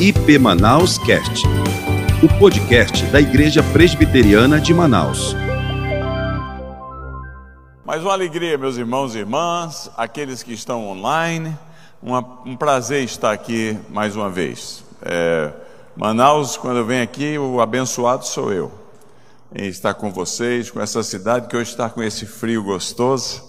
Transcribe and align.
IP 0.00 0.38
Manaus 0.40 0.98
Cast, 0.98 1.44
o 2.20 2.38
podcast 2.40 3.06
da 3.06 3.20
Igreja 3.20 3.62
Presbiteriana 3.62 4.60
de 4.60 4.74
Manaus. 4.74 5.36
Mais 7.86 8.02
uma 8.02 8.12
alegria, 8.12 8.58
meus 8.58 8.76
irmãos 8.76 9.14
e 9.14 9.18
irmãs, 9.18 9.88
aqueles 9.96 10.42
que 10.42 10.52
estão 10.52 10.88
online. 10.88 11.56
Uma, 12.02 12.18
um 12.44 12.56
prazer 12.56 13.04
estar 13.04 13.30
aqui 13.30 13.78
mais 13.88 14.16
uma 14.16 14.28
vez. 14.28 14.84
É, 15.00 15.52
Manaus, 15.96 16.56
quando 16.56 16.78
eu 16.78 16.84
venho 16.84 17.04
aqui, 17.04 17.38
o 17.38 17.60
abençoado 17.60 18.26
sou 18.26 18.52
eu. 18.52 18.72
Em 19.54 19.68
estar 19.68 19.94
com 19.94 20.10
vocês, 20.10 20.72
com 20.72 20.80
essa 20.80 21.04
cidade 21.04 21.46
que 21.46 21.56
hoje 21.56 21.70
está 21.70 21.88
com 21.88 22.02
esse 22.02 22.26
frio 22.26 22.64
gostoso. 22.64 23.44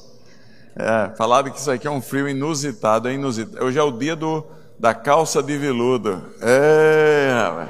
É, 0.76 1.10
falaram 1.18 1.50
que 1.50 1.60
isso 1.60 1.72
aqui 1.72 1.88
é 1.88 1.92
um 1.92 2.02
frio 2.02 2.30
inusitado, 2.30 3.08
é 3.10 3.14
inusitado. 3.16 3.66
Hoje 3.66 3.80
é 3.80 3.84
o 3.84 3.92
dia 3.92 4.16
do 4.16 4.46
da 4.80 4.94
calça 4.94 5.42
de 5.42 5.58
veludo. 5.58 6.22
É, 6.42 7.68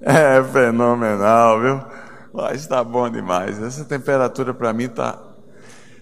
é 0.00 0.42
fenomenal, 0.44 1.60
viu? 1.60 1.80
Mas 2.32 2.60
está 2.60 2.82
bom 2.84 3.08
demais. 3.10 3.60
Essa 3.62 3.84
temperatura 3.84 4.54
para 4.54 4.72
mim 4.72 4.84
está. 4.84 5.18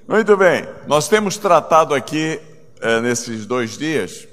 Muito 0.09 0.37
bem, 0.37 0.65
nós 0.87 1.09
temos 1.09 1.37
tratado 1.37 1.93
aqui, 1.93 2.41
é, 2.81 3.01
nesses 3.01 3.45
dois 3.45 3.77
dias, 3.77 4.29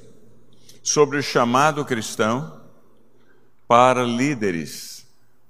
sobre 0.84 1.18
o 1.18 1.24
chamado 1.24 1.84
cristão 1.84 2.62
para 3.68 4.04
líderes, 4.04 5.08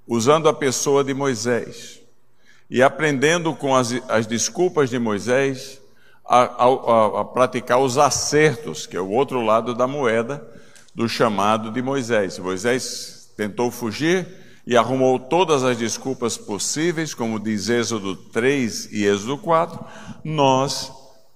usando 0.08 0.48
a 0.48 0.54
pessoa 0.54 1.04
de 1.04 1.14
Moisés 1.14 2.00
e 2.70 2.82
aprendendo 2.82 3.54
com 3.54 3.76
as, 3.76 3.94
as 4.08 4.26
desculpas 4.26 4.90
de 4.90 4.98
Moisés 4.98 5.82
a, 6.26 6.44
a, 6.44 7.22
a, 7.22 7.26
praticar 7.26 7.80
os 7.80 7.98
acertos, 7.98 8.88
que 8.88 8.96
é 8.96 9.02
o 9.02 9.10
outro 9.10 9.42
lado 9.42 9.74
da 9.74 9.86
moeda, 9.86 10.48
do 10.94 11.08
chamado 11.08 11.72
de 11.72 11.82
Moisés. 11.82 12.38
Moisés 12.40 13.34
tentou 13.36 13.72
fugir 13.72 14.28
e 14.66 14.78
arrumou 14.78 15.20
todas 15.20 15.64
as 15.64 15.78
desculpas 15.78 16.38
possíveis, 16.38 17.14
como 17.14 17.40
diz 17.40 17.68
Êxodo 17.70 18.16
3 18.16 18.90
e 18.92 19.06
Êxodo 19.06 19.38
4, 19.38 19.84
nós 20.24 20.92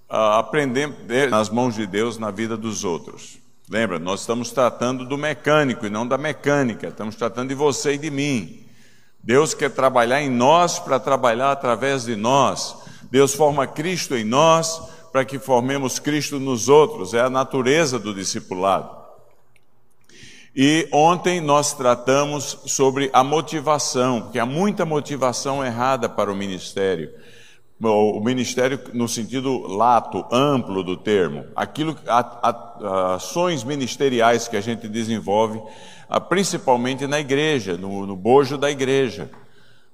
ah, 0.09 0.39
aprendemos 0.39 0.97
nas 1.29 1.49
mãos 1.49 1.75
de 1.75 1.85
Deus 1.85 2.17
na 2.17 2.31
vida 2.31 2.55
dos 2.55 2.83
outros. 2.83 3.37
Lembra, 3.69 3.99
nós 3.99 4.21
estamos 4.21 4.51
tratando 4.51 5.03
do 5.03 5.17
mecânico 5.17 5.85
e 5.85 5.89
não 5.89 6.07
da 6.07 6.17
mecânica, 6.17 6.87
estamos 6.87 7.15
tratando 7.15 7.49
de 7.49 7.55
você 7.55 7.95
e 7.95 7.97
de 7.97 8.09
mim. 8.09 8.65
Deus 9.21 9.53
quer 9.53 9.69
trabalhar 9.71 10.21
em 10.21 10.29
nós 10.29 10.79
para 10.79 10.99
trabalhar 11.01 11.51
através 11.51 12.05
de 12.05 12.15
nós. 12.15 12.77
Deus 13.11 13.33
forma 13.33 13.67
Cristo 13.67 14.15
em 14.15 14.23
nós 14.23 14.81
para 15.11 15.25
que 15.25 15.37
formemos 15.37 15.99
Cristo 15.99 16.39
nos 16.39 16.69
outros, 16.69 17.13
é 17.13 17.19
a 17.19 17.29
natureza 17.29 17.99
do 17.99 18.13
discipulado. 18.13 19.06
E 20.59 20.89
ontem 20.91 21.39
nós 21.39 21.73
tratamos 21.73 22.57
sobre 22.65 23.11
a 23.13 23.23
motivação, 23.23 24.23
porque 24.23 24.39
há 24.39 24.45
muita 24.45 24.87
motivação 24.87 25.63
errada 25.63 26.09
para 26.09 26.31
o 26.31 26.35
ministério. 26.35 27.11
O 27.79 28.19
ministério 28.19 28.79
no 28.91 29.07
sentido 29.07 29.67
lato, 29.67 30.25
amplo 30.31 30.81
do 30.81 30.97
termo, 30.97 31.45
aquilo, 31.55 31.95
a, 32.07 32.49
a, 32.49 33.13
ações 33.13 33.63
ministeriais 33.63 34.47
que 34.47 34.57
a 34.57 34.61
gente 34.61 34.87
desenvolve, 34.87 35.61
principalmente 36.27 37.05
na 37.05 37.19
igreja, 37.19 37.77
no, 37.77 38.07
no 38.07 38.15
bojo 38.15 38.57
da 38.57 38.71
igreja. 38.71 39.29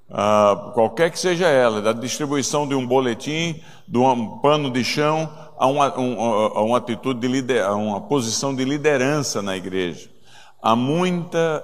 Uh, 0.09 0.71
qualquer 0.71 1.11
que 1.11 1.19
seja 1.19 1.47
ela, 1.47 1.81
da 1.81 1.91
distribuição 1.91 2.65
de 2.65 2.73
um 2.73 2.87
boletim, 2.87 3.61
de 3.85 3.97
um 3.97 4.37
pano 4.37 4.71
de 4.71 4.81
chão, 4.81 5.29
a 5.57 5.67
uma, 5.67 5.99
um, 5.99 6.21
a 6.21 6.61
uma 6.61 6.77
atitude 6.77 7.19
de 7.19 7.27
lider, 7.27 7.65
a 7.65 7.75
uma 7.75 7.99
posição 7.99 8.55
de 8.55 8.63
liderança 8.63 9.41
na 9.41 9.57
igreja. 9.57 10.12
Há 10.65 10.77
muita, 10.77 11.61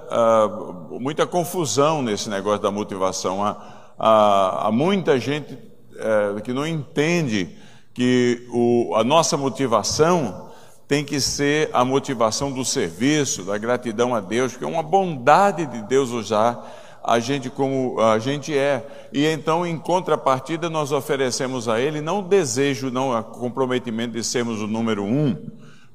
muita 0.90 1.26
confusão 1.26 2.02
nesse 2.02 2.28
negócio 2.28 2.60
da 2.60 2.70
motivação. 2.70 3.42
Há, 3.42 3.56
há, 3.98 4.66
há 4.66 4.70
muita 4.70 5.18
gente 5.18 5.54
uh, 5.54 6.38
que 6.42 6.52
não 6.52 6.66
entende 6.66 7.56
que 7.94 8.46
o, 8.50 8.94
a 8.94 9.02
nossa 9.02 9.38
motivação 9.38 10.50
tem 10.86 11.02
que 11.02 11.18
ser 11.18 11.70
a 11.72 11.82
motivação 11.82 12.52
do 12.52 12.62
serviço, 12.62 13.44
da 13.44 13.56
gratidão 13.56 14.14
a 14.14 14.20
Deus, 14.20 14.54
que 14.54 14.64
é 14.64 14.66
uma 14.66 14.82
bondade 14.82 15.64
de 15.64 15.80
Deus 15.82 16.10
usar 16.10 17.00
a 17.02 17.18
gente 17.18 17.48
como 17.48 17.98
a 18.00 18.18
gente 18.18 18.54
é. 18.54 19.08
E 19.12 19.24
então, 19.24 19.66
em 19.66 19.78
contrapartida, 19.78 20.68
nós 20.68 20.92
oferecemos 20.92 21.70
a 21.70 21.80
Ele 21.80 22.02
não 22.02 22.18
o 22.18 22.22
desejo, 22.28 22.90
não 22.90 23.18
o 23.18 23.24
comprometimento 23.24 24.12
de 24.12 24.22
sermos 24.22 24.60
o 24.60 24.66
número 24.66 25.02
um, 25.04 25.34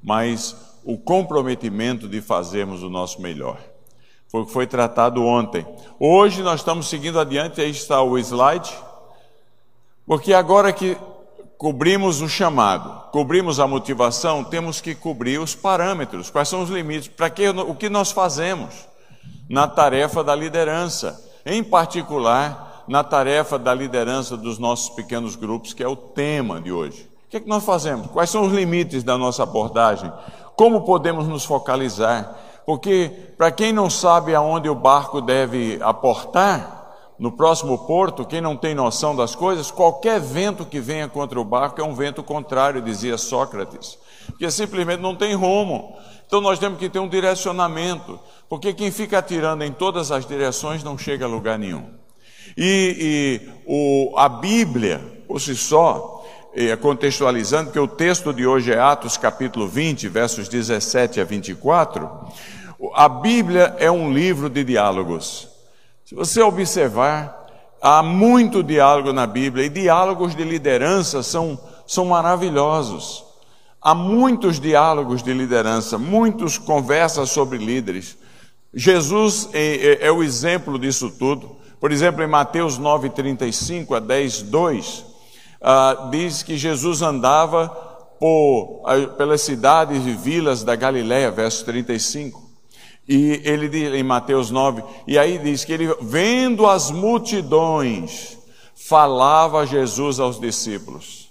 mas 0.02 0.75
o 0.86 0.98
comprometimento 0.98 2.08
de 2.08 2.22
fazermos 2.22 2.84
o 2.84 2.90
nosso 2.90 3.20
melhor. 3.20 3.58
Foi 4.28 4.42
o 4.42 4.46
que 4.46 4.54
foi 4.54 4.68
tratado 4.68 5.24
ontem. 5.24 5.66
Hoje 6.00 6.44
nós 6.44 6.60
estamos 6.60 6.88
seguindo 6.88 7.20
adiante, 7.20 7.60
aí 7.60 7.72
está 7.72 8.02
o 8.02 8.18
slide, 8.18 8.72
porque 10.06 10.34
agora 10.34 10.72
que 10.72 10.96
cobrimos 11.58 12.22
o 12.22 12.30
chamado, 12.30 13.10
cobrimos 13.12 13.60
a 13.60 13.68
motivação, 13.68 14.44
temos 14.44 14.80
que 14.80 14.94
cobrir 14.94 15.40
os 15.40 15.56
parâmetros, 15.56 16.30
quais 16.30 16.48
são 16.48 16.62
os 16.62 16.70
limites, 16.70 17.08
para 17.08 17.30
que 17.30 17.50
o 17.50 17.74
que 17.74 17.90
nós 17.90 18.12
fazemos 18.12 18.88
na 19.50 19.68
tarefa 19.68 20.24
da 20.24 20.36
liderança, 20.36 21.20
em 21.46 21.64
particular 21.64 22.84
na 22.88 23.04
tarefa 23.04 23.58
da 23.58 23.74
liderança 23.74 24.38
dos 24.38 24.60
nossos 24.60 24.90
pequenos 24.90 25.36
grupos, 25.36 25.74
que 25.74 25.84
é 25.84 25.88
o 25.88 25.96
tema 25.96 26.62
de 26.62 26.72
hoje. 26.72 27.10
O 27.26 27.30
que, 27.30 27.38
é 27.38 27.40
que 27.40 27.50
nós 27.50 27.66
fazemos? 27.66 28.08
Quais 28.08 28.30
são 28.30 28.46
os 28.46 28.54
limites 28.54 29.04
da 29.04 29.18
nossa 29.18 29.44
abordagem? 29.44 30.12
Como 30.56 30.82
podemos 30.86 31.28
nos 31.28 31.46
focalizar? 31.46 32.36
Porque, 32.66 33.12
para 33.38 33.52
quem 33.52 33.72
não 33.72 33.90
sabe 33.90 34.34
aonde 34.34 34.70
o 34.70 34.76
barco 34.76 35.22
deve 35.22 35.80
aportar, 35.82 36.76
no 37.18 37.32
próximo 37.32 37.78
porto, 37.86 38.26
quem 38.26 38.42
não 38.42 38.58
tem 38.58 38.76
noção 38.76 39.16
das 39.16 39.36
coisas, 39.36 39.72
qualquer 39.72 40.20
vento 40.20 40.66
que 40.66 40.80
venha 40.80 41.08
contra 41.08 41.40
o 41.40 41.46
barco 41.46 41.80
é 41.80 41.84
um 41.84 41.96
vento 41.96 42.22
contrário, 42.22 42.82
dizia 42.82 43.18
Sócrates, 43.18 43.98
porque 44.28 44.52
simplesmente 44.52 45.02
não 45.02 45.16
tem 45.16 45.34
rumo. 45.34 45.96
Então 46.28 46.42
nós 46.42 46.60
temos 46.60 46.78
que 46.78 46.90
ter 46.90 47.00
um 47.00 47.08
direcionamento, 47.08 48.20
porque 48.50 48.74
quem 48.74 48.92
fica 48.92 49.20
atirando 49.20 49.64
em 49.64 49.72
todas 49.72 50.12
as 50.12 50.26
direções 50.26 50.84
não 50.84 50.98
chega 50.98 51.26
a 51.26 51.30
lugar 51.30 51.58
nenhum. 51.58 51.86
E, 52.58 53.42
e 53.48 53.52
o, 53.66 54.18
a 54.18 54.28
Bíblia, 54.28 55.24
por 55.28 55.40
si 55.40 55.56
só, 55.56 56.15
contextualizando, 56.82 57.72
que 57.72 57.80
o 57.80 57.88
texto 57.88 58.34
de 58.34 58.48
hoje 58.48 58.72
é 58.72 58.80
Atos 58.80 59.18
capítulo 59.18 59.68
20, 59.68 60.08
versos 60.08 60.48
17 60.48 61.20
a 61.20 61.24
24, 61.24 62.10
a 62.94 63.10
Bíblia 63.10 63.76
é 63.80 63.92
um 63.92 64.12
livro 64.14 64.50
de 64.50 64.64
diálogos. 64.64 65.50
Se 66.06 66.14
você 66.14 66.42
observar, 66.42 67.46
há 67.82 68.02
muito 68.04 68.64
diálogo 68.64 69.12
na 69.12 69.26
Bíblia, 69.28 69.66
e 69.66 69.70
diálogos 69.70 70.36
de 70.36 70.44
liderança 70.44 71.24
são, 71.24 71.60
são 71.86 72.06
maravilhosos. 72.06 73.24
Há 73.82 73.94
muitos 73.94 74.60
diálogos 74.60 75.22
de 75.22 75.34
liderança, 75.34 75.98
muitas 75.98 76.58
conversas 76.58 77.30
sobre 77.30 77.58
líderes. 77.58 78.18
Jesus 78.74 79.50
é, 79.54 79.76
é, 79.76 80.08
é, 80.08 80.12
o 80.12 80.24
exemplo 80.24 80.78
disso 80.78 81.12
tudo. 81.12 81.56
Por 81.80 81.92
exemplo, 81.92 82.24
em 82.24 82.28
Mateus 82.28 82.78
9, 82.78 83.10
35 83.10 83.96
a 83.96 84.00
10, 84.00 84.42
2, 84.44 85.06
uh, 85.66 86.10
diz 86.12 86.44
que 86.44 86.56
Jesus 86.56 87.02
andava 87.02 87.68
por, 88.20 88.84
pelas 89.18 89.42
cidades 89.42 90.06
e 90.06 90.12
vilas 90.12 90.64
da 90.64 90.76
Galiléia, 90.76 91.32
verso 91.32 91.66
35. 91.66 92.46
E 93.08 93.42
ele 93.44 93.68
diz 93.68 93.94
em 93.94 94.04
Mateus 94.04 94.50
9, 94.52 94.84
e 95.08 95.18
aí 95.18 95.38
diz 95.38 95.66
que 95.66 95.74
ele, 95.74 95.96
vendo 96.02 96.66
as 96.66 96.90
multidões, 96.92 98.38
falava 98.76 99.66
Jesus 99.66 100.20
aos 100.20 100.40
discípulos. 100.40 101.30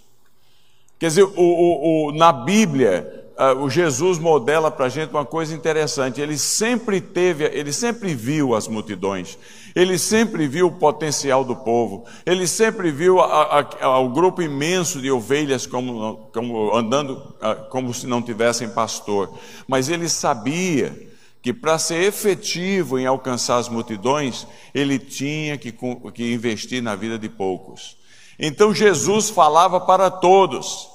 Quer 0.98 1.08
dizer, 1.08 1.24
o, 1.24 1.30
o, 1.36 2.08
o, 2.08 2.12
na 2.12 2.32
Bíblia, 2.32 3.23
uh, 3.38 3.62
o 3.62 3.68
Jesus 3.68 4.18
modela 4.18 4.70
para 4.70 4.86
a 4.86 4.88
gente 4.88 5.10
uma 5.10 5.24
coisa 5.24 5.54
interessante. 5.54 6.20
Ele 6.20 6.38
sempre 6.38 7.00
teve, 7.00 7.44
ele 7.44 7.72
sempre 7.72 8.14
viu 8.14 8.54
as 8.54 8.68
multidões, 8.68 9.38
ele 9.74 9.98
sempre 9.98 10.46
viu 10.46 10.68
o 10.68 10.72
potencial 10.72 11.44
do 11.44 11.56
povo, 11.56 12.04
ele 12.24 12.46
sempre 12.46 12.90
viu 12.90 13.18
o 13.18 14.08
grupo 14.10 14.42
imenso 14.42 15.00
de 15.00 15.10
ovelhas 15.10 15.66
como, 15.66 16.30
como 16.32 16.74
andando 16.74 17.14
uh, 17.14 17.68
como 17.70 17.92
se 17.92 18.06
não 18.06 18.22
tivessem 18.22 18.68
pastor. 18.68 19.36
Mas 19.66 19.88
ele 19.88 20.08
sabia 20.08 21.12
que 21.42 21.52
para 21.52 21.78
ser 21.78 22.02
efetivo 22.02 22.98
em 22.98 23.04
alcançar 23.04 23.58
as 23.58 23.68
multidões, 23.68 24.46
ele 24.74 24.98
tinha 24.98 25.58
que, 25.58 25.70
que 26.14 26.32
investir 26.32 26.82
na 26.82 26.96
vida 26.96 27.18
de 27.18 27.28
poucos. 27.28 27.98
Então 28.38 28.74
Jesus 28.74 29.28
falava 29.28 29.80
para 29.80 30.10
todos, 30.10 30.88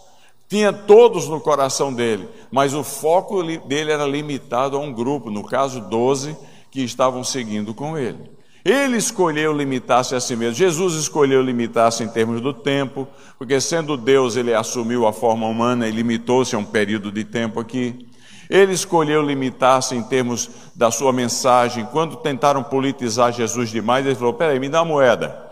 tinha 0.50 0.74
todos 0.74 1.30
no 1.30 1.40
coração 1.40 1.94
dele, 1.94 2.28
mas 2.52 2.74
o 2.74 2.84
foco 2.84 3.44
dele 3.44 3.92
era 3.92 4.08
limitado 4.08 4.76
a 4.76 4.80
um 4.80 4.92
grupo, 4.92 5.30
no 5.30 5.44
caso 5.44 5.80
12, 5.80 6.36
que 6.72 6.84
estavam 6.84 7.24
seguindo 7.24 7.72
com 7.72 7.96
ele. 7.96 8.32
Ele 8.66 8.98
escolheu 8.98 9.54
limitar-se 9.54 10.16
a 10.16 10.20
si 10.20 10.36
mesmo. 10.36 10.56
Jesus 10.56 10.96
escolheu 10.96 11.42
limitar-se 11.42 12.04
em 12.04 12.08
termos 12.08 12.42
do 12.42 12.52
tempo, 12.52 13.08
porque 13.38 13.62
sendo 13.62 13.96
Deus, 13.96 14.36
ele 14.36 14.54
assumiu 14.54 15.06
a 15.06 15.14
forma 15.14 15.46
humana 15.46 15.88
e 15.88 15.92
limitou-se 15.92 16.56
a 16.56 16.60
um 16.60 16.66
período 16.66 17.12
de 17.12 17.24
tempo 17.24 17.60
aqui. 17.60 18.08
Ele 18.50 18.74
escolheu 18.74 19.22
limitar-se 19.22 19.96
em 19.96 20.02
termos 20.02 20.50
da 20.76 20.90
sua 20.90 21.14
mensagem. 21.14 21.88
Quando 21.92 22.16
tentaram 22.18 22.64
politizar 22.64 23.32
Jesus 23.32 23.70
demais, 23.70 24.04
ele 24.04 24.16
falou: 24.16 24.34
peraí, 24.34 24.60
me 24.60 24.68
dá 24.68 24.82
uma 24.82 24.94
moeda. 24.94 25.48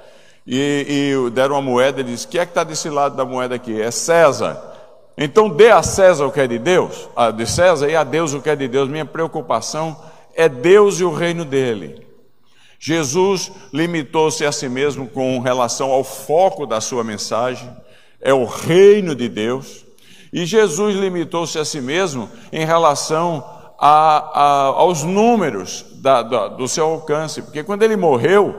E, 0.45 1.13
e 1.27 1.29
deram 1.29 1.55
uma 1.55 1.61
moeda, 1.61 1.99
ele 1.99 2.11
disse: 2.11 2.27
que 2.27 2.39
é 2.39 2.45
que 2.45 2.51
está 2.51 2.63
desse 2.63 2.89
lado 2.89 3.15
da 3.15 3.23
moeda 3.23 3.53
aqui? 3.53 3.79
É 3.79 3.91
César. 3.91 4.76
Então 5.17 5.49
dê 5.49 5.71
a 5.71 5.81
César 5.81 6.27
o 6.27 6.31
que 6.31 6.39
é 6.39 6.47
de 6.47 6.59
Deus, 6.59 7.09
a 7.15 7.31
de 7.31 7.47
César, 7.47 7.89
e 7.89 7.95
a 7.95 8.03
Deus 8.03 8.33
o 8.33 8.41
que 8.41 8.49
é 8.49 8.55
de 8.55 8.67
Deus. 8.67 8.87
Minha 8.87 9.05
preocupação 9.05 9.99
é 10.35 10.47
Deus 10.47 10.99
e 10.99 11.03
o 11.03 11.11
reino 11.11 11.43
dele. 11.43 12.05
Jesus 12.79 13.51
limitou-se 13.73 14.45
a 14.45 14.51
si 14.51 14.69
mesmo 14.69 15.07
com 15.07 15.39
relação 15.39 15.91
ao 15.91 16.03
foco 16.03 16.67
da 16.67 16.79
sua 16.79 17.03
mensagem, 17.03 17.75
é 18.21 18.31
o 18.31 18.45
reino 18.45 19.15
de 19.15 19.27
Deus. 19.27 19.85
E 20.31 20.45
Jesus 20.45 20.95
limitou-se 20.95 21.57
a 21.57 21.65
si 21.65 21.81
mesmo 21.81 22.29
em 22.51 22.65
relação 22.65 23.43
a, 23.79 24.41
a, 24.41 24.65
aos 24.67 25.03
números 25.03 25.85
da, 25.95 26.21
da, 26.21 26.47
do 26.47 26.67
seu 26.67 26.85
alcance, 26.85 27.41
porque 27.41 27.63
quando 27.63 27.81
ele 27.81 27.95
morreu, 27.95 28.55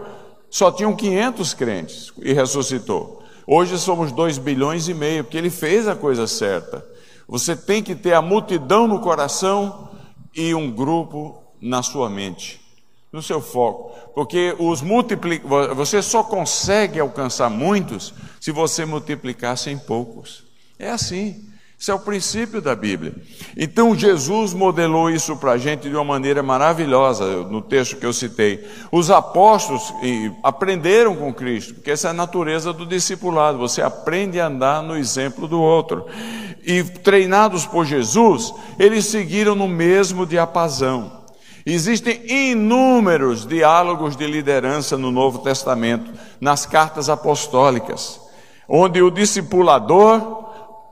só 0.50 0.72
tinham 0.72 0.96
500 0.96 1.54
crentes 1.54 2.12
e 2.19 2.32
ressuscitou. 2.32 3.18
Hoje 3.50 3.79
somos 3.79 4.12
2 4.12 4.37
bilhões 4.37 4.89
e 4.89 4.95
meio, 4.95 5.25
porque 5.25 5.39
ele 5.39 5.49
fez 5.49 5.89
a 5.89 5.97
coisa 5.97 6.27
certa. 6.27 6.85
Você 7.27 7.56
tem 7.56 7.83
que 7.83 7.95
ter 7.95 8.12
a 8.12 8.21
multidão 8.21 8.87
no 8.87 9.00
coração 9.00 9.89
e 10.37 10.55
um 10.55 10.71
grupo 10.71 11.43
na 11.59 11.83
sua 11.83 12.11
mente, 12.11 12.61
no 13.11 13.23
seu 13.23 13.41
foco, 13.41 13.99
porque 14.15 14.55
os 14.59 14.83
multipli... 14.83 15.41
você 15.75 16.03
só 16.03 16.23
consegue 16.23 17.00
alcançar 17.00 17.49
muitos 17.49 18.12
se 18.39 18.53
você 18.53 18.85
multiplicar 18.85 19.56
sem 19.56 19.79
poucos. 19.79 20.45
É 20.79 20.91
assim. 20.91 21.48
Isso 21.78 21.92
é 21.92 21.94
o 21.94 22.00
princípio 22.00 22.60
da 22.60 22.75
Bíblia. 22.75 23.14
Então 23.56 23.94
Jesus 23.94 24.52
modelou 24.52 25.08
isso 25.08 25.36
para 25.36 25.52
a 25.52 25.58
gente 25.58 25.88
de 25.88 25.94
uma 25.94 26.02
maneira 26.02 26.42
maravilhosa, 26.42 27.44
no 27.44 27.62
texto 27.62 27.96
que 27.96 28.04
eu 28.04 28.12
citei. 28.12 28.66
Os 28.90 29.12
apóstolos 29.12 29.94
aprenderam 30.42 31.14
com 31.14 31.32
Cristo, 31.32 31.75
porque 31.75 31.92
essa 31.92 32.08
é 32.08 32.10
a 32.10 32.14
natureza 32.14 32.72
do 32.72 32.84
discipulado, 32.84 33.58
você 33.58 33.80
aprende 33.80 34.40
a 34.40 34.48
andar 34.48 34.82
no 34.82 34.96
exemplo 34.96 35.46
do 35.46 35.60
outro. 35.60 36.04
E 36.66 36.82
treinados 36.82 37.64
por 37.64 37.86
Jesus, 37.86 38.52
eles 38.76 39.06
seguiram 39.06 39.54
no 39.54 39.69
mesmo 39.69 40.26
diapasão. 40.26 41.12
Existem 41.64 42.22
inúmeros 42.26 43.46
diálogos 43.46 44.16
de 44.16 44.26
liderança 44.26 44.98
no 44.98 45.12
Novo 45.12 45.38
Testamento, 45.40 46.10
nas 46.40 46.66
cartas 46.66 47.08
apostólicas, 47.08 48.20
onde 48.69 49.00
o 49.00 49.12
discipulador 49.12 50.48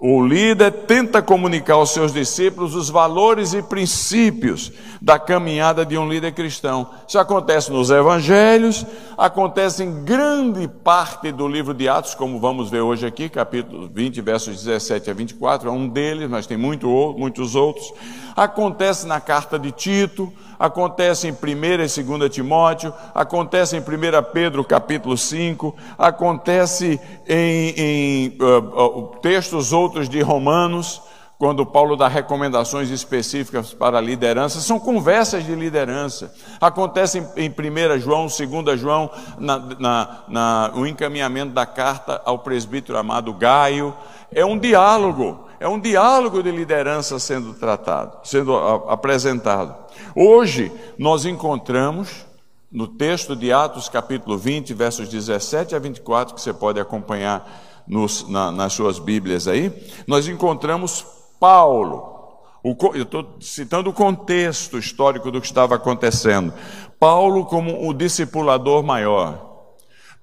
o 0.09 0.25
líder 0.25 0.71
tenta 0.71 1.21
comunicar 1.21 1.75
aos 1.75 1.91
seus 1.91 2.13
discípulos 2.13 2.77
os 2.77 2.89
valores 2.89 3.53
e 3.55 3.61
princípios 3.61 4.71
da 5.03 5.19
caminhada 5.19 5.85
de 5.85 5.99
um 5.99 6.09
líder 6.09 6.31
cristão. 6.31 6.89
Isso 7.09 7.19
acontece 7.19 7.73
nos 7.73 7.91
evangelhos, 7.91 8.87
acontece 9.19 9.83
em 9.83 10.05
grande 10.05 10.69
parte 10.69 11.33
do 11.33 11.49
livro 11.49 11.75
de 11.75 11.89
Atos, 11.89 12.15
como 12.15 12.39
vamos 12.39 12.71
ver 12.71 12.83
hoje 12.83 13.05
aqui, 13.05 13.29
capítulo 13.29 13.91
20, 13.93 14.21
versos 14.21 14.63
17 14.63 15.11
a 15.11 15.13
24, 15.13 15.69
é 15.69 15.73
um 15.73 15.89
deles, 15.89 16.31
mas 16.31 16.47
tem 16.47 16.57
muito, 16.57 16.87
muitos 17.19 17.57
outros. 17.57 17.93
Acontece 18.37 19.09
na 19.09 19.21
carta 19.21 19.59
de 19.59 19.73
Tito, 19.73 20.33
acontece 20.59 21.29
em 21.29 21.33
1 21.33 22.01
e 22.01 22.03
2 22.03 22.31
Timóteo, 22.31 22.93
acontece 23.15 23.77
em 23.77 23.81
1 23.81 23.85
Pedro 24.33 24.65
capítulo 24.65 25.17
5, 25.17 25.75
acontece 25.99 27.01
em, 27.27 27.75
em 27.77 28.39
uh, 28.41 28.59
uh, 28.59 29.17
textos 29.21 29.73
outros 29.73 30.09
de 30.09 30.21
Romanos, 30.21 31.03
quando 31.39 31.67
Paulo 31.67 31.97
dá 31.97 32.09
recomendações 32.09 32.91
específicas 32.91 33.75
para 33.75 33.99
a 33.99 34.01
liderança, 34.01 34.61
são 34.61 34.81
conversas 34.81 35.45
de 35.45 35.55
liderança. 35.55 36.33
Acontece 36.61 37.19
em 37.37 37.51
1 37.51 37.99
João, 38.01 38.27
2 38.27 38.81
João, 38.81 39.11
na, 39.39 39.59
na, 39.59 40.25
na, 40.29 40.71
o 40.75 40.87
encaminhamento 40.87 41.53
da 41.53 41.67
carta 41.67 42.23
ao 42.25 42.39
presbítero 42.39 42.97
amado 42.97 43.35
Gaio. 43.35 43.95
É 44.33 44.45
um 44.47 44.59
diálogo, 44.59 45.46
é 45.59 45.69
um 45.69 45.81
diálogo 45.81 46.43
de 46.43 46.51
liderança 46.51 47.19
sendo 47.19 47.55
tratado, 47.55 48.19
sendo 48.25 48.57
apresentado. 48.57 49.75
Hoje 50.15 50.71
nós 50.99 51.25
encontramos 51.25 52.27
no 52.71 52.87
texto 52.87 53.35
de 53.35 53.53
Atos, 53.53 53.89
capítulo 53.89 54.37
20, 54.37 54.75
versos 54.75 55.09
17 55.09 55.75
a 55.75 55.79
24, 55.79 56.35
que 56.35 56.41
você 56.41 56.53
pode 56.53 56.79
acompanhar 56.81 57.85
nos, 57.87 58.29
na, 58.29 58.51
nas 58.51 58.73
suas 58.73 58.99
Bíblias 58.99 59.47
aí, 59.47 59.73
nós 60.07 60.29
encontramos 60.29 61.07
Paulo. 61.39 62.15
O, 62.63 62.77
eu 62.95 63.05
estou 63.05 63.37
citando 63.41 63.91
o 63.91 63.93
contexto 63.93 64.77
histórico 64.77 65.31
do 65.31 65.41
que 65.41 65.47
estava 65.47 65.77
acontecendo. 65.77 66.53
Paulo, 66.99 67.47
como 67.47 67.89
o 67.89 67.95
discipulador 67.95 68.83
maior. 68.83 69.47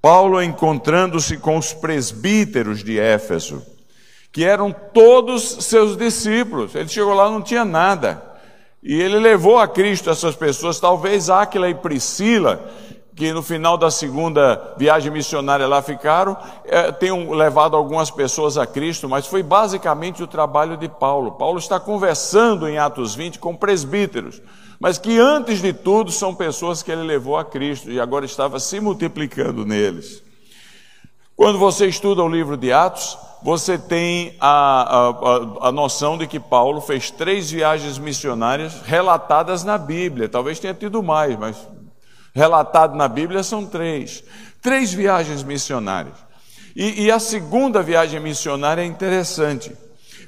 Paulo 0.01 0.43
encontrando-se 0.43 1.37
com 1.37 1.57
os 1.57 1.71
presbíteros 1.71 2.83
de 2.83 2.99
Éfeso, 2.99 3.63
que 4.33 4.43
eram 4.43 4.71
todos 4.71 5.43
seus 5.63 5.95
discípulos. 5.95 6.73
Ele 6.73 6.89
chegou 6.89 7.13
lá 7.13 7.29
não 7.29 7.41
tinha 7.41 7.63
nada. 7.63 8.21
E 8.81 8.99
ele 8.99 9.19
levou 9.19 9.59
a 9.59 9.67
Cristo 9.67 10.09
essas 10.09 10.35
pessoas, 10.35 10.79
talvez 10.79 11.29
Áquila 11.29 11.69
e 11.69 11.75
Priscila, 11.75 12.67
que 13.15 13.31
no 13.31 13.43
final 13.43 13.77
da 13.77 13.91
segunda 13.91 14.73
viagem 14.75 15.11
missionária 15.11 15.67
lá 15.67 15.83
ficaram, 15.83 16.35
é, 16.65 16.91
tenham 16.91 17.31
levado 17.31 17.77
algumas 17.77 18.09
pessoas 18.09 18.57
a 18.57 18.65
Cristo, 18.65 19.07
mas 19.07 19.27
foi 19.27 19.43
basicamente 19.43 20.23
o 20.23 20.27
trabalho 20.27 20.75
de 20.75 20.89
Paulo. 20.89 21.33
Paulo 21.33 21.59
está 21.59 21.79
conversando 21.79 22.67
em 22.67 22.79
Atos 22.79 23.13
20 23.13 23.37
com 23.37 23.55
presbíteros, 23.55 24.41
mas 24.79 24.97
que 24.97 25.19
antes 25.19 25.61
de 25.61 25.71
tudo 25.71 26.11
são 26.11 26.33
pessoas 26.33 26.81
que 26.81 26.91
ele 26.91 27.03
levou 27.03 27.37
a 27.37 27.45
Cristo 27.45 27.91
e 27.91 27.99
agora 27.99 28.25
estava 28.25 28.59
se 28.59 28.79
multiplicando 28.79 29.63
neles. 29.63 30.23
Quando 31.35 31.57
você 31.57 31.87
estuda 31.87 32.23
o 32.23 32.29
livro 32.29 32.55
de 32.55 32.71
Atos, 32.71 33.17
você 33.41 33.77
tem 33.77 34.35
a, 34.39 35.09
a, 35.61 35.67
a, 35.67 35.71
noção 35.71 36.17
de 36.17 36.27
que 36.27 36.39
Paulo 36.39 36.79
fez 36.79 37.11
três 37.11 37.51
viagens 37.51 37.97
missionárias 37.97 38.81
relatadas 38.85 39.63
na 39.63 39.77
Bíblia. 39.77 40.29
Talvez 40.29 40.59
tenha 40.59 40.73
tido 40.73 41.01
mais, 41.01 41.37
mas 41.37 41.57
relatado 42.33 42.95
na 42.95 43.07
Bíblia 43.07 43.43
são 43.43 43.65
três. 43.65 44.23
Três 44.61 44.93
viagens 44.93 45.43
missionárias. 45.43 46.15
E, 46.75 47.05
e 47.05 47.11
a 47.11 47.19
segunda 47.19 47.81
viagem 47.81 48.19
missionária 48.19 48.81
é 48.81 48.85
interessante, 48.85 49.75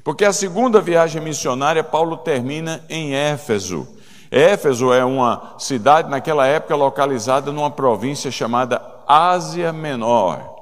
porque 0.04 0.24
a 0.24 0.32
segunda 0.32 0.80
viagem 0.80 1.22
missionária 1.22 1.82
Paulo 1.82 2.18
termina 2.18 2.84
em 2.90 3.14
Éfeso. 3.14 3.88
Éfeso 4.30 4.92
é 4.92 5.04
uma 5.04 5.54
cidade 5.58 6.10
naquela 6.10 6.46
época 6.46 6.74
localizada 6.74 7.52
numa 7.52 7.70
província 7.70 8.30
chamada 8.30 8.82
Ásia 9.06 9.72
Menor. 9.72 10.55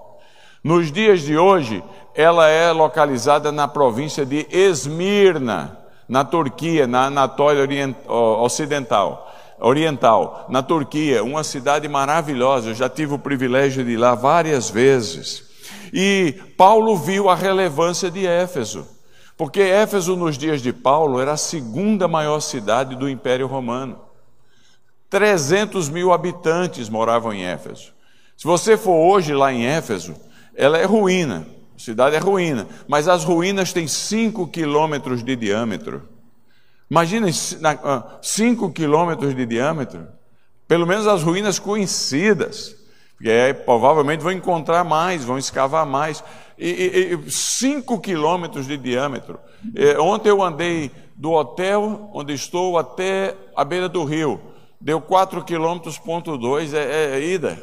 Nos 0.64 0.90
dias 0.90 1.20
de 1.20 1.36
hoje, 1.36 1.84
ela 2.14 2.48
é 2.48 2.72
localizada 2.72 3.52
na 3.52 3.68
província 3.68 4.24
de 4.24 4.46
Esmirna, 4.50 5.78
na 6.08 6.24
Turquia, 6.24 6.86
na 6.86 7.04
Anatólia 7.04 7.68
Ocidental, 8.08 9.30
Oriental, 9.60 10.46
na 10.48 10.62
Turquia, 10.62 11.22
uma 11.22 11.44
cidade 11.44 11.86
maravilhosa. 11.86 12.70
Eu 12.70 12.74
já 12.74 12.88
tive 12.88 13.12
o 13.12 13.18
privilégio 13.18 13.84
de 13.84 13.90
ir 13.90 13.96
lá 13.98 14.14
várias 14.14 14.70
vezes. 14.70 15.44
E 15.92 16.32
Paulo 16.56 16.96
viu 16.96 17.28
a 17.28 17.34
relevância 17.34 18.10
de 18.10 18.26
Éfeso, 18.26 18.88
porque 19.36 19.60
Éfeso, 19.60 20.16
nos 20.16 20.38
dias 20.38 20.62
de 20.62 20.72
Paulo, 20.72 21.20
era 21.20 21.32
a 21.32 21.36
segunda 21.36 22.08
maior 22.08 22.40
cidade 22.40 22.96
do 22.96 23.06
Império 23.06 23.46
Romano. 23.46 23.98
300 25.10 25.90
mil 25.90 26.10
habitantes 26.10 26.88
moravam 26.88 27.34
em 27.34 27.44
Éfeso. 27.44 27.92
Se 28.34 28.44
você 28.44 28.78
for 28.78 28.96
hoje 28.96 29.34
lá 29.34 29.52
em 29.52 29.66
Éfeso, 29.66 30.14
ela 30.56 30.78
é 30.78 30.84
ruína, 30.84 31.46
a 31.76 31.78
cidade 31.78 32.16
é 32.16 32.18
ruína, 32.18 32.66
mas 32.86 33.08
as 33.08 33.24
ruínas 33.24 33.72
têm 33.72 33.86
5 33.86 34.48
quilômetros 34.48 35.22
de 35.22 35.34
diâmetro. 35.36 36.08
Imagina 36.90 37.26
5 38.22 38.70
quilômetros 38.72 39.34
de 39.34 39.46
diâmetro, 39.46 40.06
pelo 40.68 40.86
menos 40.86 41.06
as 41.06 41.22
ruínas 41.22 41.58
conhecidas, 41.58 42.76
porque 43.16 43.30
aí, 43.30 43.54
provavelmente 43.54 44.20
vão 44.20 44.32
encontrar 44.32 44.84
mais, 44.84 45.24
vão 45.24 45.38
escavar 45.38 45.86
mais. 45.86 46.22
5 47.28 47.98
quilômetros 48.00 48.66
de 48.66 48.76
diâmetro. 48.76 49.40
É, 49.74 49.98
ontem 49.98 50.28
eu 50.28 50.42
andei 50.42 50.90
do 51.16 51.32
hotel 51.32 52.10
onde 52.12 52.32
estou 52.32 52.78
até 52.78 53.34
a 53.56 53.64
beira 53.64 53.88
do 53.88 54.04
rio, 54.04 54.40
deu 54.80 55.00
4 55.00 55.42
quilômetros, 55.44 55.98
ponto 55.98 56.36
2, 56.36 56.74
é, 56.74 57.16
é 57.16 57.20
ida. 57.20 57.58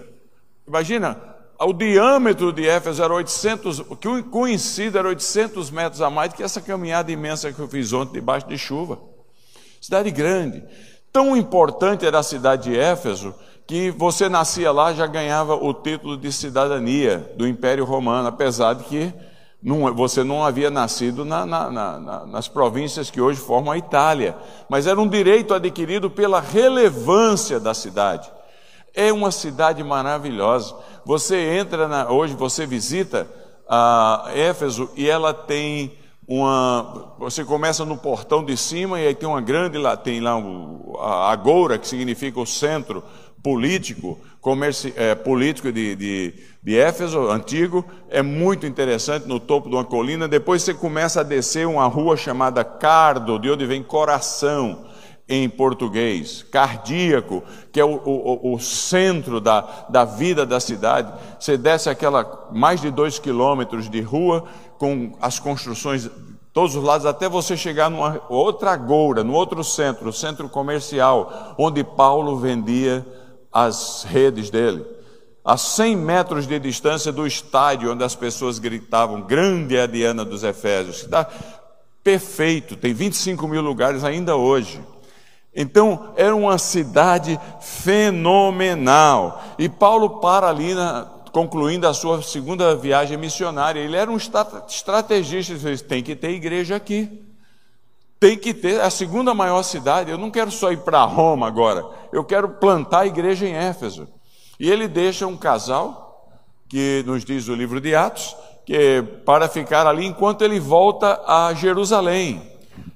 Imagina, 0.67 1.17
o 1.65 1.73
diâmetro 1.73 2.51
de 2.51 2.67
Éfeso 2.67 3.03
era 3.03 3.13
800, 3.13 3.79
o 3.79 3.95
que 3.95 4.23
conhecido 4.23 4.97
era 4.97 5.07
800 5.07 5.69
metros 5.69 6.01
a 6.01 6.09
mais 6.09 6.31
do 6.31 6.35
que 6.35 6.43
essa 6.43 6.59
caminhada 6.59 7.11
imensa 7.11 7.51
que 7.53 7.59
eu 7.59 7.67
fiz 7.67 7.93
ontem 7.93 8.13
debaixo 8.13 8.47
de 8.47 8.57
chuva. 8.57 8.99
Cidade 9.79 10.09
grande. 10.11 10.63
Tão 11.11 11.35
importante 11.35 12.05
era 12.05 12.19
a 12.19 12.23
cidade 12.23 12.69
de 12.69 12.77
Éfeso 12.77 13.35
que 13.67 13.91
você 13.91 14.27
nascia 14.27 14.71
lá 14.71 14.93
já 14.93 15.05
ganhava 15.07 15.55
o 15.55 15.73
título 15.73 16.17
de 16.17 16.31
cidadania 16.31 17.31
do 17.37 17.47
Império 17.47 17.85
Romano, 17.85 18.27
apesar 18.27 18.73
de 18.73 18.83
que 18.85 19.13
Não, 19.61 19.93
você 19.93 20.23
não 20.23 20.43
havia 20.43 20.71
nascido 20.71 21.23
na, 21.23 21.45
na, 21.45 21.69
na, 21.69 22.25
nas 22.25 22.47
províncias 22.47 23.11
que 23.11 23.21
hoje 23.21 23.39
formam 23.39 23.71
a 23.71 23.77
Itália, 23.77 24.35
mas 24.67 24.87
era 24.87 24.99
um 24.99 25.07
direito 25.07 25.53
adquirido 25.53 26.09
pela 26.09 26.39
relevância 26.39 27.59
da 27.59 27.73
cidade. 27.73 28.31
É 28.93 29.13
uma 29.13 29.31
cidade 29.31 29.83
maravilhosa. 29.83 30.75
Você 31.05 31.57
entra 31.57 32.11
hoje, 32.11 32.35
você 32.35 32.65
visita 32.65 33.27
a 33.67 34.29
Éfeso 34.33 34.89
e 34.95 35.09
ela 35.09 35.33
tem 35.33 35.93
uma. 36.27 37.15
Você 37.19 37.43
começa 37.43 37.83
no 37.85 37.97
portão 37.97 38.43
de 38.43 38.55
cima 38.55 38.99
e 38.99 39.07
aí 39.07 39.15
tem 39.15 39.27
uma 39.27 39.41
grande 39.41 39.77
lá, 39.77 39.97
tem 39.97 40.19
lá 40.19 40.41
a 40.99 41.31
Agora, 41.31 41.77
que 41.77 41.87
significa 41.87 42.39
o 42.39 42.45
centro 42.45 43.03
político, 43.41 44.19
comerci, 44.39 44.93
é, 44.95 45.15
político 45.15 45.71
de, 45.71 45.95
de, 45.95 46.33
de 46.61 46.77
Éfeso, 46.77 47.29
antigo, 47.29 47.83
é 48.09 48.21
muito 48.21 48.67
interessante 48.67 49.27
no 49.27 49.39
topo 49.39 49.67
de 49.67 49.75
uma 49.75 49.83
colina. 49.83 50.27
Depois 50.27 50.61
você 50.61 50.73
começa 50.73 51.21
a 51.21 51.23
descer 51.23 51.65
uma 51.65 51.87
rua 51.87 52.15
chamada 52.15 52.63
Cardo, 52.63 53.39
de 53.39 53.49
onde 53.49 53.65
vem 53.65 53.81
coração 53.81 54.85
em 55.27 55.49
português, 55.49 56.43
cardíaco, 56.51 57.43
que 57.71 57.79
é 57.79 57.85
o, 57.85 58.01
o, 58.03 58.53
o, 58.53 58.59
centro 58.59 59.39
da, 59.39 59.85
da 59.89 60.03
vida 60.03 60.45
da 60.45 60.59
cidade. 60.59 61.13
Você 61.39 61.57
desce 61.57 61.89
aquela 61.89 62.49
mais 62.51 62.81
de 62.81 62.91
dois 62.91 63.17
quilômetros 63.17 63.89
de 63.89 64.01
rua 64.01 64.43
com 64.77 65.13
as 65.21 65.39
construções 65.39 66.09
todos 66.53 66.75
os 66.75 66.83
lados, 66.83 67.05
até 67.05 67.29
você 67.29 67.55
chegar 67.55 67.89
numa 67.89 68.21
outra 68.29 68.71
agora, 68.71 69.23
no 69.23 69.33
outro 69.33 69.63
centro, 69.63 70.11
centro 70.11 70.49
comercial, 70.49 71.55
onde 71.57 71.83
Paulo 71.83 72.37
vendia 72.37 73.05
as 73.51 74.03
redes 74.03 74.49
dele. 74.49 74.85
A 75.43 75.57
100 75.57 75.95
metros 75.95 76.45
de 76.45 76.59
distância 76.59 77.11
do 77.11 77.25
estádio 77.25 77.91
onde 77.91 78.03
as 78.03 78.15
pessoas 78.15 78.59
gritavam: 78.59 79.21
Grande 79.21 79.75
é 79.75 79.83
a 79.83 79.87
Diana 79.87 80.23
dos 80.23 80.43
Efésios. 80.43 80.97
Está 80.97 81.27
perfeito, 82.03 82.75
tem 82.75 82.93
25 82.93 83.47
mil 83.47 83.61
lugares 83.61 84.03
ainda 84.03 84.35
hoje. 84.35 84.79
Então, 85.53 86.13
era 86.15 86.35
uma 86.35 86.57
cidade 86.57 87.39
fenomenal. 87.59 89.41
E 89.57 89.67
Paulo 89.67 90.21
para 90.21 90.47
ali, 90.47 90.73
na, 90.73 91.05
concluindo 91.31 91.87
a 91.87 91.93
sua 91.93 92.21
segunda 92.21 92.75
viagem 92.75 93.17
missionária. 93.17 93.79
Ele 93.79 93.95
era 93.95 94.09
um 94.09 94.17
estrategista, 94.17 95.53
ele 95.53 95.59
disse, 95.59 95.83
tem 95.83 96.01
que 96.01 96.15
ter 96.15 96.31
igreja 96.31 96.75
aqui. 96.75 97.21
Tem 98.19 98.37
que 98.37 98.53
ter, 98.53 98.75
é 98.75 98.81
a 98.81 98.89
segunda 98.89 99.33
maior 99.33 99.63
cidade. 99.63 100.11
Eu 100.11 100.17
não 100.17 100.29
quero 100.29 100.51
só 100.51 100.71
ir 100.71 100.77
para 100.81 101.03
Roma 101.03 101.47
agora, 101.47 101.83
eu 102.13 102.23
quero 102.23 102.49
plantar 102.49 102.99
a 102.99 103.07
igreja 103.07 103.47
em 103.47 103.55
Éfeso. 103.55 104.07
E 104.59 104.69
ele 104.69 104.87
deixa 104.87 105.25
um 105.25 105.35
casal, 105.35 106.29
que 106.69 107.03
nos 107.07 107.25
diz 107.25 107.47
o 107.47 107.55
livro 107.55 107.81
de 107.81 107.95
Atos, 107.95 108.35
que 108.63 109.01
para 109.25 109.49
ficar 109.49 109.87
ali 109.87 110.05
enquanto 110.05 110.43
ele 110.43 110.59
volta 110.59 111.19
a 111.25 111.51
Jerusalém. 111.55 112.50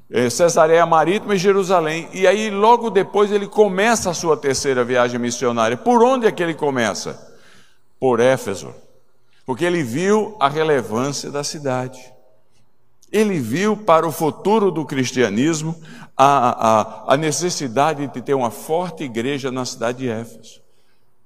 É, 0.09 0.29
Cesareia 0.29 0.85
Marítima 0.85 1.35
e 1.35 1.37
Jerusalém. 1.37 2.07
E 2.13 2.27
aí, 2.27 2.49
logo 2.49 2.89
depois, 2.89 3.31
ele 3.31 3.47
começa 3.47 4.11
a 4.11 4.13
sua 4.13 4.37
terceira 4.37 4.83
viagem 4.83 5.19
missionária. 5.19 5.75
Por 5.75 6.03
onde 6.03 6.27
é 6.27 6.31
que 6.31 6.43
ele 6.43 6.53
começa? 6.53 7.35
Por 7.99 8.19
Éfeso. 8.19 8.73
Porque 9.45 9.65
ele 9.65 9.83
viu 9.83 10.35
a 10.39 10.47
relevância 10.47 11.31
da 11.31 11.43
cidade. 11.43 11.99
Ele 13.11 13.39
viu 13.39 13.77
para 13.77 14.07
o 14.07 14.11
futuro 14.11 14.71
do 14.71 14.85
cristianismo 14.85 15.75
a, 16.17 17.07
a, 17.07 17.13
a 17.13 17.17
necessidade 17.17 18.07
de 18.07 18.21
ter 18.21 18.33
uma 18.33 18.51
forte 18.51 19.03
igreja 19.03 19.51
na 19.51 19.65
cidade 19.65 19.99
de 19.99 20.09
Éfeso. 20.09 20.61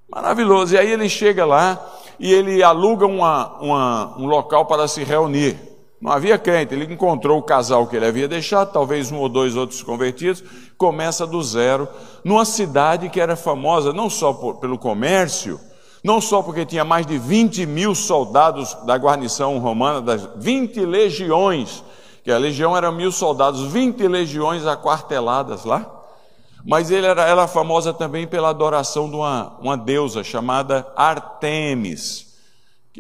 Maravilhoso. 0.10 0.76
E 0.76 0.78
aí 0.78 0.92
ele 0.92 1.08
chega 1.08 1.46
lá 1.46 1.80
e 2.20 2.34
ele 2.34 2.64
aluga 2.64 3.06
uma, 3.06 3.58
uma, 3.60 4.18
um 4.18 4.26
local 4.26 4.66
para 4.66 4.88
se 4.88 5.04
reunir. 5.04 5.58
Não 6.02 6.12
havia 6.12 6.38
crente, 6.38 6.74
ele 6.74 6.94
encontrou 6.94 7.40
o 7.40 7.44
casal 7.44 7.86
que 7.86 7.96
ele 7.96 8.06
havia 8.06 8.28
deixado, 8.28 8.72
talvez 8.72 9.12
um 9.12 9.18
ou 9.18 9.28
dois 9.28 9.56
outros 9.58 9.84
convertidos, 9.84 10.44
começa 10.78 11.28
do 11.28 11.44
zero, 11.44 11.90
numa 12.24 12.46
cidade 12.46 13.10
que 13.10 13.20
era 13.20 13.36
famosa 13.36 13.92
não 13.92 14.10
só 14.10 14.32
por, 14.32 14.56
pelo 14.56 14.78
comércio, 14.78 15.60
não 16.02 16.22
só 16.22 16.42
porque 16.42 16.66
tinha 16.66 16.86
mais 16.86 17.06
de 17.06 17.18
20 17.18 17.66
mil 17.66 17.94
soldados 17.94 18.74
da 18.86 18.96
guarnição 18.96 19.58
romana, 19.60 20.02
das 20.02 20.28
20 20.38 20.80
legiões, 20.86 21.84
que 22.24 22.32
a 22.32 22.38
legião 22.38 22.78
era 22.78 22.92
mil 22.92 23.12
soldados, 23.12 23.64
20 23.64 24.08
legiões 24.08 24.66
aquarteladas 24.66 25.66
lá, 25.66 26.00
mas 26.66 26.92
ele 26.92 27.08
era, 27.08 27.24
era 27.24 27.48
famosa 27.48 27.94
também 27.94 28.28
pela 28.28 28.50
adoração 28.50 29.10
de 29.10 29.16
uma, 29.16 29.58
uma 29.60 29.78
deusa 29.78 30.24
chamada 30.24 30.88
Artemis. 30.96 32.28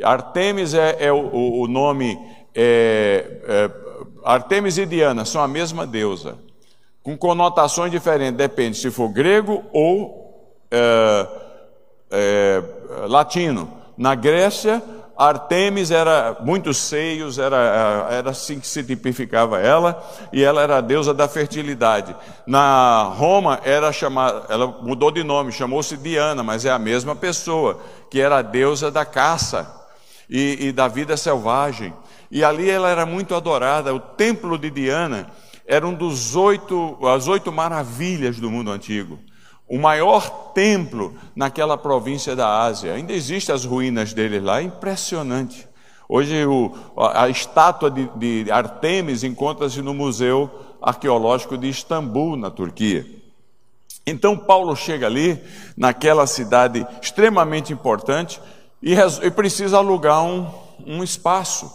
Artemis 0.03 0.73
é, 0.73 0.97
é 0.99 1.11
o, 1.11 1.61
o, 1.61 1.67
nome, 1.67 2.17
é, 2.55 3.41
é, 3.47 3.71
Artemis 4.23 4.77
e 4.77 4.85
Diana 4.85 5.25
são 5.25 5.41
a 5.41 5.47
mesma 5.47 5.85
deusa, 5.85 6.37
com 7.01 7.17
conotações 7.17 7.91
diferentes, 7.91 8.37
depende 8.37 8.77
se 8.77 8.91
for 8.91 9.09
grego 9.09 9.63
ou 9.71 10.63
é, 10.71 11.27
é, 12.11 12.63
latino. 13.07 13.71
Na 13.97 14.15
Grécia, 14.15 14.81
Artemis 15.19 15.91
era 15.91 16.37
muitos 16.39 16.77
seios, 16.77 17.37
era, 17.37 18.07
era 18.09 18.29
assim 18.29 18.57
que 18.57 18.65
se 18.65 18.81
tipificava 18.81 19.59
ela, 19.59 20.01
e 20.31 20.41
ela 20.41 20.61
era 20.61 20.77
a 20.77 20.81
deusa 20.81 21.13
da 21.13 21.27
fertilidade. 21.27 22.15
Na 22.47 23.03
Roma 23.03 23.59
era 23.65 23.91
chamada, 23.91 24.45
ela 24.47 24.67
mudou 24.67 25.11
de 25.11 25.21
nome, 25.21 25.51
chamou-se 25.51 25.97
Diana, 25.97 26.41
mas 26.41 26.63
é 26.63 26.71
a 26.71 26.79
mesma 26.79 27.17
pessoa, 27.17 27.81
que 28.09 28.21
era 28.21 28.37
a 28.37 28.41
deusa 28.41 28.89
da 28.89 29.03
caça 29.03 29.69
e, 30.29 30.67
e 30.67 30.71
da 30.71 30.87
vida 30.87 31.17
selvagem. 31.17 31.93
E 32.31 32.43
ali 32.43 32.69
ela 32.69 32.89
era 32.89 33.05
muito 33.05 33.33
adorada. 33.33 33.93
O 33.93 33.99
templo 33.99 34.57
de 34.57 34.69
Diana 34.69 35.31
era 35.65 35.87
um 35.87 35.93
dos 35.93 36.35
oito, 36.35 36.97
as 37.07 37.27
oito 37.27 37.51
maravilhas 37.51 38.39
do 38.39 38.49
mundo 38.49 38.71
antigo 38.71 39.19
o 39.69 39.77
maior 39.77 40.51
templo 40.51 41.13
naquela 41.35 41.77
província 41.77 42.35
da 42.35 42.63
Ásia. 42.63 42.95
Ainda 42.95 43.13
existem 43.13 43.53
as 43.53 43.63
ruínas 43.63 44.13
dele 44.13 44.39
lá, 44.39 44.59
é 44.59 44.63
impressionante. 44.63 45.67
Hoje 46.09 46.43
o, 46.47 46.73
a, 46.97 47.29
estátua 47.29 47.91
de, 47.91 48.09
de 48.15 48.51
Artemis 48.51 49.23
encontra-se 49.23 49.79
no 49.83 49.93
Museu 49.93 50.49
Arqueológico 50.81 51.55
de 51.55 51.69
Istambul, 51.69 52.35
na 52.35 52.49
Turquia. 52.49 53.05
Então 54.07 54.35
Paulo 54.35 54.75
chega 54.75 55.05
ali, 55.05 55.39
naquela 55.77 56.25
cidade 56.25 56.85
extremamente 56.99 57.71
importante, 57.71 58.41
e, 58.81 58.95
e 58.95 59.29
precisa 59.29 59.77
alugar 59.77 60.23
um, 60.23 60.49
um 60.83 61.03
espaço, 61.03 61.71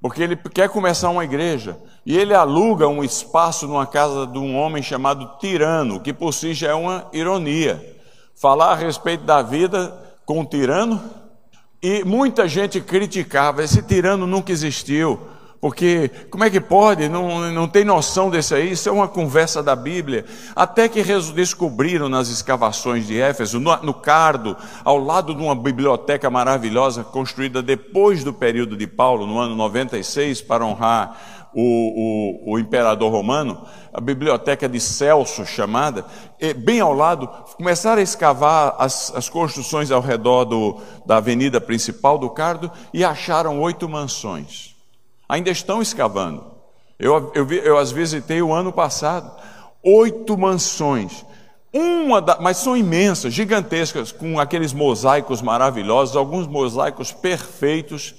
porque 0.00 0.22
ele 0.22 0.36
quer 0.36 0.68
começar 0.68 1.10
uma 1.10 1.24
igreja. 1.24 1.78
E 2.06 2.16
ele 2.16 2.32
aluga 2.34 2.86
um 2.88 3.02
espaço 3.02 3.66
numa 3.66 3.86
casa 3.86 4.26
de 4.26 4.38
um 4.38 4.56
homem 4.56 4.82
chamado 4.82 5.38
Tirano, 5.38 6.00
que 6.00 6.12
por 6.12 6.32
si 6.32 6.54
já 6.54 6.68
é 6.68 6.74
uma 6.74 7.08
ironia. 7.12 7.96
Falar 8.34 8.72
a 8.72 8.76
respeito 8.76 9.24
da 9.24 9.42
vida 9.42 9.92
com 10.24 10.40
o 10.40 10.44
tirano. 10.44 11.02
E 11.82 12.04
muita 12.04 12.46
gente 12.46 12.80
criticava, 12.80 13.62
esse 13.62 13.82
tirano 13.82 14.26
nunca 14.26 14.52
existiu, 14.52 15.20
porque 15.60 16.08
como 16.30 16.44
é 16.44 16.50
que 16.50 16.60
pode? 16.60 17.08
Não, 17.08 17.50
não 17.50 17.66
tem 17.66 17.84
noção 17.84 18.30
desse 18.30 18.54
aí, 18.54 18.72
isso 18.72 18.88
é 18.88 18.92
uma 18.92 19.08
conversa 19.08 19.60
da 19.60 19.74
Bíblia. 19.74 20.24
Até 20.54 20.88
que 20.88 21.02
descobriram 21.34 22.08
nas 22.08 22.28
escavações 22.28 23.06
de 23.06 23.20
Éfeso, 23.20 23.58
no, 23.58 23.76
no 23.78 23.94
Cardo, 23.94 24.56
ao 24.84 24.98
lado 24.98 25.34
de 25.34 25.42
uma 25.42 25.56
biblioteca 25.56 26.30
maravilhosa 26.30 27.02
construída 27.02 27.60
depois 27.60 28.22
do 28.22 28.32
período 28.32 28.76
de 28.76 28.86
Paulo, 28.86 29.26
no 29.26 29.38
ano 29.38 29.56
96, 29.56 30.42
para 30.42 30.64
honrar 30.64 31.48
o, 31.52 32.50
o, 32.50 32.52
o, 32.52 32.58
imperador 32.58 33.10
romano, 33.10 33.66
a 33.92 34.00
biblioteca 34.00 34.68
de 34.68 34.78
Celso 34.78 35.44
chamada, 35.44 36.04
bem 36.58 36.78
ao 36.78 36.92
lado, 36.92 37.26
começaram 37.56 37.98
a 37.98 38.02
escavar 38.02 38.76
as, 38.78 39.12
as 39.12 39.28
construções 39.28 39.90
ao 39.90 40.00
redor 40.00 40.44
do, 40.44 40.80
da 41.04 41.16
avenida 41.16 41.60
principal 41.60 42.16
do 42.16 42.30
Cardo 42.30 42.70
e 42.94 43.04
acharam 43.04 43.60
oito 43.60 43.88
mansões. 43.88 44.77
Ainda 45.28 45.50
estão 45.50 45.82
escavando. 45.82 46.44
Eu, 46.98 47.30
eu, 47.34 47.52
eu 47.52 47.78
as 47.78 47.92
visitei 47.92 48.40
o 48.40 48.52
ano 48.52 48.72
passado. 48.72 49.30
Oito 49.82 50.36
mansões. 50.36 51.24
Uma 51.72 52.20
da, 52.20 52.38
mas 52.40 52.56
são 52.56 52.76
imensas, 52.76 53.34
gigantescas, 53.34 54.10
com 54.10 54.40
aqueles 54.40 54.72
mosaicos 54.72 55.42
maravilhosos, 55.42 56.16
alguns 56.16 56.46
mosaicos 56.46 57.12
perfeitos 57.12 58.14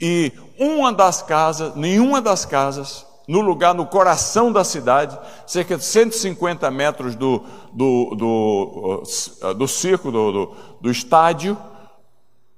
e 0.00 0.32
uma 0.58 0.92
das 0.92 1.22
casas, 1.22 1.74
nenhuma 1.74 2.20
das 2.20 2.44
casas, 2.46 3.06
no 3.28 3.40
lugar, 3.40 3.74
no 3.74 3.86
coração 3.86 4.52
da 4.52 4.64
cidade, 4.64 5.18
cerca 5.46 5.76
de 5.76 5.84
150 5.84 6.70
metros 6.70 7.14
do, 7.14 7.44
do, 7.72 8.14
do, 8.14 9.02
uh, 9.02 9.54
do 9.54 9.66
circo, 9.68 10.10
do, 10.10 10.32
do, 10.32 10.56
do 10.80 10.90
estádio, 10.90 11.58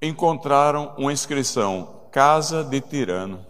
encontraram 0.00 0.92
uma 0.98 1.12
inscrição: 1.12 2.02
Casa 2.12 2.62
de 2.62 2.80
Tirano. 2.80 3.47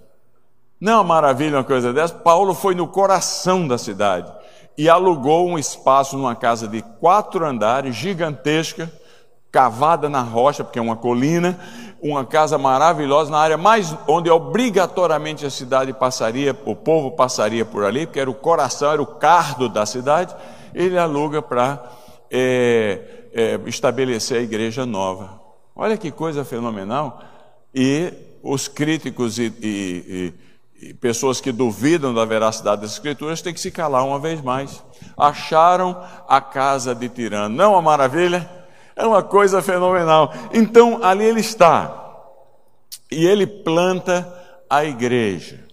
Não 0.80 0.92
é 0.92 0.94
uma 0.96 1.04
maravilha 1.04 1.58
uma 1.58 1.64
coisa 1.64 1.92
dessa? 1.92 2.14
Paulo 2.14 2.54
foi 2.54 2.74
no 2.74 2.86
coração 2.86 3.66
da 3.66 3.76
cidade 3.76 4.32
e 4.76 4.88
alugou 4.88 5.48
um 5.48 5.58
espaço 5.58 6.16
numa 6.16 6.36
casa 6.36 6.68
de 6.68 6.82
quatro 7.00 7.44
andares, 7.44 7.96
gigantesca, 7.96 8.90
cavada 9.50 10.08
na 10.08 10.20
rocha, 10.20 10.62
porque 10.62 10.78
é 10.78 10.82
uma 10.82 10.94
colina, 10.94 11.58
uma 12.00 12.24
casa 12.24 12.56
maravilhosa 12.56 13.30
na 13.30 13.38
área 13.38 13.56
mais 13.56 13.96
onde 14.06 14.30
obrigatoriamente 14.30 15.44
a 15.44 15.50
cidade 15.50 15.92
passaria, 15.92 16.56
o 16.64 16.76
povo 16.76 17.10
passaria 17.10 17.64
por 17.64 17.84
ali, 17.84 18.06
porque 18.06 18.20
era 18.20 18.30
o 18.30 18.34
coração, 18.34 18.92
era 18.92 19.02
o 19.02 19.06
cardo 19.06 19.68
da 19.68 19.84
cidade. 19.84 20.34
Ele 20.72 20.96
aluga 20.96 21.42
para 21.42 21.82
é, 22.30 23.00
é, 23.32 23.60
estabelecer 23.66 24.38
a 24.38 24.42
igreja 24.42 24.86
nova. 24.86 25.40
Olha 25.74 25.96
que 25.96 26.12
coisa 26.12 26.44
fenomenal! 26.44 27.20
E 27.74 28.12
os 28.42 28.68
críticos 28.68 29.38
e, 29.38 29.52
e, 29.60 29.60
e, 29.62 30.34
e 30.80 30.94
pessoas 30.94 31.40
que 31.40 31.50
duvidam 31.50 32.14
da 32.14 32.24
veracidade 32.24 32.82
das 32.82 32.92
escrituras 32.92 33.42
têm 33.42 33.52
que 33.52 33.60
se 33.60 33.70
calar 33.70 34.04
uma 34.04 34.18
vez 34.18 34.40
mais. 34.40 34.82
Acharam 35.16 36.00
a 36.28 36.40
casa 36.40 36.94
de 36.94 37.08
tirano, 37.08 37.54
não 37.54 37.72
uma 37.72 37.82
maravilha? 37.82 38.48
É 38.94 39.04
uma 39.04 39.22
coisa 39.22 39.60
fenomenal. 39.60 40.32
Então, 40.52 41.00
ali 41.02 41.24
ele 41.24 41.40
está. 41.40 42.06
E 43.10 43.26
ele 43.26 43.46
planta 43.46 44.26
a 44.68 44.84
igreja. 44.84 45.64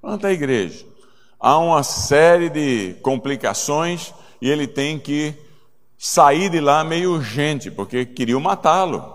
Planta 0.00 0.28
a 0.28 0.32
igreja. 0.32 0.84
Há 1.38 1.58
uma 1.58 1.82
série 1.82 2.48
de 2.48 2.94
complicações 3.02 4.14
e 4.40 4.48
ele 4.48 4.66
tem 4.66 4.98
que 4.98 5.34
sair 5.98 6.48
de 6.48 6.60
lá 6.60 6.82
meio 6.82 7.12
urgente, 7.12 7.70
porque 7.70 8.04
queriam 8.04 8.40
matá-lo. 8.40 9.14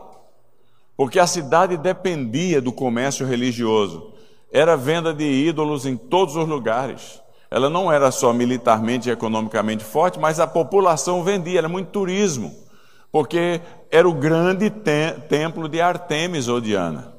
Porque 0.96 1.20
a 1.20 1.28
cidade 1.28 1.78
dependia 1.78 2.62
do 2.62 2.72
comércio 2.72 3.26
religioso. 3.26 4.14
Era 4.52 4.76
venda 4.76 5.14
de 5.14 5.26
ídolos 5.26 5.86
em 5.86 5.96
todos 5.96 6.36
os 6.36 6.48
lugares. 6.48 7.22
Ela 7.52 7.70
não 7.70 7.92
era 7.92 8.12
só 8.12 8.32
militarmente 8.32 9.10
e 9.10 9.12
economicamente 9.12 9.84
forte, 9.84 10.20
mas 10.20 10.40
a 10.40 10.48
população 10.48 11.24
vendia, 11.24 11.60
era 11.60 11.70
muito 11.70 11.90
turismo 11.90 12.70
porque 13.12 13.62
era 13.92 14.08
o 14.08 14.14
grande 14.14 14.70
te 14.70 15.14
templo 15.28 15.68
de 15.68 15.82
Artemis 15.82 16.48
ou 16.48 16.62
Diana. 16.62 17.14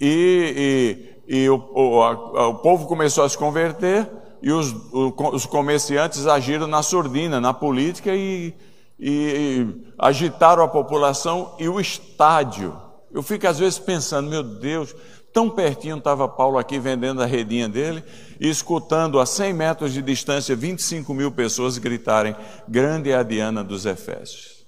E, 0.00 1.16
e, 1.28 1.42
e 1.42 1.48
o, 1.48 1.70
o, 1.72 2.02
a, 2.02 2.48
o, 2.48 2.54
povo 2.56 2.86
começou 2.86 3.24
a 3.24 3.28
se 3.28 3.38
converter 3.38 4.10
e 4.42 4.50
os, 4.50 4.72
o, 4.92 5.14
os 5.32 5.46
comerciantes 5.46 6.26
agiram 6.26 6.66
na 6.66 6.82
surdina, 6.82 7.40
na 7.40 7.54
política 7.54 8.14
e, 8.14 8.52
e, 8.98 9.66
agitaram 9.96 10.64
a 10.64 10.68
população 10.68 11.54
e 11.58 11.68
o 11.68 11.80
estádio. 11.80 12.76
Eu 13.12 13.22
fico 13.22 13.46
às 13.46 13.60
vezes 13.60 13.78
pensando, 13.78 14.28
meu 14.28 14.42
Deus, 14.42 14.94
tão 15.34 15.50
pertinho 15.50 15.98
estava 15.98 16.28
Paulo 16.28 16.56
aqui 16.56 16.78
vendendo 16.78 17.20
a 17.20 17.26
redinha 17.26 17.68
dele 17.68 18.04
e 18.38 18.48
escutando 18.48 19.18
a 19.18 19.26
100 19.26 19.52
metros 19.52 19.92
de 19.92 20.00
distância 20.00 20.54
25 20.54 21.12
mil 21.12 21.32
pessoas 21.32 21.76
gritarem: 21.76 22.36
Grande 22.68 23.10
é 23.10 23.16
a 23.16 23.22
Diana 23.24 23.64
dos 23.64 23.84
Efésios. 23.84 24.64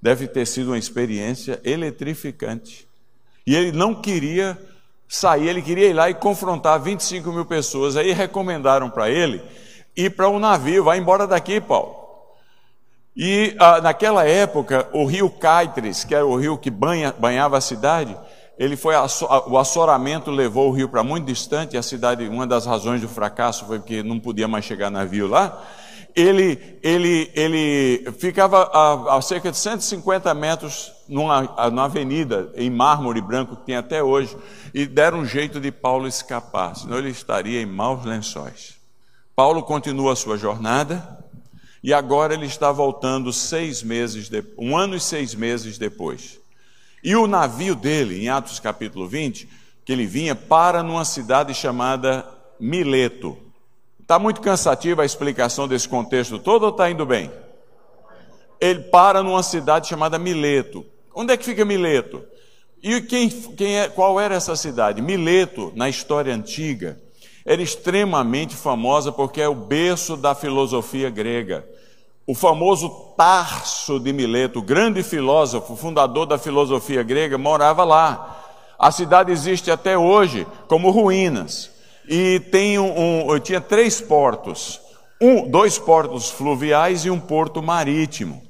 Deve 0.00 0.26
ter 0.26 0.46
sido 0.46 0.68
uma 0.68 0.78
experiência 0.78 1.60
eletrificante. 1.62 2.88
E 3.46 3.54
ele 3.54 3.70
não 3.70 3.94
queria 3.94 4.58
sair, 5.06 5.48
ele 5.48 5.60
queria 5.60 5.88
ir 5.88 5.92
lá 5.92 6.08
e 6.08 6.14
confrontar 6.14 6.80
25 6.80 7.30
mil 7.30 7.44
pessoas. 7.44 7.94
Aí 7.94 8.12
recomendaram 8.12 8.88
para 8.88 9.10
ele 9.10 9.42
ir 9.94 10.10
para 10.10 10.30
um 10.30 10.38
navio, 10.38 10.84
vai 10.84 10.98
embora 10.98 11.26
daqui, 11.26 11.60
Paulo. 11.60 11.96
E 13.14 13.54
ah, 13.58 13.80
naquela 13.80 14.24
época, 14.24 14.88
o 14.92 15.04
rio 15.04 15.28
Caitris, 15.28 16.04
que 16.04 16.14
era 16.14 16.24
o 16.24 16.36
rio 16.36 16.56
que 16.56 16.70
banha, 16.70 17.12
banhava 17.18 17.58
a 17.58 17.60
cidade, 17.60 18.16
ele 18.58 18.76
foi 18.76 18.94
o 19.46 19.56
assoramento 19.56 20.30
levou 20.30 20.68
o 20.68 20.72
rio 20.72 20.88
para 20.88 21.02
muito 21.02 21.26
distante. 21.26 21.76
A 21.76 21.82
cidade, 21.82 22.26
uma 22.26 22.46
das 22.46 22.66
razões 22.66 23.00
do 23.00 23.08
fracasso 23.08 23.64
foi 23.66 23.78
porque 23.78 24.02
não 24.02 24.18
podia 24.18 24.48
mais 24.48 24.64
chegar 24.64 24.90
navio 24.90 25.28
lá 25.28 25.64
ele, 26.14 26.78
ele, 26.82 27.30
ele 27.32 28.12
ficava 28.18 28.64
a, 28.64 29.16
a, 29.16 29.22
cerca 29.22 29.52
de 29.52 29.56
150 29.56 30.32
metros 30.34 30.92
numa, 31.08 31.42
numa 31.70 31.84
avenida 31.84 32.52
em 32.56 32.68
mármore 32.68 33.20
branco 33.20 33.56
que 33.56 33.66
tem 33.66 33.76
até 33.76 34.02
hoje, 34.02 34.36
e 34.74 34.84
deram 34.84 35.20
um 35.20 35.24
jeito 35.24 35.60
de 35.60 35.70
Paulo 35.70 36.08
escapar, 36.08 36.74
senão 36.74 36.98
ele 36.98 37.10
estaria 37.10 37.62
em 37.62 37.66
maus 37.66 38.04
lençóis. 38.04 38.76
Paulo 39.36 39.62
continua 39.62 40.14
a 40.14 40.16
sua 40.16 40.36
jornada, 40.36 41.18
e 41.82 41.94
agora 41.94 42.34
ele 42.34 42.46
está 42.46 42.72
voltando 42.72 43.32
seis 43.32 43.84
meses, 43.84 44.28
de, 44.28 44.42
um 44.58 44.76
ano 44.76 44.96
e 44.96 45.00
seis 45.00 45.34
meses 45.34 45.78
depois. 45.78 46.37
E 47.02 47.14
o 47.14 47.26
navio 47.26 47.74
dele, 47.74 48.22
em 48.22 48.28
Atos 48.28 48.58
capítulo 48.58 49.06
20, 49.06 49.48
que 49.84 49.92
ele 49.92 50.06
vinha, 50.06 50.34
para 50.34 50.82
numa 50.82 51.04
cidade 51.04 51.54
chamada 51.54 52.26
Mileto. 52.58 53.36
Está 54.00 54.18
muito 54.18 54.40
cansativa 54.40 55.02
a 55.02 55.06
explicação 55.06 55.68
desse 55.68 55.88
contexto 55.88 56.38
todo 56.38 56.64
ou 56.64 56.70
está 56.70 56.90
indo 56.90 57.06
bem? 57.06 57.30
Ele 58.60 58.80
para 58.80 59.22
numa 59.22 59.42
cidade 59.42 59.86
chamada 59.86 60.18
Mileto. 60.18 60.84
Onde 61.14 61.32
é 61.32 61.36
que 61.36 61.44
fica 61.44 61.64
Mileto? 61.64 62.22
E 62.82 63.00
quem, 63.02 63.28
quem 63.28 63.78
é, 63.78 63.88
qual 63.88 64.20
era 64.20 64.34
essa 64.34 64.56
cidade? 64.56 65.02
Mileto, 65.02 65.72
na 65.74 65.88
história 65.88 66.34
antiga, 66.34 67.00
era 67.44 67.62
extremamente 67.62 68.54
famosa 68.54 69.10
porque 69.10 69.40
é 69.40 69.48
o 69.48 69.54
berço 69.54 70.16
da 70.16 70.34
filosofia 70.34 71.10
grega. 71.10 71.66
O 72.28 72.34
famoso 72.34 72.90
Tarso 73.16 73.98
de 73.98 74.12
Mileto, 74.12 74.60
grande 74.60 75.02
filósofo, 75.02 75.74
fundador 75.74 76.26
da 76.26 76.36
filosofia 76.36 77.02
grega, 77.02 77.38
morava 77.38 77.84
lá. 77.84 78.38
A 78.78 78.92
cidade 78.92 79.32
existe 79.32 79.70
até 79.70 79.96
hoje 79.96 80.46
como 80.68 80.90
ruínas 80.90 81.70
e 82.06 82.38
tem 82.52 82.78
um, 82.78 83.32
um, 83.32 83.38
tinha 83.38 83.62
três 83.62 83.98
portos, 83.98 84.78
um, 85.18 85.48
dois 85.48 85.78
portos 85.78 86.28
fluviais 86.28 87.06
e 87.06 87.10
um 87.10 87.18
porto 87.18 87.62
marítimo. 87.62 88.42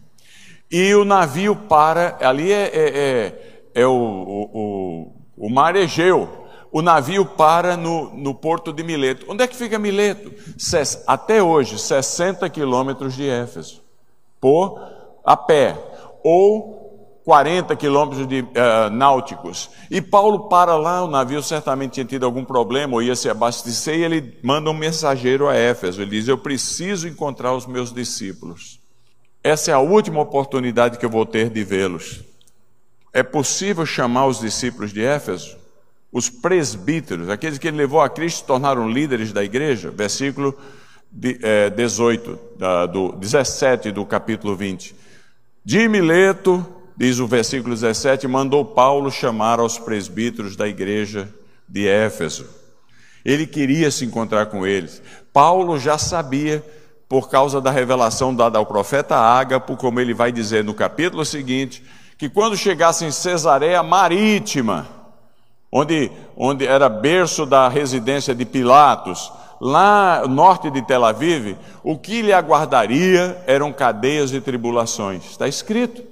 E 0.69 0.93
o 0.97 1.05
navio 1.05 1.55
para, 1.55 2.19
ali 2.21 2.51
é, 2.51 2.65
é, 2.75 2.99
é, 2.99 3.83
é 3.83 3.87
o, 3.87 3.93
o, 3.93 5.13
o, 5.37 5.49
mar 5.49 5.77
Egeu, 5.77 6.48
o 6.71 6.83
navio 6.83 7.25
para 7.25 7.77
no, 7.77 8.15
no 8.15 8.35
porto 8.35 8.73
de 8.73 8.83
Mileto. 8.83 9.27
Onde 9.29 9.43
é 9.43 9.47
que 9.47 9.57
fica 9.57 9.79
Mileto? 9.79 10.33
Até 11.07 11.43
hoje, 11.43 11.79
60 11.79 12.49
quilômetros 12.51 13.15
de 13.15 13.29
Éfeso, 13.29 13.83
por 14.41 14.81
a 15.25 15.37
pé, 15.37 15.77
ou 16.23 16.89
40 17.25 17.77
quilômetros 17.77 18.27
de, 18.27 18.41
uh, 18.41 18.91
náuticos. 18.91 19.69
E 19.91 20.01
Paulo 20.01 20.49
para 20.49 20.77
lá, 20.77 21.05
o 21.05 21.09
navio 21.09 21.43
certamente 21.43 21.93
tinha 21.93 22.07
tido 22.07 22.25
algum 22.25 22.43
problema, 22.43 22.95
ou 22.95 23.03
ia 23.03 23.15
se 23.15 23.29
abastecer, 23.29 23.99
e 23.99 24.05
ele 24.05 24.39
manda 24.43 24.71
um 24.71 24.75
mensageiro 24.75 25.47
a 25.47 25.55
Éfeso. 25.55 26.01
Ele 26.01 26.13
diz: 26.13 26.27
Eu 26.27 26.39
preciso 26.39 27.07
encontrar 27.07 27.55
os 27.55 27.67
meus 27.67 27.93
discípulos. 27.93 28.81
Essa 29.45 29.71
é 29.71 29.75
a 29.75 29.79
última 29.79 30.21
oportunidade 30.21 30.99
que 30.99 31.05
eu 31.05 31.11
vou 31.11 31.27
ter 31.27 31.51
de 31.51 31.63
vê-los. 31.63 32.25
É 33.13 33.23
possível 33.23 33.85
chamar 33.85 34.27
os 34.27 34.41
discípulos 34.41 34.91
de 34.91 35.05
Éfeso? 35.05 35.55
Os 36.11 36.31
presbíteros, 36.31 37.29
aqueles 37.29 37.59
que 37.59 37.69
ele 37.69 37.77
levou 37.77 38.01
a 38.01 38.09
Cristo, 38.09 38.47
tornaram 38.47 38.89
líderes 38.89 39.33
da 39.33 39.45
igreja? 39.45 39.91
Versículo 39.91 40.57
de, 41.11 41.39
eh, 41.43 41.71
18, 41.71 42.39
da, 42.59 42.87
do 42.87 43.13
17 43.13 43.93
do 43.93 44.05
capítulo 44.07 44.57
20. 44.57 44.95
De 45.65 45.89
Mileto, 45.89 46.67
diz 46.97 47.19
o 47.19 47.27
versículo 47.27 47.75
17, 47.75 48.27
mandou 48.27 48.65
Paulo 48.65 49.11
chamar 49.11 49.61
aos 49.61 49.79
presbíteros 49.79 50.57
da 50.57 50.67
igreja 50.67 51.29
de 51.69 51.87
Éfeso. 51.87 52.47
Ele 53.25 53.47
queria 53.47 53.91
se 53.91 54.05
encontrar 54.05 54.47
com 54.47 54.67
eles. 54.67 55.03
Paulo 55.33 55.79
já 55.79 55.99
sabia, 55.99 56.65
por 57.09 57.29
causa 57.31 57.61
da 57.61 57.71
revelação 57.71 58.35
dada 58.35 58.59
ao 58.59 58.67
profeta 58.67 59.17
Ágapo, 59.17 59.77
como 59.77 60.01
ele 60.01 60.15
vai 60.15 60.33
dizer 60.33 60.65
no 60.65 60.75
capítulo 60.75 61.25
seguinte, 61.25 61.83
que 62.17 62.29
quando 62.29 62.57
chegasse 62.57 63.05
em 63.05 63.11
Cesareia 63.11 63.83
Marítima, 63.83 64.98
onde, 65.71 66.11
onde 66.37 66.67
era 66.67 66.89
berço 66.89 67.45
da 67.45 67.69
residência 67.69 68.35
de 68.35 68.45
Pilatos, 68.45 69.33
lá 69.61 70.27
norte 70.27 70.71
de 70.71 70.83
Tel 70.83 71.05
Aviv, 71.05 71.57
o 71.83 71.99
que 71.99 72.23
lhe 72.23 72.33
aguardaria 72.33 73.43
eram 73.47 73.73
cadeias 73.73 74.33
e 74.33 74.41
tribulações. 74.41 75.25
Está 75.31 75.49
escrito. 75.49 76.03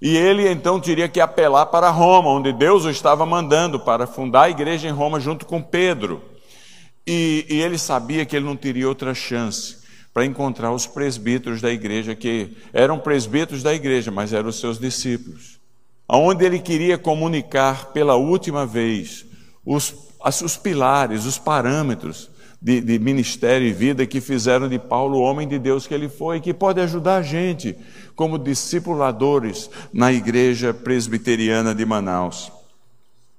E 0.00 0.16
ele 0.16 0.48
então 0.50 0.78
teria 0.80 1.08
que 1.08 1.20
apelar 1.20 1.66
para 1.66 1.90
Roma, 1.90 2.28
onde 2.30 2.52
Deus 2.52 2.84
o 2.84 2.90
estava 2.90 3.24
mandando 3.24 3.80
para 3.80 4.06
fundar 4.06 4.42
a 4.42 4.50
igreja 4.50 4.88
em 4.88 4.92
Roma 4.92 5.18
junto 5.18 5.46
com 5.46 5.62
Pedro. 5.62 6.22
E, 7.06 7.46
e 7.48 7.60
ele 7.60 7.78
sabia 7.78 8.24
que 8.24 8.36
ele 8.36 8.44
não 8.44 8.56
teria 8.56 8.88
outra 8.88 9.14
chance 9.14 9.82
para 10.12 10.24
encontrar 10.24 10.72
os 10.72 10.86
presbíteros 10.86 11.60
da 11.60 11.70
igreja, 11.70 12.14
que 12.14 12.56
eram 12.72 12.98
presbíteros 12.98 13.62
da 13.62 13.74
igreja, 13.74 14.10
mas 14.10 14.32
eram 14.32 14.48
os 14.48 14.60
seus 14.60 14.78
discípulos. 14.78 15.58
Aonde 16.06 16.44
ele 16.44 16.58
queria 16.58 16.98
comunicar 16.98 17.92
pela 17.92 18.14
última 18.14 18.66
vez 18.66 19.24
os, 19.64 19.94
os 20.42 20.56
pilares, 20.56 21.24
os 21.24 21.38
parâmetros 21.38 22.30
de, 22.60 22.80
de, 22.80 22.98
ministério 22.98 23.66
e 23.66 23.72
vida 23.72 24.06
que 24.06 24.20
fizeram 24.20 24.68
de 24.68 24.78
Paulo 24.78 25.18
o 25.18 25.22
homem 25.22 25.46
de 25.46 25.58
Deus 25.58 25.86
que 25.86 25.94
ele 25.94 26.08
foi, 26.08 26.40
que 26.40 26.54
pode 26.54 26.80
ajudar 26.80 27.16
a 27.16 27.22
gente 27.22 27.76
como 28.16 28.38
discipuladores 28.38 29.68
na 29.92 30.12
igreja 30.12 30.72
presbiteriana 30.72 31.74
de 31.74 31.84
Manaus. 31.84 32.50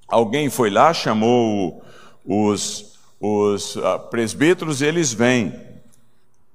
Alguém 0.08 0.49
foi 0.49 0.69
lá, 0.69 0.93
chamou 0.93 1.84
os, 2.23 2.97
os 3.19 3.75
uh, 3.75 3.99
presbíteros 4.12 4.82
e 4.82 4.86
eles 4.86 5.12
vêm. 5.12 5.54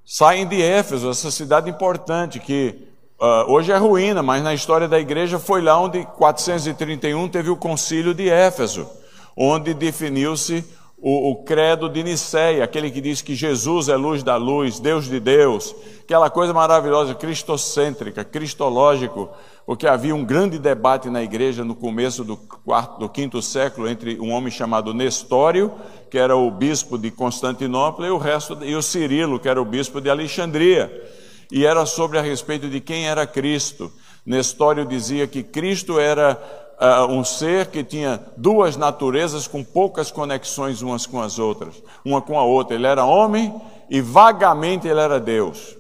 Saem 0.05 0.47
de 0.47 0.61
Éfeso, 0.61 1.11
essa 1.11 1.31
cidade 1.31 1.71
importante 1.71 2.39
que 2.39 2.90
Uh, 3.21 3.53
hoje 3.53 3.71
é 3.71 3.77
ruína, 3.77 4.23
mas 4.23 4.43
na 4.43 4.55
história 4.55 4.89
da 4.89 4.99
igreja 4.99 5.39
foi 5.39 5.61
lá 5.61 5.79
onde 5.79 6.07
431 6.17 7.29
teve 7.29 7.51
o 7.51 7.57
concílio 7.57 8.15
de 8.15 8.31
Éfeso, 8.31 8.89
onde 9.37 9.75
definiu-se 9.75 10.65
o, 10.97 11.33
o, 11.33 11.45
credo 11.45 11.87
de 11.87 12.03
Nicéia, 12.03 12.65
aquele 12.65 12.91
que 12.91 12.99
diz 12.99 13.21
que 13.21 13.35
Jesus 13.35 13.91
é 13.91 13.95
luz 13.95 14.23
da 14.23 14.37
luz, 14.37 14.81
Deus 14.81 15.05
de 15.05 15.21
Deus, 15.21 15.77
aquela 16.03 16.31
coisa 16.31 16.55
maravilhosa, 16.55 17.15
cristocêntrica, 17.15 18.25
cristológico, 18.25 19.29
porque 19.67 19.87
havia 19.87 20.15
um 20.15 20.25
grande 20.25 20.59
debate 20.59 21.11
na 21.11 21.23
igreja 21.23 21.63
no 21.63 21.75
começo 21.75 22.25
do, 22.25 22.39
quarto, 22.39 23.01
do 23.01 23.09
quinto 23.09 23.43
século 23.43 23.87
entre 23.87 24.19
um 24.19 24.33
homem 24.33 24.51
chamado 24.51 24.95
Nestório, 24.95 25.71
que 26.11 26.17
era 26.17 26.35
o 26.35 26.51
bispo 26.51 26.97
de 26.97 27.11
Constantinopla, 27.11 28.07
e 28.07 28.11
o 28.11 28.17
resto 28.17 28.57
e 28.65 28.75
o 28.75 28.81
Cirilo, 28.81 29.39
que 29.39 29.49
era 29.49 29.61
o 29.61 29.65
bispo 29.67 30.01
de 30.01 30.09
Alexandria, 30.09 31.20
e 31.51 31.67
era 31.67 31.85
sobre 31.87 32.19
a 32.19 32.23
respeito 32.23 32.69
de 32.69 32.81
quem 32.81 33.09
era 33.09 33.27
Cristo. 33.27 33.93
Nestório 34.25 34.85
dizia 34.85 35.27
que 35.27 35.43
Cristo 35.43 35.99
era 35.99 36.39
uh, 36.81 37.13
um 37.13 37.25
ser 37.25 37.67
que 37.67 37.83
tinha 37.83 38.21
duas 38.37 38.77
naturezas 38.77 39.47
com 39.47 39.65
poucas 39.65 40.11
conexões 40.11 40.83
umas 40.83 41.07
com 41.07 41.21
as 41.21 41.39
outras, 41.39 41.83
uma 42.05 42.23
com 42.23 42.39
a 42.39 42.45
outra. 42.45 42.75
Ele 42.75 42.87
era 42.87 43.05
homem 43.05 43.55
e 43.89 44.01
vagamente 44.01 44.87
ele 44.87 45.01
era 45.01 45.19
Deus. 45.19 45.77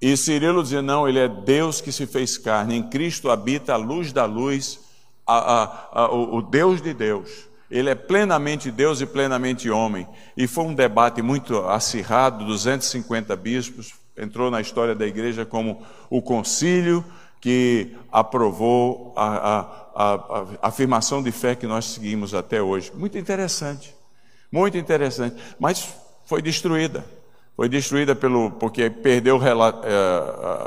E 0.00 0.16
Cirilo 0.16 0.62
dizia: 0.62 0.82
não, 0.82 1.08
ele 1.08 1.18
é 1.18 1.28
Deus 1.28 1.80
que 1.80 1.92
se 1.92 2.06
fez 2.06 2.38
carne, 2.38 2.76
em 2.76 2.82
Cristo 2.82 3.30
habita 3.30 3.74
a 3.74 3.76
luz 3.76 4.12
da 4.12 4.24
luz, 4.24 4.80
a, 5.26 5.62
a, 5.62 6.04
a, 6.04 6.10
o, 6.12 6.40
Deus 6.42 6.80
de 6.80 6.94
Deus. 6.94 7.48
Ele 7.70 7.88
é 7.88 7.94
plenamente 7.94 8.70
Deus 8.70 9.00
e 9.00 9.06
plenamente 9.06 9.70
homem. 9.70 10.08
E 10.36 10.48
foi 10.48 10.64
um 10.64 10.74
debate 10.74 11.22
muito 11.22 11.56
acirrado, 11.68 12.44
250 12.44 13.36
bispos, 13.36 13.92
entrou 14.20 14.50
na 14.50 14.60
história 14.60 14.94
da 14.94 15.06
igreja 15.06 15.44
como 15.44 15.82
o 16.08 16.20
concílio 16.20 17.04
que 17.40 17.96
aprovou 18.12 19.14
a, 19.16 19.26
a, 19.26 19.60
a, 19.94 20.14
a, 20.14 20.46
afirmação 20.68 21.22
de 21.22 21.32
fé 21.32 21.54
que 21.54 21.66
nós 21.66 21.86
seguimos 21.86 22.34
até 22.34 22.62
hoje. 22.62 22.92
Muito 22.94 23.16
interessante, 23.16 23.94
muito 24.52 24.76
interessante, 24.76 25.36
mas 25.58 25.88
foi 26.26 26.42
destruída. 26.42 27.04
Foi 27.56 27.68
destruída 27.68 28.14
pelo, 28.14 28.52
porque 28.52 28.88
perdeu 28.88 29.38
é, 29.42 29.50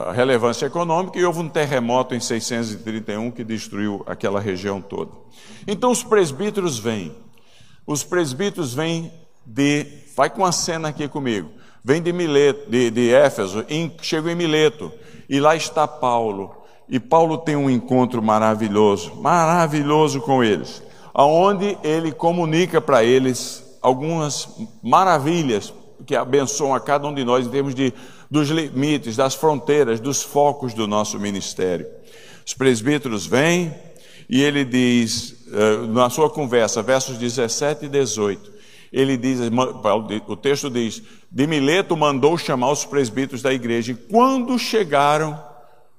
a 0.10 0.12
relevância 0.12 0.68
econômica 0.68 1.18
e 1.18 1.26
houve 1.26 1.40
um 1.40 1.50
terremoto 1.50 2.14
em 2.14 2.20
631 2.20 3.32
que 3.32 3.44
destruiu 3.44 4.04
aquela 4.06 4.40
região 4.40 4.80
toda. 4.80 5.12
Então 5.66 5.90
os 5.90 6.04
presbíteros 6.04 6.78
vêm. 6.78 7.16
Os 7.88 8.04
presbíteros 8.04 8.76
vêm 8.76 9.12
de. 9.44 9.88
Vai 10.16 10.30
com 10.30 10.46
a 10.46 10.52
cena 10.52 10.90
aqui 10.90 11.08
comigo. 11.08 11.50
Vem 11.84 12.02
de, 12.02 12.14
Mileto, 12.14 12.70
de, 12.70 12.90
de 12.90 13.14
Éfeso, 13.14 13.66
em, 13.70 13.92
chegam 14.02 14.32
em 14.32 14.36
Mileto, 14.36 14.92
e 15.28 15.40
lá 15.40 15.56
está 15.56 15.88
Paulo 15.88 16.64
e 16.88 17.00
Paulo 17.00 17.38
tem 17.38 17.56
um 17.56 17.70
encontro 17.70 18.22
maravilhoso, 18.22 19.16
maravilhoso 19.16 20.22
com 20.22 20.44
eles, 20.44 20.84
aonde 21.14 21.78
ele 21.84 22.12
comunica 22.12 22.82
para 22.82 23.04
eles 23.04 23.64
algumas 23.82 24.48
maravilhas 24.82 25.74
que 26.06 26.16
abençoam 26.16 26.76
a 26.76 26.80
cada 26.80 27.08
um 27.08 27.14
de 27.14 27.24
nós 27.24 27.48
em 27.48 27.50
termos 27.50 27.74
de, 27.74 27.94
dos 28.30 28.50
limites, 28.50 29.16
das 29.16 29.34
fronteiras, 29.34 30.00
dos 30.00 30.22
focos 30.22 30.74
do 30.74 30.88
nosso 30.88 31.20
ministério. 31.20 31.88
Os 32.46 32.54
presbíteros 32.54 33.26
vêm 33.26 33.74
e 34.30 34.42
ele 34.42 34.66
diz, 34.66 35.48
eh, 35.52 35.88
na 35.88 36.10
sua 36.10 36.30
conversa, 36.30 36.82
versos 36.82 37.18
17 37.18 37.86
e 37.86 37.90
18, 37.90 38.52
ele 38.92 39.18
diz, 39.18 39.40
o 40.28 40.36
texto 40.36 40.70
diz: 40.70 41.02
De 41.34 41.48
Mileto 41.48 41.98
mandou 41.98 42.38
chamar 42.38 42.72
os 42.72 42.86
presbíteros 42.86 43.42
da 43.42 43.52
igreja, 43.52 43.92
e 43.92 43.96
quando 43.96 44.60
chegaram, 44.60 45.44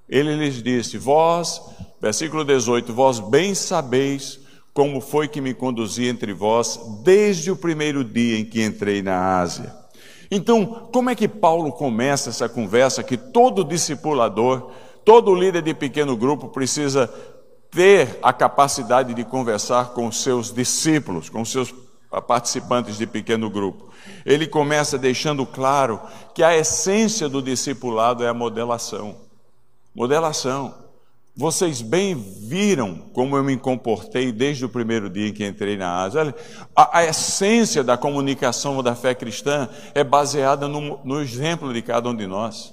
ele 0.08 0.36
lhes 0.36 0.62
disse: 0.62 0.96
Vós, 0.96 1.60
versículo 2.00 2.44
18, 2.44 2.94
vós 2.94 3.18
bem 3.18 3.52
sabeis 3.52 4.38
como 4.72 5.00
foi 5.00 5.26
que 5.26 5.40
me 5.40 5.52
conduzi 5.52 6.06
entre 6.06 6.32
vós 6.32 6.78
desde 7.02 7.50
o 7.50 7.56
primeiro 7.56 8.04
dia 8.04 8.38
em 8.38 8.44
que 8.44 8.62
entrei 8.62 9.02
na 9.02 9.40
Ásia. 9.40 9.74
Então, 10.30 10.88
como 10.92 11.10
é 11.10 11.16
que 11.16 11.26
Paulo 11.26 11.72
começa 11.72 12.30
essa 12.30 12.48
conversa 12.48 13.02
que 13.02 13.16
todo 13.16 13.64
discipulador, 13.64 14.70
todo 15.04 15.34
líder 15.34 15.62
de 15.62 15.74
pequeno 15.74 16.16
grupo 16.16 16.46
precisa 16.46 17.12
ter 17.72 18.20
a 18.22 18.32
capacidade 18.32 19.12
de 19.14 19.24
conversar 19.24 19.94
com 19.94 20.12
seus 20.12 20.52
discípulos, 20.52 21.28
com 21.28 21.44
seus 21.44 21.74
participantes 22.28 22.96
de 22.96 23.06
pequeno 23.06 23.50
grupo? 23.50 23.93
Ele 24.24 24.46
começa 24.46 24.98
deixando 24.98 25.44
claro 25.44 26.00
que 26.34 26.42
a 26.42 26.56
essência 26.56 27.28
do 27.28 27.42
discipulado 27.42 28.24
é 28.24 28.28
a 28.28 28.34
modelação. 28.34 29.16
Modelação. 29.94 30.74
Vocês 31.36 31.82
bem 31.82 32.14
viram 32.14 32.96
como 33.12 33.36
eu 33.36 33.42
me 33.42 33.56
comportei 33.56 34.30
desde 34.30 34.64
o 34.64 34.68
primeiro 34.68 35.10
dia 35.10 35.28
em 35.28 35.32
que 35.32 35.44
entrei 35.44 35.76
na 35.76 36.02
Ásia. 36.02 36.32
A, 36.76 36.98
a 36.98 37.04
essência 37.04 37.82
da 37.82 37.96
comunicação 37.96 38.80
da 38.82 38.94
fé 38.94 39.16
cristã 39.16 39.68
é 39.94 40.04
baseada 40.04 40.68
no, 40.68 41.00
no 41.04 41.20
exemplo 41.20 41.72
de 41.72 41.82
cada 41.82 42.08
um 42.08 42.14
de 42.14 42.26
nós. 42.26 42.72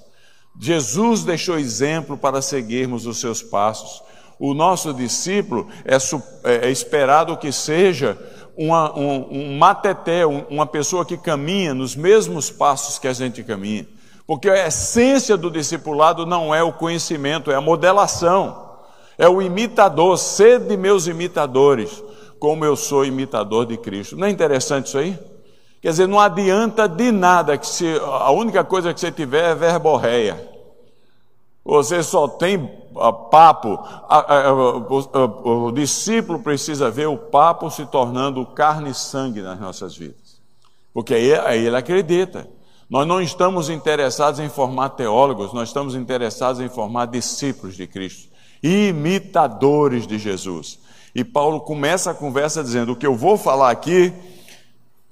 Jesus 0.60 1.24
deixou 1.24 1.58
exemplo 1.58 2.16
para 2.16 2.40
seguirmos 2.40 3.04
os 3.04 3.18
seus 3.18 3.42
passos. 3.42 4.02
O 4.38 4.54
nosso 4.54 4.92
discípulo 4.92 5.68
é, 5.84 5.96
é, 6.48 6.68
é 6.68 6.70
esperado 6.70 7.36
que 7.36 7.50
seja 7.50 8.18
uma, 8.56 8.96
um, 8.98 9.28
um 9.30 9.58
mateté, 9.58 10.26
uma 10.26 10.66
pessoa 10.66 11.04
que 11.04 11.16
caminha 11.16 11.74
nos 11.74 11.96
mesmos 11.96 12.50
passos 12.50 12.98
que 12.98 13.08
a 13.08 13.12
gente 13.12 13.42
caminha. 13.42 13.86
Porque 14.26 14.48
a 14.48 14.66
essência 14.66 15.36
do 15.36 15.50
discipulado 15.50 16.24
não 16.24 16.54
é 16.54 16.62
o 16.62 16.72
conhecimento, 16.72 17.50
é 17.50 17.54
a 17.54 17.60
modelação. 17.60 18.70
É 19.18 19.28
o 19.28 19.42
imitador, 19.42 20.16
sede 20.16 20.76
meus 20.76 21.06
imitadores, 21.06 22.02
como 22.38 22.64
eu 22.64 22.76
sou 22.76 23.04
imitador 23.04 23.66
de 23.66 23.76
Cristo. 23.76 24.16
Não 24.16 24.26
é 24.26 24.30
interessante 24.30 24.86
isso 24.86 24.98
aí? 24.98 25.18
Quer 25.80 25.90
dizer, 25.90 26.06
não 26.06 26.20
adianta 26.20 26.88
de 26.88 27.10
nada 27.10 27.58
que 27.58 27.66
se, 27.66 27.86
a 28.00 28.30
única 28.30 28.62
coisa 28.62 28.94
que 28.94 29.00
você 29.00 29.10
tiver 29.10 29.50
é 29.50 29.54
verborreia. 29.54 30.48
Você 31.64 32.02
só 32.02 32.28
tem 32.28 32.70
papo. 33.30 33.78
o, 35.44 35.66
o 35.66 35.72
discípulo 35.72 36.38
precisa 36.38 36.90
ver 36.90 37.06
o 37.06 37.16
papo 37.16 37.70
se 37.70 37.86
tornando 37.86 38.44
carne 38.46 38.90
e 38.90 38.94
sangue 38.94 39.42
nas 39.42 39.58
nossas 39.60 39.96
vidas. 39.96 40.40
Porque 40.92 41.14
aí, 41.14 41.34
aí 41.34 41.66
ele 41.66 41.76
acredita. 41.76 42.48
Nós 42.88 43.06
não 43.06 43.22
estamos 43.22 43.70
interessados 43.70 44.38
em 44.38 44.50
formar 44.50 44.90
teólogos, 44.90 45.52
nós 45.54 45.70
estamos 45.70 45.94
interessados 45.94 46.60
em 46.60 46.68
formar 46.68 47.06
discípulos 47.06 47.74
de 47.74 47.86
Cristo, 47.86 48.28
imitadores 48.62 50.06
de 50.06 50.18
Jesus. 50.18 50.78
E 51.14 51.24
Paulo 51.24 51.60
começa 51.60 52.10
a 52.10 52.14
conversa 52.14 52.62
dizendo: 52.62 52.92
o 52.92 52.96
que 52.96 53.06
eu 53.06 53.14
vou 53.14 53.38
falar 53.38 53.70
aqui 53.70 54.12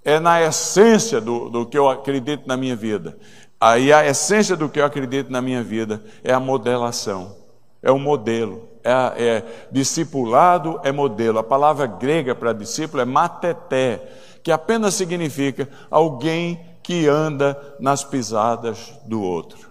é 0.04 0.20
na 0.20 0.42
essência 0.42 1.20
do, 1.20 1.48
do 1.48 1.66
que 1.66 1.78
eu 1.78 1.88
acredito 1.88 2.46
na 2.46 2.56
minha 2.56 2.76
vida. 2.76 3.18
Aí 3.58 3.92
a 3.92 4.06
essência 4.06 4.56
do 4.56 4.68
que 4.68 4.80
eu 4.80 4.84
acredito 4.84 5.30
na 5.30 5.42
minha 5.42 5.62
vida 5.62 6.02
é 6.24 6.32
a 6.32 6.40
modelação, 6.40 7.36
é 7.82 7.90
o 7.90 7.98
modelo. 7.98 8.68
É, 8.82 8.92
é 9.24 9.68
discipulado 9.70 10.80
é 10.82 10.90
modelo. 10.90 11.38
A 11.38 11.44
palavra 11.44 11.86
grega 11.86 12.34
para 12.34 12.52
discípulo 12.52 13.02
é 13.02 13.04
mateté, 13.04 14.02
que 14.42 14.50
apenas 14.50 14.94
significa 14.94 15.68
alguém 15.90 16.60
que 16.82 17.06
anda 17.06 17.76
nas 17.78 18.02
pisadas 18.02 18.92
do 19.06 19.22
outro. 19.22 19.68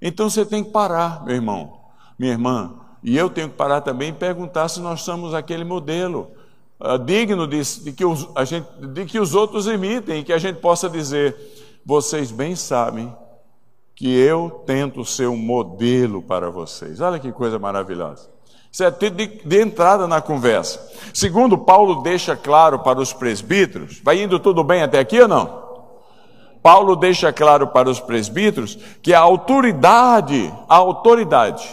Então 0.00 0.30
você 0.30 0.44
tem 0.44 0.64
que 0.64 0.70
parar, 0.70 1.24
meu 1.24 1.34
irmão, 1.34 1.80
minha 2.18 2.32
irmã, 2.32 2.74
e 3.02 3.16
eu 3.16 3.28
tenho 3.28 3.48
que 3.48 3.56
parar 3.56 3.80
também 3.80 4.10
e 4.10 4.12
perguntar 4.12 4.68
se 4.68 4.80
nós 4.80 5.02
somos 5.02 5.34
aquele 5.34 5.64
modelo 5.64 6.30
uh, 6.80 6.98
digno 6.98 7.46
de, 7.46 7.60
de, 7.82 7.92
que 7.92 8.04
os, 8.04 8.28
gente, 8.46 8.68
de 8.80 9.04
que 9.04 9.18
os 9.18 9.34
outros 9.34 9.66
imitem 9.66 10.20
e 10.20 10.24
que 10.24 10.32
a 10.32 10.38
gente 10.38 10.60
possa 10.60 10.88
dizer: 10.88 11.36
vocês 11.84 12.30
bem 12.30 12.54
sabem 12.54 13.12
que 13.94 14.12
eu 14.14 14.62
tento 14.66 15.04
ser 15.04 15.28
um 15.28 15.36
modelo 15.36 16.22
para 16.22 16.50
vocês. 16.50 17.00
Olha 17.00 17.18
que 17.18 17.30
coisa 17.32 17.58
maravilhosa. 17.58 18.30
Isso 18.70 18.84
é 18.84 18.90
de, 18.90 19.10
de 19.10 19.60
entrada 19.60 20.08
na 20.08 20.22
conversa. 20.22 20.80
Segundo, 21.12 21.58
Paulo 21.58 22.02
deixa 22.02 22.34
claro 22.34 22.78
para 22.78 22.98
os 22.98 23.12
presbíteros, 23.12 24.00
vai 24.02 24.22
indo 24.22 24.38
tudo 24.38 24.64
bem 24.64 24.82
até 24.82 24.98
aqui 24.98 25.20
ou 25.20 25.28
não? 25.28 25.62
Paulo 26.62 26.96
deixa 26.96 27.32
claro 27.32 27.66
para 27.66 27.90
os 27.90 28.00
presbíteros 28.00 28.78
que 29.02 29.12
a 29.12 29.20
autoridade, 29.20 30.50
a 30.68 30.76
autoridade, 30.76 31.68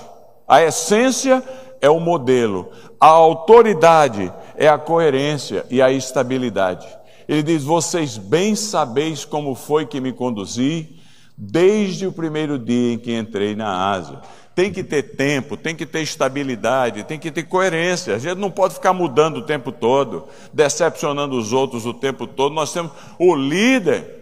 a 0.48 0.62
essência 0.62 1.42
é 1.80 1.90
o 1.90 2.00
modelo, 2.00 2.70
a 3.00 3.08
autoridade 3.08 4.34
é 4.58 4.68
a 4.68 4.78
coerência 4.78 5.66
e 5.70 5.82
a 5.82 5.92
estabilidade. 5.92 6.86
Ele 7.30 7.44
diz: 7.44 7.64
Vocês 7.64 8.18
bem 8.18 8.56
sabeis 8.56 9.24
como 9.24 9.56
foi 9.56 9.86
que 9.86 10.02
me 10.02 10.12
conduzi 10.12 10.99
desde 11.42 12.06
o 12.06 12.12
primeiro 12.12 12.60
dia 12.60 12.94
em 12.94 12.98
que 12.98 13.16
entrei 13.16 13.56
na 13.56 13.92
Ásia. 13.92 14.20
Tem 14.54 14.74
que 14.74 14.84
ter 14.84 15.16
tempo, 15.16 15.56
tem 15.56 15.74
que 15.74 15.86
ter 15.86 16.02
estabilidade, 16.02 17.06
tem 17.06 17.18
que 17.18 17.32
ter 17.32 17.44
coerência. 17.44 18.14
A 18.14 18.20
gente 18.20 18.38
não 18.38 18.52
pode 18.52 18.74
ficar 18.74 18.92
mudando 18.92 19.38
o 19.38 19.46
tempo 19.46 19.72
todo, 19.72 20.28
decepcionando 20.52 21.38
os 21.38 21.54
outros 21.54 21.86
o 21.86 21.94
tempo 21.94 22.28
todo. 22.28 22.54
Nós 22.54 22.74
temos 22.74 22.92
o 23.18 23.34
líder 23.34 24.18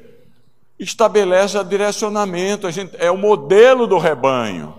estabelece 0.80 1.58
o 1.58 1.64
direcionamento, 1.64 2.68
a 2.68 2.72
gente, 2.72 2.96
é 3.00 3.10
o 3.10 3.18
modelo 3.18 3.88
do 3.88 3.98
rebanho. 3.98 4.76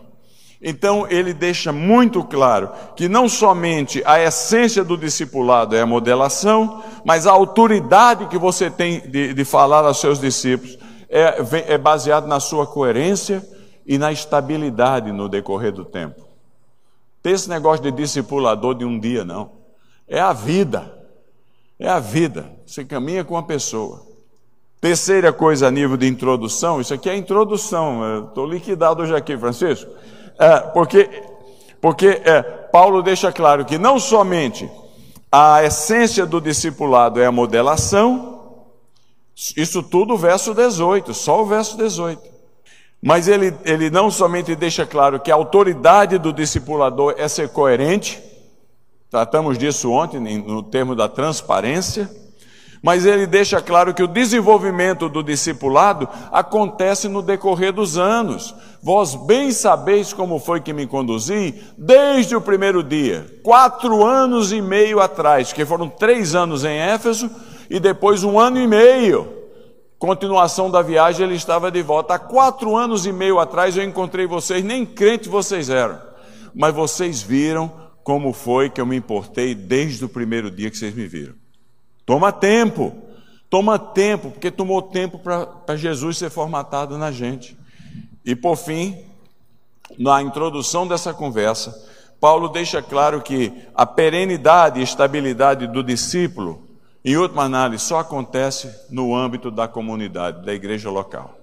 Então 0.62 1.06
ele 1.08 1.32
deixa 1.32 1.72
muito 1.72 2.22
claro 2.22 2.70
que 2.94 3.08
não 3.08 3.28
somente 3.28 4.00
a 4.04 4.20
essência 4.20 4.84
do 4.84 4.96
discipulado 4.96 5.74
é 5.74 5.80
a 5.80 5.86
modelação, 5.86 6.84
mas 7.04 7.26
a 7.26 7.32
autoridade 7.32 8.26
que 8.26 8.38
você 8.38 8.70
tem 8.70 9.00
de, 9.08 9.34
de 9.34 9.44
falar 9.44 9.84
aos 9.84 10.00
seus 10.00 10.20
discípulos 10.20 10.78
é, 11.08 11.36
é 11.66 11.78
baseado 11.78 12.26
na 12.26 12.40
sua 12.40 12.66
coerência 12.66 13.46
e 13.86 13.98
na 13.98 14.12
estabilidade 14.12 15.12
no 15.12 15.28
decorrer 15.28 15.72
do 15.72 15.84
tempo. 15.84 16.26
Tem 17.22 17.32
esse 17.32 17.48
negócio 17.48 17.82
de 17.82 17.90
discipulador 17.90 18.74
de 18.74 18.84
um 18.84 18.98
dia, 18.98 19.24
não. 19.24 19.50
É 20.06 20.20
a 20.20 20.32
vida. 20.32 20.92
É 21.78 21.88
a 21.88 21.98
vida. 21.98 22.50
Você 22.66 22.84
caminha 22.84 23.24
com 23.24 23.36
a 23.36 23.42
pessoa. 23.42 24.06
Terceira 24.80 25.32
coisa 25.32 25.66
a 25.66 25.70
nível 25.70 25.96
de 25.96 26.06
introdução, 26.06 26.80
isso 26.80 26.94
aqui 26.94 27.10
é 27.10 27.16
introdução. 27.16 28.28
Estou 28.28 28.46
liquidado 28.46 29.02
hoje 29.02 29.14
aqui, 29.14 29.36
Francisco. 29.36 29.90
É, 30.38 30.60
porque 30.60 31.10
porque 31.80 32.20
é, 32.24 32.42
Paulo 32.42 33.02
deixa 33.02 33.32
claro 33.32 33.64
que 33.64 33.78
não 33.78 33.98
somente 33.98 34.70
a 35.30 35.62
essência 35.64 36.26
do 36.26 36.40
discipulado 36.40 37.20
é 37.20 37.26
a 37.26 37.32
modelação, 37.32 38.37
isso 39.56 39.82
tudo 39.82 40.16
verso 40.16 40.52
18, 40.52 41.14
só 41.14 41.42
o 41.42 41.46
verso 41.46 41.76
18. 41.76 42.20
Mas 43.00 43.28
ele, 43.28 43.54
ele 43.64 43.88
não 43.88 44.10
somente 44.10 44.56
deixa 44.56 44.84
claro 44.84 45.20
que 45.20 45.30
a 45.30 45.34
autoridade 45.36 46.18
do 46.18 46.32
discipulador 46.32 47.14
é 47.16 47.28
ser 47.28 47.50
coerente, 47.50 48.20
tratamos 49.08 49.56
disso 49.56 49.92
ontem 49.92 50.38
no 50.38 50.62
termo 50.64 50.96
da 50.96 51.08
transparência, 51.08 52.10
mas 52.82 53.06
ele 53.06 53.26
deixa 53.26 53.60
claro 53.60 53.94
que 53.94 54.02
o 54.02 54.08
desenvolvimento 54.08 55.08
do 55.08 55.22
discipulado 55.22 56.08
acontece 56.32 57.08
no 57.08 57.22
decorrer 57.22 57.72
dos 57.72 57.96
anos. 57.96 58.54
Vós 58.82 59.14
bem 59.14 59.50
sabeis 59.50 60.12
como 60.12 60.38
foi 60.38 60.60
que 60.60 60.72
me 60.72 60.86
conduzi 60.86 61.54
desde 61.76 62.36
o 62.36 62.40
primeiro 62.40 62.82
dia, 62.82 63.40
quatro 63.42 64.04
anos 64.04 64.52
e 64.52 64.60
meio 64.60 65.00
atrás, 65.00 65.52
que 65.52 65.64
foram 65.64 65.88
três 65.88 66.34
anos 66.34 66.64
em 66.64 66.78
Éfeso 66.78 67.30
e 67.68 67.78
depois 67.78 68.24
um 68.24 68.38
ano 68.38 68.58
e 68.58 68.66
meio. 68.66 69.36
Continuação 69.98 70.70
da 70.70 70.80
viagem, 70.80 71.26
ele 71.26 71.34
estava 71.34 71.70
de 71.70 71.82
volta. 71.82 72.14
Há 72.14 72.18
quatro 72.18 72.76
anos 72.76 73.04
e 73.04 73.12
meio 73.12 73.40
atrás 73.40 73.76
eu 73.76 73.82
encontrei 73.82 74.26
vocês, 74.26 74.64
nem 74.64 74.86
crente 74.86 75.28
vocês 75.28 75.68
eram, 75.68 76.00
mas 76.54 76.74
vocês 76.74 77.20
viram 77.20 77.72
como 78.04 78.32
foi 78.32 78.70
que 78.70 78.80
eu 78.80 78.86
me 78.86 78.96
importei 78.96 79.54
desde 79.54 80.04
o 80.04 80.08
primeiro 80.08 80.50
dia 80.50 80.70
que 80.70 80.78
vocês 80.78 80.94
me 80.94 81.06
viram. 81.06 81.34
Toma 82.06 82.32
tempo, 82.32 82.96
toma 83.50 83.78
tempo, 83.78 84.30
porque 84.30 84.50
tomou 84.50 84.80
tempo 84.80 85.18
para 85.18 85.76
Jesus 85.76 86.16
ser 86.16 86.30
formatado 86.30 86.96
na 86.96 87.10
gente. 87.10 87.58
E 88.24 88.34
por 88.36 88.56
fim, 88.56 88.96
na 89.98 90.22
introdução 90.22 90.86
dessa 90.86 91.12
conversa, 91.12 91.74
Paulo 92.20 92.48
deixa 92.48 92.80
claro 92.80 93.20
que 93.20 93.52
a 93.74 93.84
perenidade 93.84 94.80
e 94.80 94.82
estabilidade 94.82 95.66
do 95.66 95.82
discípulo, 95.82 96.67
em 97.04 97.16
última 97.16 97.44
análise, 97.44 97.84
só 97.84 98.00
acontece 98.00 98.74
no 98.90 99.14
âmbito 99.14 99.50
da 99.50 99.68
comunidade, 99.68 100.44
da 100.44 100.52
igreja 100.52 100.90
local. 100.90 101.38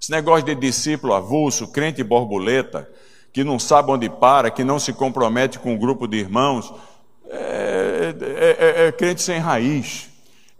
Esse 0.00 0.10
negócio 0.10 0.44
de 0.44 0.54
discípulo 0.54 1.14
avulso, 1.14 1.68
crente 1.68 2.02
borboleta, 2.02 2.88
que 3.32 3.42
não 3.42 3.58
sabe 3.58 3.90
onde 3.90 4.08
para, 4.08 4.50
que 4.50 4.62
não 4.62 4.78
se 4.78 4.92
compromete 4.92 5.58
com 5.58 5.72
um 5.72 5.78
grupo 5.78 6.06
de 6.06 6.18
irmãos, 6.18 6.72
é, 7.30 8.14
é, 8.20 8.82
é, 8.84 8.86
é 8.86 8.92
crente 8.92 9.22
sem 9.22 9.38
raiz, 9.38 10.10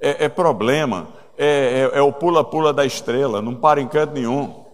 é, 0.01 0.25
é 0.25 0.29
problema, 0.29 1.09
é, 1.37 1.91
é, 1.95 1.99
é 1.99 2.03
o 2.03 2.13
pula-pula 2.13 2.73
da 2.73 2.85
estrela, 2.85 3.43
não 3.43 3.55
para 3.55 3.81
em 3.81 3.89
canto 3.89 4.15
nenhum. 4.15 4.65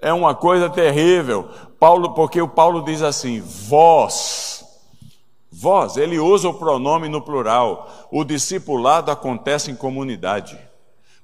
É 0.00 0.12
uma 0.12 0.34
coisa 0.34 0.68
terrível. 0.68 1.48
Paulo, 1.78 2.14
porque 2.14 2.40
o 2.40 2.48
Paulo 2.48 2.82
diz 2.82 3.02
assim: 3.02 3.40
vós, 3.40 4.63
vós, 5.54 5.96
ele 5.96 6.18
usa 6.18 6.48
o 6.48 6.54
pronome 6.54 7.08
no 7.08 7.22
plural. 7.22 8.08
O 8.10 8.24
discipulado 8.24 9.10
acontece 9.10 9.70
em 9.70 9.76
comunidade. 9.76 10.58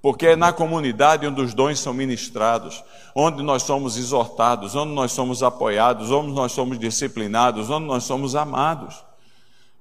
Porque 0.00 0.28
é 0.28 0.36
na 0.36 0.52
comunidade 0.52 1.26
onde 1.26 1.42
os 1.42 1.52
dons 1.52 1.78
são 1.78 1.92
ministrados, 1.92 2.82
onde 3.14 3.42
nós 3.42 3.64
somos 3.64 3.98
exortados, 3.98 4.74
onde 4.74 4.92
nós 4.92 5.12
somos 5.12 5.42
apoiados, 5.42 6.10
onde 6.10 6.32
nós 6.32 6.52
somos 6.52 6.78
disciplinados, 6.78 7.68
onde 7.68 7.86
nós 7.86 8.04
somos 8.04 8.34
amados. 8.34 9.04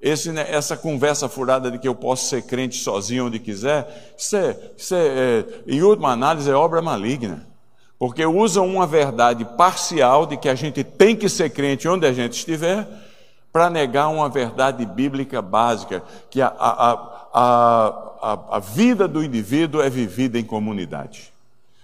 Esse, 0.01 0.31
né, 0.31 0.45
essa 0.49 0.75
conversa 0.75 1.29
furada 1.29 1.69
de 1.69 1.77
que 1.77 1.87
eu 1.87 1.95
posso 1.95 2.27
ser 2.27 2.41
crente 2.41 2.77
sozinho 2.77 3.27
onde 3.27 3.37
quiser, 3.37 4.13
isso, 4.17 4.35
é, 4.35 4.57
isso 4.75 4.95
é, 4.95 5.07
é, 5.07 5.45
em 5.67 5.81
última 5.81 6.11
análise, 6.11 6.49
é 6.49 6.53
obra 6.53 6.81
maligna. 6.81 7.47
Porque 7.97 8.25
usam 8.25 8.65
uma 8.65 8.87
verdade 8.87 9.45
parcial 9.57 10.25
de 10.25 10.37
que 10.37 10.49
a 10.49 10.55
gente 10.55 10.83
tem 10.83 11.15
que 11.15 11.29
ser 11.29 11.49
crente 11.49 11.87
onde 11.87 12.05
a 12.05 12.13
gente 12.13 12.33
estiver, 12.33 12.87
para 13.51 13.69
negar 13.69 14.09
uma 14.09 14.29
verdade 14.29 14.85
bíblica 14.85 15.41
básica, 15.41 16.03
que 16.29 16.41
a, 16.41 16.47
a, 16.47 17.29
a, 17.33 18.39
a, 18.51 18.59
vida 18.59 19.07
do 19.07 19.23
indivíduo 19.23 19.81
é 19.81 19.89
vivida 19.89 20.37
em 20.37 20.43
comunidade. 20.43 21.33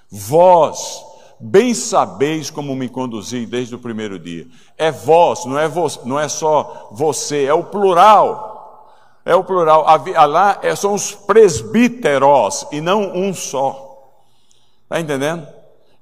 Vós, 0.10 1.04
bem 1.40 1.74
sabeis 1.74 2.50
como 2.50 2.76
me 2.76 2.88
conduzi 2.88 3.46
desde 3.46 3.74
o 3.76 3.80
primeiro 3.80 4.20
dia. 4.20 4.48
É 4.78 4.92
vós, 4.92 5.46
não 5.46 5.58
é, 5.58 5.68
vos, 5.68 6.00
não 6.06 6.20
é 6.20 6.28
só 6.28 6.90
você, 6.92 7.46
é 7.46 7.54
o 7.54 7.64
plural. 7.64 8.54
É 9.26 9.36
o 9.36 9.44
plural. 9.44 9.84
Lá 10.28 10.60
é, 10.62 10.76
são 10.76 10.94
os 10.94 11.14
presbíteros 11.14 12.68
e 12.72 12.80
não 12.80 13.16
um 13.16 13.34
só. 13.34 14.14
Está 14.84 15.00
entendendo? 15.00 15.48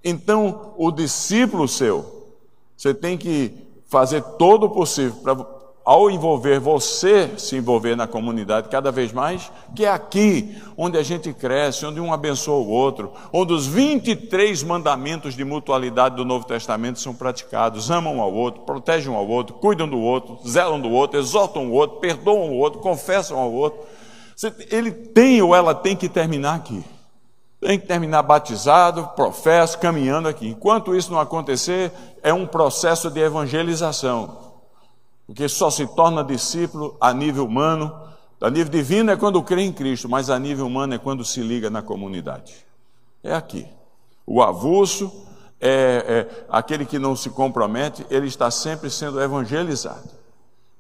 Então, 0.04 0.73
o 0.78 0.91
discípulo 0.91 1.69
seu, 1.69 2.34
você 2.76 2.93
tem 2.93 3.17
que 3.17 3.63
fazer 3.88 4.21
todo 4.38 4.65
o 4.65 4.69
possível 4.69 5.53
ao 5.86 6.10
envolver 6.10 6.60
você 6.60 7.32
se 7.38 7.58
envolver 7.58 7.96
na 7.96 8.08
comunidade 8.08 8.69
cada 8.69 8.91
vez 8.91 9.12
mais, 9.12 9.52
que 9.76 9.86
é 9.86 9.89
aqui 9.89 10.58
onde 10.78 10.98
a 10.98 11.04
gente 11.04 11.34
cresce, 11.34 11.86
onde 11.86 12.00
um 12.00 12.13
abençoa 12.13 12.56
o 12.56 12.69
outro, 12.69 13.12
onde 13.34 13.52
os 13.52 13.67
23 13.67 14.63
mandamentos 14.63 15.36
de 15.36 15.43
mutualidade 15.43 16.15
do 16.15 16.24
Novo 16.24 16.46
Testamento 16.46 17.00
são 17.00 17.13
praticados, 17.13 17.91
amam 17.91 18.22
ao 18.22 18.34
outro, 18.34 18.62
protegem 18.62 19.13
ao 19.13 19.28
outro, 19.28 19.56
cuidam 19.56 19.88
do 19.88 20.00
outro, 20.00 20.39
zelam 20.48 20.80
do 20.80 20.89
outro, 20.89 21.19
exortam 21.19 21.67
o 21.67 21.74
outro, 21.74 22.00
perdoam 22.00 22.52
o 22.52 22.58
outro, 22.58 22.80
confessam 22.80 23.38
ao 23.38 23.52
outro. 23.52 23.80
Ele 24.72 24.91
tem 24.91 25.41
ou 25.41 25.54
ela 25.54 25.76
tem 25.76 25.96
que 25.96 26.08
terminar 26.08 26.56
aqui. 26.56 26.84
Tem 27.60 27.80
que 27.80 27.88
terminar 27.88 28.24
batizado, 28.24 29.08
professo, 29.15 29.80
caminhando 29.80 30.28
aqui. 30.28 30.50
Enquanto 30.50 30.96
isso 30.96 31.12
não 31.12 31.19
acontecer, 31.19 31.91
é 32.22 32.34
um 32.34 32.46
processo 32.46 33.10
de 33.10 33.22
evangelização 33.22 34.42
porque 35.25 35.47
só 35.47 35.69
se 35.69 35.88
torna 35.88 36.23
discípulo 36.23 36.97
a 36.99 37.13
nível 37.13 37.45
humano. 37.45 37.93
A 38.41 38.49
nível 38.49 38.71
divino 38.71 39.12
é 39.12 39.15
quando 39.15 39.41
crê 39.41 39.62
em 39.62 39.71
Cristo, 39.71 40.09
mas 40.09 40.29
a 40.29 40.38
nível 40.38 40.67
humano 40.67 40.93
é 40.93 40.97
quando 40.97 41.23
se 41.23 41.41
liga 41.41 41.69
na 41.69 41.81
comunidade. 41.81 42.53
É 43.23 43.33
aqui. 43.33 43.65
O 44.25 44.41
avulso 44.41 45.12
é, 45.62 45.69
é 45.69 46.45
aquele 46.49 46.86
que 46.86 46.99
não 46.99 47.15
se 47.15 47.29
compromete, 47.29 48.05
ele 48.09 48.27
está 48.27 48.51
sempre 48.51 48.89
sendo 48.89 49.21
evangelizado. 49.21 50.09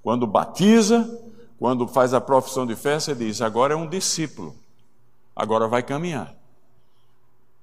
Quando 0.01 0.27
batiza, 0.27 1.09
quando 1.57 1.87
faz 1.87 2.13
a 2.13 2.19
profissão 2.19 2.65
de 2.65 2.75
fé, 2.75 2.99
você 2.99 3.15
diz: 3.15 3.41
agora 3.41 3.73
é 3.73 3.77
um 3.77 3.87
discípulo, 3.87 4.53
agora 5.33 5.65
vai 5.67 5.81
caminhar. 5.81 6.35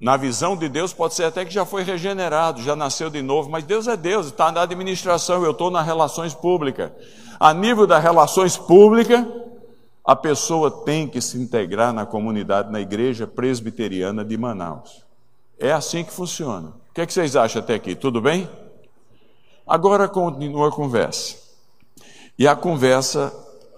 Na 0.00 0.16
visão 0.16 0.56
de 0.56 0.66
Deus, 0.66 0.94
pode 0.94 1.12
ser 1.12 1.24
até 1.24 1.44
que 1.44 1.52
já 1.52 1.66
foi 1.66 1.82
regenerado, 1.82 2.62
já 2.62 2.74
nasceu 2.74 3.10
de 3.10 3.20
novo, 3.20 3.50
mas 3.50 3.64
Deus 3.64 3.86
é 3.86 3.98
Deus, 3.98 4.28
está 4.28 4.50
na 4.50 4.62
administração, 4.62 5.44
eu 5.44 5.50
estou 5.50 5.70
nas 5.70 5.84
relações 5.84 6.32
públicas. 6.32 6.90
A 7.38 7.52
nível 7.52 7.86
das 7.86 8.02
relações 8.02 8.56
públicas, 8.56 9.26
a 10.02 10.16
pessoa 10.16 10.70
tem 10.70 11.06
que 11.06 11.20
se 11.20 11.38
integrar 11.38 11.92
na 11.92 12.06
comunidade, 12.06 12.72
na 12.72 12.80
igreja 12.80 13.26
presbiteriana 13.26 14.24
de 14.24 14.38
Manaus. 14.38 15.04
É 15.58 15.70
assim 15.70 16.02
que 16.02 16.12
funciona. 16.12 16.68
O 16.90 16.94
que, 16.94 17.02
é 17.02 17.06
que 17.06 17.12
vocês 17.12 17.36
acham 17.36 17.60
até 17.60 17.74
aqui? 17.74 17.94
Tudo 17.94 18.22
bem? 18.22 18.48
Agora 19.66 20.08
continua 20.08 20.68
a 20.68 20.72
conversa. 20.72 21.36
E 22.38 22.48
a 22.48 22.56
conversa, 22.56 23.32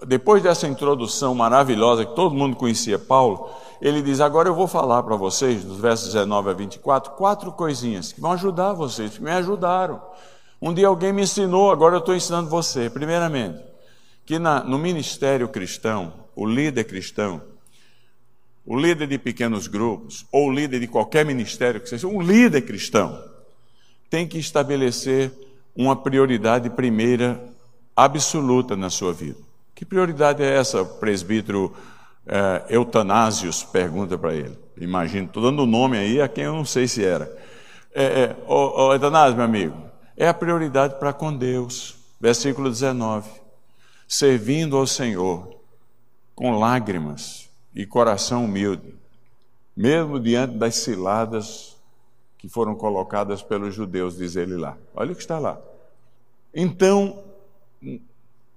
depois 0.07 0.41
dessa 0.41 0.67
introdução 0.67 1.35
maravilhosa 1.35 2.05
que 2.05 2.15
todo 2.15 2.33
mundo 2.33 2.55
conhecia 2.55 2.97
Paulo, 2.97 3.49
ele 3.83 4.01
diz: 4.01 4.21
Agora 4.21 4.47
eu 4.47 4.55
vou 4.55 4.65
falar 4.65 5.03
para 5.03 5.17
vocês, 5.17 5.65
dos 5.65 5.77
versos 5.77 6.13
19 6.13 6.49
a 6.49 6.53
24, 6.53 7.11
quatro 7.11 7.51
coisinhas 7.51 8.13
que 8.13 8.21
vão 8.21 8.31
ajudar 8.31 8.71
vocês, 8.71 9.17
que 9.17 9.21
me 9.21 9.29
ajudaram. 9.29 10.01
Um 10.61 10.73
dia 10.73 10.87
alguém 10.87 11.11
me 11.11 11.23
ensinou, 11.23 11.69
agora 11.69 11.95
eu 11.95 11.99
estou 11.99 12.15
ensinando 12.15 12.49
você. 12.49 12.89
Primeiramente, 12.89 13.61
que 14.25 14.39
na, 14.39 14.63
no 14.63 14.79
ministério 14.79 15.49
cristão, 15.49 16.13
o 16.33 16.45
líder 16.45 16.85
cristão, 16.85 17.41
o 18.65 18.79
líder 18.79 19.05
de 19.05 19.17
pequenos 19.17 19.67
grupos, 19.67 20.25
ou 20.31 20.47
o 20.47 20.53
líder 20.53 20.79
de 20.79 20.87
qualquer 20.87 21.25
ministério 21.25 21.81
que 21.81 21.89
seja, 21.89 22.07
um 22.07 22.21
líder 22.21 22.61
cristão, 22.61 23.21
tem 24.09 24.25
que 24.25 24.37
estabelecer 24.37 25.29
uma 25.75 25.93
prioridade 25.93 26.69
primeira 26.69 27.43
absoluta 27.93 28.77
na 28.77 28.89
sua 28.89 29.11
vida. 29.11 29.39
Que 29.75 29.83
prioridade 29.83 30.41
é 30.41 30.55
essa, 30.55 30.85
presbítero 30.85 31.75
é, 32.25 32.65
Eutanásios 32.69 33.63
pergunta 33.63 34.17
para 34.17 34.33
ele. 34.33 34.57
Imagino, 34.77 35.27
estou 35.27 35.43
dando 35.43 35.63
o 35.63 35.67
nome 35.67 35.97
aí 35.97 36.21
a 36.21 36.27
quem 36.27 36.45
eu 36.45 36.53
não 36.53 36.65
sei 36.65 36.87
se 36.87 37.03
era. 37.03 37.31
É, 37.93 38.03
é, 38.03 38.35
ô, 38.47 38.87
ô, 38.87 38.93
Eutanásio, 38.93 39.35
meu 39.35 39.45
amigo, 39.45 39.77
é 40.17 40.27
a 40.27 40.33
prioridade 40.33 40.97
para 40.99 41.13
com 41.13 41.35
Deus. 41.35 41.95
Versículo 42.19 42.69
19: 42.69 43.29
servindo 44.07 44.77
ao 44.77 44.87
Senhor 44.87 45.57
com 46.33 46.57
lágrimas 46.57 47.49
e 47.75 47.85
coração 47.85 48.45
humilde, 48.45 48.95
mesmo 49.75 50.19
diante 50.19 50.55
das 50.57 50.75
ciladas 50.75 51.75
que 52.37 52.49
foram 52.49 52.75
colocadas 52.75 53.41
pelos 53.41 53.73
judeus, 53.73 54.17
diz 54.17 54.35
ele 54.35 54.55
lá. 54.55 54.77
Olha 54.95 55.11
o 55.11 55.15
que 55.15 55.21
está 55.21 55.39
lá. 55.39 55.59
Então, 56.53 57.23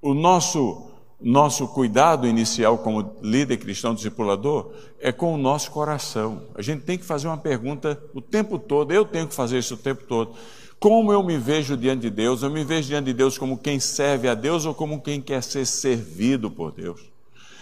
o 0.03 0.13
nosso 0.13 0.86
nosso 1.21 1.67
cuidado 1.69 2.27
inicial 2.27 2.79
como 2.79 3.17
líder 3.23 3.57
cristão 3.57 3.95
discipulador 3.95 4.71
é 5.01 5.11
com 5.11 5.35
o 5.35 5.39
nosso 5.39 5.71
coração. 5.71 6.43
A 6.55 6.63
gente 6.63 6.83
tem 6.83 6.99
que 6.99 7.05
fazer 7.05 7.27
uma 7.27 7.39
pergunta 7.39 8.01
o 8.15 8.21
tempo 8.21 8.59
todo, 8.59 8.93
eu 8.93 9.05
tenho 9.05 9.27
que 9.27 9.35
fazer 9.35 9.59
isso 9.59 9.75
o 9.75 9.79
tempo 9.79 10.05
todo. 10.05 10.35
Como 10.79 11.11
eu 11.13 11.23
me 11.23 11.39
vejo 11.39 11.77
diante 11.77 12.03
de 12.03 12.11
Deus? 12.11 12.43
Eu 12.43 12.51
me 12.51 12.63
vejo 12.63 12.89
diante 12.89 13.07
de 13.07 13.15
Deus 13.15 13.39
como 13.39 13.57
quem 13.57 13.81
serve 13.81 14.29
a 14.29 14.35
Deus 14.35 14.67
ou 14.67 14.75
como 14.75 15.01
quem 15.01 15.21
quer 15.21 15.43
ser 15.43 15.67
servido 15.67 16.51
por 16.51 16.71
Deus? 16.73 17.01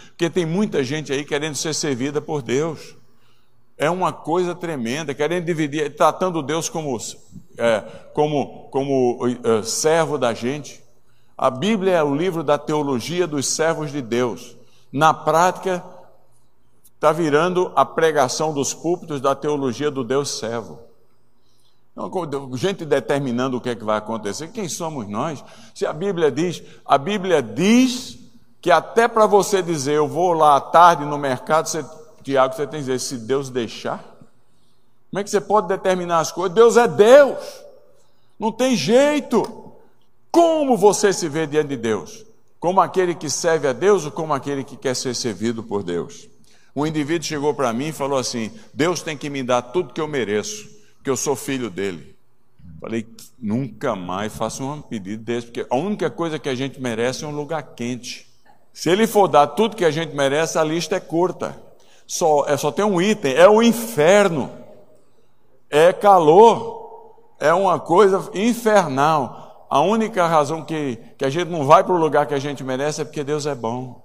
Porque 0.08 0.28
tem 0.28 0.44
muita 0.44 0.82
gente 0.82 1.12
aí 1.12 1.24
querendo 1.24 1.54
ser 1.54 1.74
servida 1.74 2.20
por 2.20 2.42
Deus. 2.42 2.96
É 3.76 3.90
uma 3.90 4.12
coisa 4.12 4.54
tremenda, 4.54 5.14
querendo 5.14 5.44
dividir, 5.44 5.94
tratando 5.96 6.42
Deus 6.42 6.68
como, 6.68 6.96
é, 7.58 7.80
como, 8.12 8.68
como 8.70 9.18
é, 9.26 9.62
servo 9.62 10.18
da 10.18 10.34
gente. 10.34 10.83
A 11.36 11.50
Bíblia 11.50 11.94
é 11.94 12.02
o 12.02 12.14
livro 12.14 12.44
da 12.44 12.56
teologia 12.56 13.26
dos 13.26 13.46
servos 13.46 13.90
de 13.90 14.00
Deus. 14.00 14.56
Na 14.92 15.12
prática, 15.12 15.84
está 16.94 17.10
virando 17.12 17.72
a 17.74 17.84
pregação 17.84 18.54
dos 18.54 18.72
púlpitos 18.72 19.20
da 19.20 19.34
teologia 19.34 19.90
do 19.90 20.04
Deus 20.04 20.38
servo. 20.38 20.78
gente 22.54 22.84
determinando 22.84 23.56
o 23.56 23.60
que 23.60 23.70
é 23.70 23.74
que 23.74 23.84
vai 23.84 23.98
acontecer. 23.98 24.48
Quem 24.48 24.68
somos 24.68 25.08
nós? 25.08 25.44
Se 25.74 25.84
a 25.84 25.92
Bíblia 25.92 26.30
diz, 26.30 26.62
a 26.86 26.96
Bíblia 26.96 27.42
diz 27.42 28.18
que 28.60 28.70
até 28.70 29.06
para 29.06 29.26
você 29.26 29.60
dizer, 29.60 29.94
eu 29.94 30.08
vou 30.08 30.32
lá 30.32 30.56
à 30.56 30.60
tarde 30.60 31.04
no 31.04 31.18
mercado, 31.18 31.68
você, 31.68 31.84
Tiago, 32.22 32.54
você 32.54 32.66
tem 32.66 32.80
que 32.80 32.86
dizer, 32.86 32.98
se 32.98 33.18
Deus 33.18 33.50
deixar. 33.50 34.02
Como 35.10 35.20
é 35.20 35.24
que 35.24 35.30
você 35.30 35.40
pode 35.40 35.68
determinar 35.68 36.20
as 36.20 36.32
coisas? 36.32 36.54
Deus 36.54 36.76
é 36.76 36.88
Deus. 36.88 37.38
Não 38.38 38.50
tem 38.50 38.74
jeito. 38.74 39.63
Como 40.34 40.76
você 40.76 41.12
se 41.12 41.28
vê 41.28 41.46
diante 41.46 41.68
de 41.68 41.76
Deus? 41.76 42.26
Como 42.58 42.80
aquele 42.80 43.14
que 43.14 43.30
serve 43.30 43.68
a 43.68 43.72
Deus 43.72 44.04
ou 44.04 44.10
como 44.10 44.34
aquele 44.34 44.64
que 44.64 44.76
quer 44.76 44.96
ser 44.96 45.14
servido 45.14 45.62
por 45.62 45.84
Deus? 45.84 46.28
Um 46.74 46.84
indivíduo 46.84 47.22
chegou 47.22 47.54
para 47.54 47.72
mim 47.72 47.90
e 47.90 47.92
falou 47.92 48.18
assim: 48.18 48.50
Deus 48.72 49.00
tem 49.00 49.16
que 49.16 49.30
me 49.30 49.44
dar 49.44 49.62
tudo 49.62 49.94
que 49.94 50.00
eu 50.00 50.08
mereço, 50.08 50.68
porque 50.96 51.08
eu 51.08 51.16
sou 51.16 51.36
filho 51.36 51.70
dele. 51.70 52.16
Falei, 52.80 53.06
nunca 53.38 53.94
mais 53.94 54.34
faça 54.34 54.64
um 54.64 54.82
pedido 54.82 55.22
desse, 55.22 55.46
porque 55.46 55.64
a 55.70 55.76
única 55.76 56.10
coisa 56.10 56.36
que 56.36 56.48
a 56.48 56.54
gente 56.56 56.82
merece 56.82 57.22
é 57.22 57.28
um 57.28 57.36
lugar 57.36 57.62
quente. 57.76 58.28
Se 58.72 58.90
ele 58.90 59.06
for 59.06 59.28
dar 59.28 59.46
tudo 59.46 59.76
que 59.76 59.84
a 59.84 59.90
gente 59.92 60.16
merece, 60.16 60.58
a 60.58 60.64
lista 60.64 60.96
é 60.96 61.00
curta. 61.00 61.56
Só, 62.08 62.44
é, 62.48 62.56
só 62.56 62.72
tem 62.72 62.84
um 62.84 63.00
item: 63.00 63.34
é 63.34 63.48
o 63.48 63.62
inferno, 63.62 64.50
é 65.70 65.92
calor, 65.92 67.22
é 67.38 67.54
uma 67.54 67.78
coisa 67.78 68.32
infernal. 68.34 69.43
A 69.68 69.80
única 69.80 70.26
razão 70.26 70.64
que, 70.64 70.98
que 71.16 71.24
a 71.24 71.30
gente 71.30 71.48
não 71.48 71.64
vai 71.64 71.82
para 71.82 71.94
o 71.94 71.98
lugar 71.98 72.26
que 72.26 72.34
a 72.34 72.38
gente 72.38 72.62
merece 72.62 73.02
é 73.02 73.04
porque 73.04 73.24
Deus 73.24 73.46
é 73.46 73.54
bom. 73.54 74.02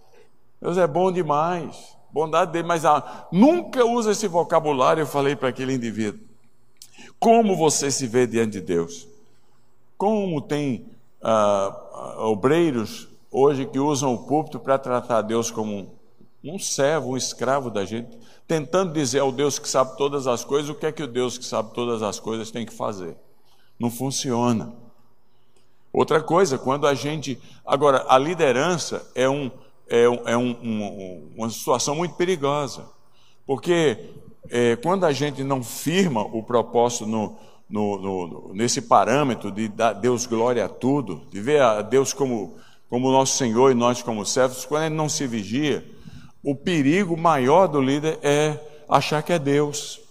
Deus 0.61 0.77
é 0.77 0.87
bom 0.87 1.11
demais. 1.11 1.95
Bondade 2.11 2.51
dele, 2.51 2.67
mas 2.67 2.85
ah, 2.85 3.27
nunca 3.31 3.85
usa 3.85 4.11
esse 4.11 4.27
vocabulário. 4.27 5.01
Eu 5.01 5.07
falei 5.07 5.35
para 5.35 5.49
aquele 5.49 5.73
indivíduo. 5.73 6.19
Como 7.19 7.55
você 7.55 7.91
se 7.91 8.07
vê 8.07 8.25
diante 8.25 8.53
de 8.53 8.61
Deus? 8.61 9.07
Como 9.97 10.41
tem 10.41 10.87
ah, 11.21 12.15
obreiros 12.19 13.07
hoje 13.31 13.65
que 13.65 13.79
usam 13.79 14.13
o 14.13 14.25
púlpito 14.25 14.59
para 14.59 14.77
tratar 14.77 15.21
Deus 15.21 15.51
como 15.51 15.71
um, 15.71 15.87
um 16.43 16.59
servo, 16.59 17.11
um 17.11 17.17
escravo 17.17 17.69
da 17.69 17.85
gente, 17.85 18.17
tentando 18.47 18.93
dizer 18.93 19.19
ao 19.19 19.31
Deus 19.31 19.59
que 19.59 19.69
sabe 19.69 19.95
todas 19.97 20.25
as 20.25 20.43
coisas 20.43 20.69
o 20.69 20.75
que 20.75 20.85
é 20.85 20.91
que 20.91 21.03
o 21.03 21.07
Deus 21.07 21.37
que 21.37 21.45
sabe 21.45 21.73
todas 21.73 22.01
as 22.01 22.19
coisas 22.19 22.49
tem 22.49 22.65
que 22.65 22.73
fazer. 22.73 23.15
Não 23.79 23.91
funciona. 23.91 24.73
Outra 25.91 26.21
coisa, 26.21 26.57
quando 26.57 26.85
a 26.85 26.93
gente. 26.93 27.39
Agora, 27.65 28.05
a 28.07 28.17
liderança 28.17 29.09
é, 29.15 29.27
um, 29.27 29.49
é, 29.87 30.07
um, 30.07 30.27
é 30.27 30.37
um, 30.37 30.49
um, 30.61 31.31
uma 31.35 31.49
situação 31.49 31.95
muito 31.95 32.15
perigosa, 32.15 32.85
porque 33.45 33.97
é, 34.49 34.75
quando 34.75 35.05
a 35.05 35.11
gente 35.11 35.43
não 35.43 35.63
firma 35.63 36.21
o 36.21 36.43
propósito 36.43 37.07
no, 37.07 37.37
no, 37.69 37.97
no, 37.97 38.53
nesse 38.53 38.81
parâmetro 38.81 39.51
de 39.51 39.67
dar 39.67 39.93
Deus 39.93 40.25
glória 40.25 40.65
a 40.65 40.69
tudo, 40.69 41.23
de 41.31 41.41
ver 41.41 41.61
a 41.61 41.81
Deus 41.81 42.13
como, 42.13 42.55
como 42.89 43.11
nosso 43.11 43.37
Senhor 43.37 43.71
e 43.71 43.75
nós 43.75 44.01
como 44.01 44.25
servos, 44.25 44.65
quando 44.65 44.83
ele 44.83 44.95
não 44.95 45.09
se 45.09 45.25
vigia, 45.27 45.85
o 46.43 46.55
perigo 46.55 47.17
maior 47.17 47.67
do 47.67 47.81
líder 47.81 48.19
é 48.23 48.59
achar 48.87 49.21
que 49.21 49.33
é 49.33 49.39
Deus. 49.39 50.01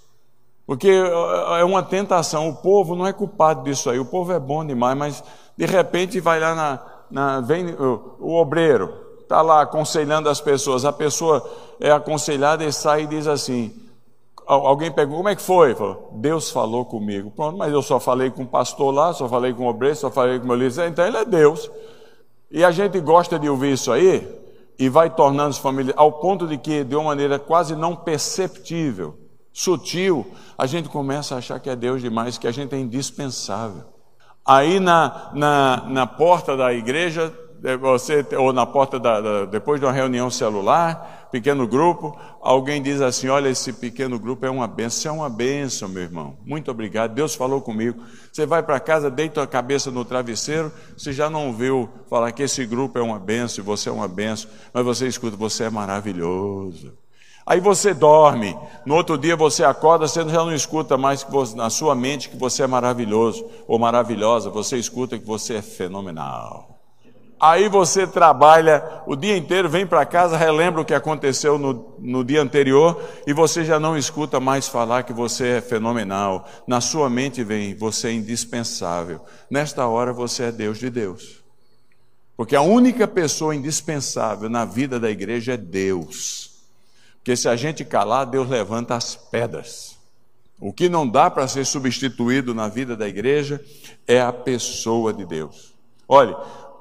Porque 0.67 0.91
é 0.91 1.65
uma 1.65 1.83
tentação, 1.83 2.49
o 2.49 2.57
povo 2.57 2.95
não 2.95 3.07
é 3.07 3.13
culpado 3.13 3.65
disso 3.65 3.89
aí, 3.89 3.99
o 3.99 4.05
povo 4.05 4.33
é 4.33 4.39
bom 4.39 4.65
demais, 4.65 4.99
mas 4.99 5.25
de 5.59 5.67
repente 5.67 6.21
vai 6.21 6.39
lá 6.39 6.55
na, 6.55 6.81
na 7.11 7.41
vem 7.41 7.67
o, 7.75 8.15
o 8.21 8.35
obreiro, 8.37 8.95
está 9.21 9.43
lá 9.43 9.63
aconselhando 9.63 10.29
as 10.29 10.41
pessoas, 10.41 10.85
a 10.85 10.93
pessoa 10.93 11.45
é 11.81 11.91
aconselhada 11.91 12.65
e 12.65 12.73
sai 12.73 13.03
e 13.03 13.07
diz 13.09 13.27
assim, 13.27 13.75
alguém 14.47 14.93
pergunta, 14.93 15.17
como 15.17 15.29
é 15.29 15.35
que 15.35 15.43
foi? 15.43 15.75
Falou, 15.75 16.11
Deus 16.15 16.49
falou 16.49 16.85
comigo. 16.85 17.33
Pronto, 17.33 17.59
mas 17.59 17.73
eu 17.73 17.83
só 17.83 17.99
falei 17.99 18.31
com 18.31 18.45
o 18.45 18.47
pastor 18.47 18.95
lá, 18.95 19.13
só 19.13 19.29
falei 19.29 19.53
com 19.53 19.65
o 19.65 19.69
obreiro, 19.69 19.97
só 19.97 20.13
falei 20.13 20.39
com 20.39 20.45
o 20.45 20.49
meu 20.49 20.57
líder, 20.57 20.89
então 20.89 21.05
ele 21.05 21.17
é 21.17 21.25
Deus. 21.25 21.69
E 22.53 22.65
a 22.65 22.71
gente 22.71 23.01
gosta 23.01 23.37
de 23.37 23.49
ouvir 23.49 23.73
isso 23.73 23.91
aí 23.91 24.27
e 24.79 24.89
vai 24.89 25.11
tornando-se 25.11 25.61
família, 25.61 25.93
ao 25.97 26.13
ponto 26.13 26.47
de 26.47 26.57
que, 26.57 26.85
de 26.85 26.95
uma 26.95 27.07
maneira 27.07 27.37
quase 27.37 27.75
não 27.75 27.97
perceptível, 27.97 29.19
sutil, 29.53 30.25
a 30.57 30.67
gente 30.67 30.89
começa 30.89 31.35
a 31.35 31.39
achar 31.39 31.59
que 31.59 31.69
é 31.69 31.75
Deus 31.75 32.01
demais, 32.01 32.39
que 32.39 32.47
a 32.47 32.53
gente 32.53 32.73
é 32.77 32.79
indispensável. 32.79 33.98
Aí 34.49 34.81
na, 34.81 35.31
na, 35.35 35.85
na 35.87 36.07
porta 36.07 36.57
da 36.57 36.73
igreja, 36.73 37.31
é, 37.63 37.77
você, 37.77 38.25
ou 38.35 38.51
na 38.51 38.65
porta 38.65 38.99
da, 38.99 39.21
da, 39.21 39.45
depois 39.45 39.79
de 39.79 39.85
uma 39.85 39.93
reunião 39.93 40.31
celular, 40.31 41.29
pequeno 41.31 41.69
grupo, 41.69 42.19
alguém 42.41 42.81
diz 42.81 43.03
assim: 43.03 43.29
Olha, 43.29 43.51
esse 43.51 43.75
pequeno 43.75 44.19
grupo 44.19 44.47
é 44.47 44.51
uma 44.51 44.67
benção. 44.67 44.99
Isso 44.99 45.09
é 45.09 45.13
uma 45.13 45.29
benção, 45.29 45.87
meu 45.91 46.03
irmão. 46.03 46.39
Muito 46.47 46.71
obrigado. 46.71 47.13
Deus 47.13 47.35
falou 47.35 47.61
comigo. 47.61 48.03
Você 48.33 48.47
vai 48.47 48.63
para 48.63 48.81
casa, 48.81 49.11
deita 49.11 49.43
a 49.43 49.47
cabeça 49.47 49.91
no 49.91 50.03
travesseiro, 50.03 50.73
você 50.97 51.13
já 51.13 51.29
não 51.29 51.53
viu 51.53 51.87
falar 52.09 52.33
que 52.33 52.43
esse 52.43 52.65
grupo 52.65 52.99
é 52.99 53.03
uma 53.03 53.19
benção 53.19 53.63
e 53.63 53.67
você 53.67 53.91
é 53.91 53.93
uma 53.93 54.09
benção, 54.09 54.51
mas 54.73 54.83
você 54.83 55.07
escuta, 55.07 55.37
você 55.37 55.65
é 55.65 55.71
maravilhoso. 55.71 56.97
Aí 57.49 57.61
você 57.61 57.95
dorme, 57.95 58.55
no 58.85 58.95
outro 58.95 59.17
dia 59.17 59.35
você 59.35 59.65
acorda, 59.65 60.07
você 60.07 60.21
já 60.29 60.45
não 60.45 60.53
escuta 60.53 60.99
mais 60.99 61.23
você, 61.23 61.57
na 61.57 61.71
sua 61.71 61.95
mente 61.95 62.29
que 62.29 62.37
você 62.37 62.63
é 62.63 62.67
maravilhoso 62.67 63.49
ou 63.67 63.79
maravilhosa, 63.79 64.51
você 64.51 64.77
escuta 64.77 65.19
que 65.19 65.25
você 65.25 65.55
é 65.55 65.63
fenomenal. 65.63 66.79
Aí 67.41 67.67
você 67.67 68.07
trabalha 68.07 69.03
o 69.07 69.17
dia 69.17 69.35
inteiro, 69.35 69.67
vem 69.67 69.87
para 69.87 70.05
casa, 70.05 70.37
relembra 70.37 70.83
o 70.83 70.85
que 70.85 70.93
aconteceu 70.93 71.57
no, 71.57 71.95
no 71.99 72.23
dia 72.23 72.43
anterior 72.43 73.03
e 73.27 73.33
você 73.33 73.65
já 73.65 73.81
não 73.81 73.97
escuta 73.97 74.39
mais 74.39 74.69
falar 74.69 75.05
que 75.05 75.15
você 75.15 75.57
é 75.57 75.61
fenomenal. 75.63 76.47
Na 76.67 76.83
sua 76.83 77.09
mente 77.09 77.43
vem, 77.43 77.75
você 77.75 78.09
é 78.09 78.13
indispensável. 78.13 79.23
Nesta 79.51 79.87
hora 79.87 80.13
você 80.13 80.43
é 80.43 80.53
Deus 80.53 80.77
de 80.77 80.91
Deus. 80.91 81.43
Porque 82.37 82.55
a 82.55 82.61
única 82.61 83.09
pessoa 83.09 83.57
indispensável 83.57 84.51
na 84.51 84.67
vida 84.67 85.01
da 85.01 85.11
igreja 85.11 85.55
é 85.55 85.57
Deus. 85.57 86.48
Porque 87.29 87.37
se 87.37 87.47
a 87.47 87.57
gente 87.57 87.85
calar, 87.85 88.25
Deus 88.25 88.49
levanta 88.49 88.95
as 88.95 89.15
pedras. 89.15 89.99
O 90.59 90.73
que 90.73 90.89
não 90.89 91.07
dá 91.07 91.31
para 91.31 91.47
ser 91.47 91.67
substituído 91.67 92.55
na 92.55 92.69
vida 92.69 92.97
da 92.97 93.07
igreja 93.07 93.63
é 94.07 94.19
a 94.19 94.33
pessoa 94.33 95.13
de 95.13 95.27
Deus. 95.27 95.75
Olha, 96.09 96.35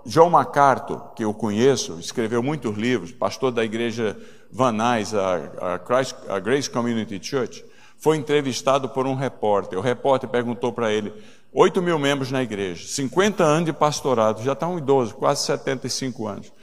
João 0.06 0.30
MacArthur, 0.30 1.14
que 1.14 1.26
eu 1.26 1.34
conheço, 1.34 2.00
escreveu 2.00 2.42
muitos 2.42 2.78
livros, 2.78 3.12
pastor 3.12 3.52
da 3.52 3.66
igreja 3.66 4.18
Van 4.50 4.72
Nuys, 4.72 5.14
a, 5.14 5.74
a, 5.74 5.80
Christ, 5.80 6.16
a 6.30 6.40
Grace 6.40 6.70
Community 6.70 7.20
Church, 7.22 7.66
foi 7.98 8.16
entrevistado 8.16 8.88
por 8.88 9.06
um 9.06 9.16
repórter. 9.16 9.78
O 9.78 9.82
repórter 9.82 10.30
perguntou 10.30 10.72
para 10.72 10.94
ele: 10.94 11.12
8 11.52 11.82
mil 11.82 12.00
membros 12.00 12.32
na 12.32 12.42
igreja, 12.42 12.88
50 12.88 13.44
anos 13.44 13.66
de 13.66 13.74
pastorado, 13.74 14.42
já 14.42 14.54
está 14.54 14.66
um 14.66 14.78
idoso, 14.78 15.14
quase 15.14 15.46
75 15.46 16.26
anos. 16.26 16.54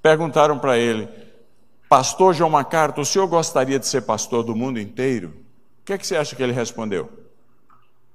Perguntaram 0.00 0.58
para 0.58 0.78
ele: 0.78 1.06
Pastor 1.94 2.34
João 2.34 2.50
MacArthur, 2.50 3.02
o 3.02 3.04
senhor 3.04 3.28
gostaria 3.28 3.78
de 3.78 3.86
ser 3.86 4.02
pastor 4.02 4.42
do 4.42 4.56
mundo 4.56 4.80
inteiro? 4.80 5.28
O 5.80 5.84
que, 5.84 5.92
é 5.92 5.98
que 5.98 6.04
você 6.04 6.16
acha 6.16 6.34
que 6.34 6.42
ele 6.42 6.52
respondeu? 6.52 7.08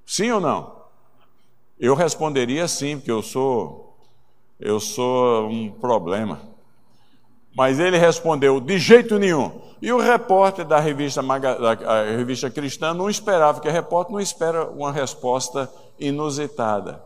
Sim 0.05 0.31
ou 0.31 0.41
não? 0.41 0.81
Eu 1.79 1.95
responderia 1.95 2.67
sim, 2.67 2.97
porque 2.97 3.09
eu 3.09 3.21
sou 3.21 3.97
eu 4.59 4.81
sou 4.81 5.47
um 5.47 5.71
problema. 5.71 6.41
Mas 7.55 7.79
ele 7.79 7.97
respondeu 7.97 8.59
de 8.59 8.77
jeito 8.77 9.17
nenhum. 9.17 9.61
E 9.81 9.93
o 9.93 9.97
repórter 9.97 10.65
da 10.65 10.81
revista, 10.81 11.23
da 11.23 12.03
revista 12.17 12.49
cristã 12.49 12.93
não 12.93 13.09
esperava, 13.09 13.53
porque 13.53 13.69
o 13.69 13.71
repórter 13.71 14.11
não 14.11 14.19
espera 14.19 14.69
uma 14.69 14.91
resposta 14.91 15.71
inusitada. 15.97 17.01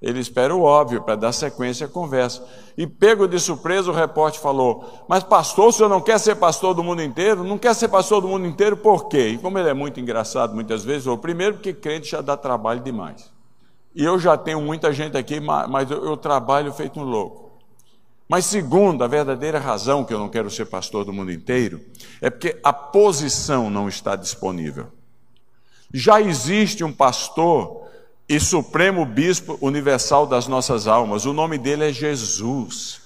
Ele 0.00 0.18
espera 0.18 0.54
o 0.54 0.62
óbvio 0.62 1.02
para 1.02 1.14
dar 1.14 1.32
sequência 1.32 1.86
à 1.86 1.88
conversa. 1.88 2.42
E 2.76 2.86
pego 2.86 3.28
de 3.28 3.38
surpresa, 3.38 3.90
o 3.90 3.94
repórter 3.94 4.40
falou: 4.40 5.04
Mas 5.06 5.22
pastor, 5.22 5.68
o 5.68 5.72
senhor 5.72 5.90
não 5.90 6.00
quer 6.00 6.18
ser 6.18 6.36
pastor 6.36 6.74
do 6.74 6.82
mundo 6.82 7.02
inteiro? 7.02 7.44
Não 7.44 7.58
quer 7.58 7.74
ser 7.74 7.88
pastor 7.88 8.22
do 8.22 8.28
mundo 8.28 8.46
inteiro 8.46 8.78
por 8.78 9.08
quê? 9.08 9.28
E 9.28 9.38
como 9.38 9.58
ele 9.58 9.68
é 9.68 9.74
muito 9.74 10.00
engraçado 10.00 10.54
muitas 10.54 10.82
vezes, 10.82 11.06
ou 11.06 11.18
primeiro 11.18 11.54
porque 11.54 11.74
crente 11.74 12.10
já 12.10 12.22
dá 12.22 12.34
trabalho 12.34 12.80
demais. 12.80 13.30
E 13.94 14.02
eu 14.02 14.18
já 14.18 14.38
tenho 14.38 14.62
muita 14.62 14.90
gente 14.92 15.18
aqui, 15.18 15.38
mas 15.38 15.90
eu, 15.90 16.02
eu 16.04 16.16
trabalho 16.16 16.72
feito 16.72 16.98
um 16.98 17.04
louco. 17.04 17.50
Mas 18.26 18.46
segundo, 18.46 19.02
a 19.02 19.08
verdadeira 19.08 19.58
razão 19.58 20.04
que 20.04 20.14
eu 20.14 20.18
não 20.18 20.28
quero 20.28 20.48
ser 20.48 20.64
pastor 20.64 21.04
do 21.04 21.12
mundo 21.12 21.32
inteiro 21.32 21.80
é 22.22 22.30
porque 22.30 22.58
a 22.62 22.72
posição 22.72 23.68
não 23.68 23.88
está 23.88 24.16
disponível. 24.16 24.86
Já 25.92 26.20
existe 26.20 26.84
um 26.84 26.92
pastor 26.92 27.89
e 28.30 28.38
supremo 28.38 29.04
bispo 29.04 29.58
universal 29.60 30.24
das 30.24 30.46
nossas 30.46 30.86
almas. 30.86 31.26
O 31.26 31.32
nome 31.32 31.58
dele 31.58 31.88
é 31.88 31.92
Jesus. 31.92 33.00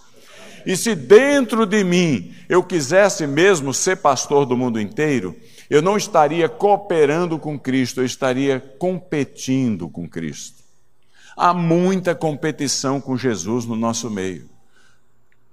E 0.66 0.76
se 0.76 0.94
dentro 0.94 1.64
de 1.64 1.82
mim 1.82 2.34
eu 2.46 2.62
quisesse 2.62 3.26
mesmo 3.26 3.72
ser 3.72 3.96
pastor 3.96 4.44
do 4.44 4.54
mundo 4.54 4.78
inteiro, 4.78 5.34
eu 5.70 5.80
não 5.80 5.96
estaria 5.96 6.46
cooperando 6.46 7.38
com 7.38 7.58
Cristo, 7.58 8.02
eu 8.02 8.04
estaria 8.04 8.60
competindo 8.78 9.88
com 9.88 10.06
Cristo. 10.06 10.62
Há 11.34 11.54
muita 11.54 12.14
competição 12.14 13.00
com 13.00 13.16
Jesus 13.16 13.64
no 13.64 13.76
nosso 13.76 14.10
meio. 14.10 14.50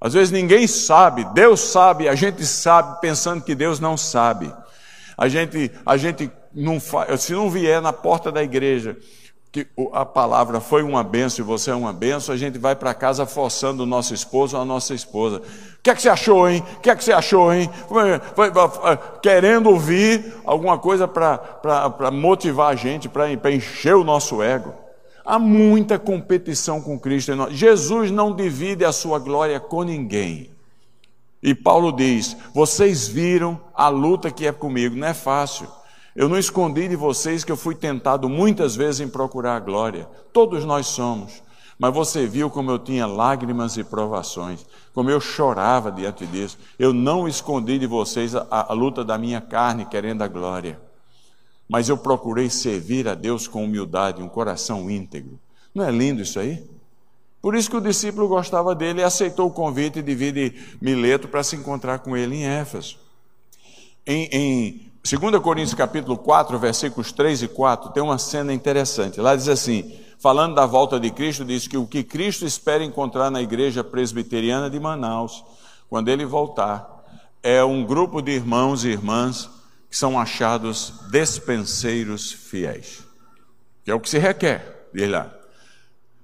Às 0.02 0.12
vezes 0.12 0.32
ninguém 0.32 0.68
sabe, 0.68 1.24
Deus 1.34 1.62
sabe, 1.62 2.10
a 2.10 2.16
gente 2.16 2.46
sabe 2.46 3.00
pensando 3.00 3.42
que 3.42 3.56
Deus 3.56 3.80
não 3.80 3.96
sabe. 3.96 4.54
A 5.18 5.30
gente, 5.30 5.72
a 5.86 5.96
gente 5.96 6.30
não 6.54 6.78
se 7.18 7.32
não 7.32 7.50
vier 7.50 7.82
na 7.82 7.94
porta 7.94 8.30
da 8.34 8.44
igreja 8.44 8.98
que 9.52 9.68
a 9.92 10.06
palavra 10.06 10.62
foi 10.62 10.82
uma 10.82 11.04
benção 11.04 11.44
e 11.44 11.48
você 11.48 11.72
é 11.72 11.76
uma 11.76 11.92
benção, 11.92 12.34
a 12.34 12.38
gente 12.38 12.58
vai 12.58 12.74
para 12.74 12.94
casa 12.94 13.26
forçando 13.26 13.84
o 13.84 13.86
nosso 13.86 14.14
esposo 14.14 14.56
ou 14.56 14.62
a 14.62 14.66
nossa 14.66 14.94
esposa. 14.94 15.40
O 15.40 15.82
que 15.84 15.90
é 15.90 15.96
que 15.96 16.02
você 16.02 16.08
achou, 16.08 16.48
hein? 16.48 16.64
O 16.78 16.80
que 16.80 16.90
é 16.90 16.96
que 16.96 17.04
você 17.04 17.12
achou, 17.12 17.54
hein? 17.54 17.70
Querendo 19.22 19.70
ouvir 19.70 20.36
alguma 20.46 20.78
coisa 20.78 21.06
para 21.06 22.12
motivar 22.12 22.72
a 22.72 22.76
gente, 22.76 23.10
para 23.10 23.52
encher 23.52 23.96
o 23.96 24.06
nosso 24.06 24.42
ego. 24.42 24.74
Há 25.26 25.38
muita 25.38 26.00
competição 26.00 26.82
com 26.82 26.98
Cristo. 26.98 27.34
Jesus 27.52 28.10
não 28.10 28.34
divide 28.34 28.86
a 28.86 28.92
sua 28.94 29.20
glória 29.20 29.60
com 29.60 29.84
ninguém. 29.84 30.50
E 31.44 31.54
Paulo 31.54 31.92
diz: 31.92 32.38
Vocês 32.54 33.08
viram 33.08 33.60
a 33.74 33.90
luta 33.90 34.32
que 34.32 34.48
é 34.48 34.52
comigo, 34.52 34.96
não 34.96 35.08
é 35.08 35.14
fácil. 35.14 35.68
Eu 36.16 36.28
não 36.28 36.38
escondi 36.38 36.88
de 36.88 36.96
vocês 36.96 37.44
que 37.44 37.52
eu 37.52 37.58
fui 37.58 37.74
tentado 37.74 38.28
muitas 38.28 38.76
vezes 38.76 39.00
em 39.02 39.08
procurar 39.08 39.56
a 39.56 39.60
glória. 39.60 40.08
Todos 40.34 40.66
nós 40.66 40.88
somos. 40.88 41.42
Mas 41.80 41.94
você 41.94 42.28
viu 42.28 42.50
como 42.50 42.70
eu 42.70 42.78
tinha 42.78 43.08
lágrimas 43.08 43.76
e 43.76 43.84
provações, 43.84 44.66
como 44.94 45.10
eu 45.10 45.20
chorava 45.20 45.92
diante 45.92 46.28
disso. 46.28 46.58
Eu 46.78 46.94
não 46.94 47.28
escondi 47.28 47.80
de 47.80 47.88
vocês 47.88 48.36
a, 48.36 48.46
a 48.52 48.74
luta 48.74 49.04
da 49.04 49.18
minha 49.18 49.42
carne 49.42 49.86
querendo 49.86 50.22
a 50.22 50.28
glória. 50.28 50.80
Mas 51.68 51.90
eu 51.90 51.98
procurei 51.98 52.50
servir 52.50 53.08
a 53.08 53.16
Deus 53.16 53.48
com 53.48 53.64
humildade, 53.64 54.22
um 54.22 54.30
coração 54.30 54.92
íntegro. 54.92 55.40
Não 55.74 55.86
é 55.86 55.90
lindo 55.90 56.22
isso 56.22 56.40
aí? 56.40 56.70
Por 57.42 57.56
isso 57.56 57.70
que 57.70 57.78
o 57.78 57.82
discípulo 57.82 58.28
gostava 58.28 58.76
dele 58.76 59.00
e 59.02 59.04
aceitou 59.04 59.48
o 59.48 59.54
convite 59.54 60.02
de 60.02 60.14
vir 60.14 60.34
de 60.34 60.54
Mileto 60.80 61.28
para 61.28 61.42
se 61.42 61.56
encontrar 61.56 62.00
com 62.00 62.16
ele 62.16 62.36
em 62.36 62.46
Éfeso. 62.46 63.00
Em, 64.06 64.30
em 64.32 64.91
2 65.04 65.40
Coríntios 65.42 65.74
capítulo 65.74 66.16
4, 66.16 66.60
versículos 66.60 67.12
3 67.12 67.44
e 67.44 67.48
4, 67.48 67.90
tem 67.92 68.04
uma 68.04 68.20
cena 68.20 68.54
interessante. 68.54 69.20
Lá 69.20 69.36
diz 69.36 69.48
assim, 69.48 69.98
falando 70.20 70.54
da 70.54 70.68
volta 70.68 71.00
de 71.00 71.10
Cristo, 71.10 71.44
diz 71.44 71.68
que 71.68 71.76
o 71.76 71.88
que 71.88 72.04
Cristo 72.04 72.46
espera 72.46 72.84
encontrar 72.84 73.32
na 73.32 73.42
igreja 73.42 73.84
presbiteriana 73.84 74.70
de 74.70 74.80
Manaus, 74.80 75.44
quando 75.90 76.10
ele 76.10 76.24
voltar, 76.24 77.04
é 77.42 77.64
um 77.64 77.84
grupo 77.84 78.22
de 78.22 78.32
irmãos 78.32 78.86
e 78.86 78.90
irmãs 78.90 79.50
que 79.90 79.98
são 79.98 80.20
achados 80.20 80.94
despenseiros 81.10 82.32
fiéis. 82.32 83.04
Que 83.84 83.90
é 83.90 83.96
o 83.96 84.00
que 84.00 84.10
se 84.10 84.20
requer, 84.20 84.88
diz 84.94 85.10
lá. 85.10 85.32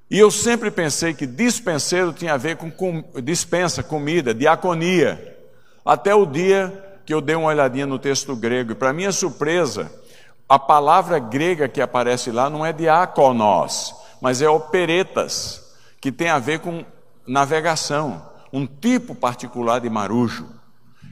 E 0.10 0.20
eu 0.20 0.30
sempre 0.30 0.70
pensei 0.70 1.16
que 1.16 1.26
dispenseiro 1.26 2.14
tinha 2.14 2.36
a 2.36 2.38
ver 2.38 2.56
com, 2.58 2.70
com 2.70 3.04
dispensa, 3.24 3.82
comida, 3.82 4.34
diaconia. 4.34 5.36
Até 5.84 6.14
o 6.14 6.26
dia 6.26 6.87
que 7.08 7.14
eu 7.14 7.22
dei 7.22 7.38
uma 7.38 7.48
olhadinha 7.48 7.86
no 7.88 7.98
texto 7.98 8.36
grego, 8.36 8.74
e 8.74 8.76
para 8.76 8.92
minha 8.92 9.14
surpresa, 9.14 9.90
a 10.48 10.60
palavra 10.60 11.18
grega 11.20 11.66
que 11.70 11.80
aparece 11.80 12.32
lá 12.32 12.50
não 12.50 12.66
é 12.66 12.74
diáconos, 12.74 13.96
mas 14.22 14.42
é 14.42 14.50
operetas, 14.50 15.74
que 16.02 16.12
tem 16.12 16.28
a 16.28 16.38
ver 16.38 16.60
com 16.60 16.84
navegação, 17.26 18.22
um 18.52 18.66
tipo 18.66 19.16
particular 19.16 19.80
de 19.80 19.90
marujo. 19.90 20.48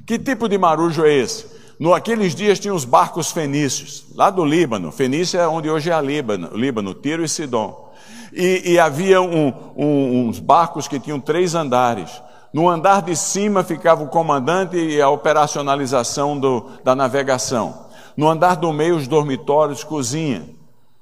Que 0.06 0.20
tipo 0.20 0.50
de 0.50 0.58
marujo 0.58 1.06
é 1.06 1.14
esse? 1.14 1.48
No 1.80 1.94
aqueles 1.94 2.36
dias 2.36 2.60
tinha 2.60 2.74
os 2.74 2.84
barcos 2.84 3.32
fenícios, 3.32 4.08
lá 4.16 4.30
do 4.30 4.44
Líbano. 4.44 4.92
Fenícia 4.92 5.40
é 5.40 5.48
onde 5.48 5.70
hoje 5.70 5.92
é 5.92 5.94
a 5.94 6.02
Líbano, 6.02 6.58
Líbano 6.58 6.94
Tiro 6.94 7.24
e 7.24 7.30
Sidom. 7.30 7.94
E, 8.34 8.74
e 8.74 8.80
havia 8.80 9.22
um, 9.22 9.54
um, 9.78 10.28
uns 10.28 10.40
barcos 10.40 10.90
que 10.90 11.00
tinham 11.00 11.22
três 11.22 11.56
andares. 11.56 12.22
No 12.56 12.70
andar 12.70 13.02
de 13.02 13.18
cima 13.18 13.66
ficava 13.66 14.02
o 14.02 14.08
comandante 14.08 14.78
e 14.78 15.02
a 15.02 15.10
operacionalização 15.10 16.40
do, 16.40 16.70
da 16.86 16.96
navegação. 16.96 17.88
No 18.16 18.30
andar 18.30 18.56
do 18.56 18.72
meio, 18.72 18.96
os 18.96 19.10
dormitórios, 19.10 19.84
cozinha 19.84 20.48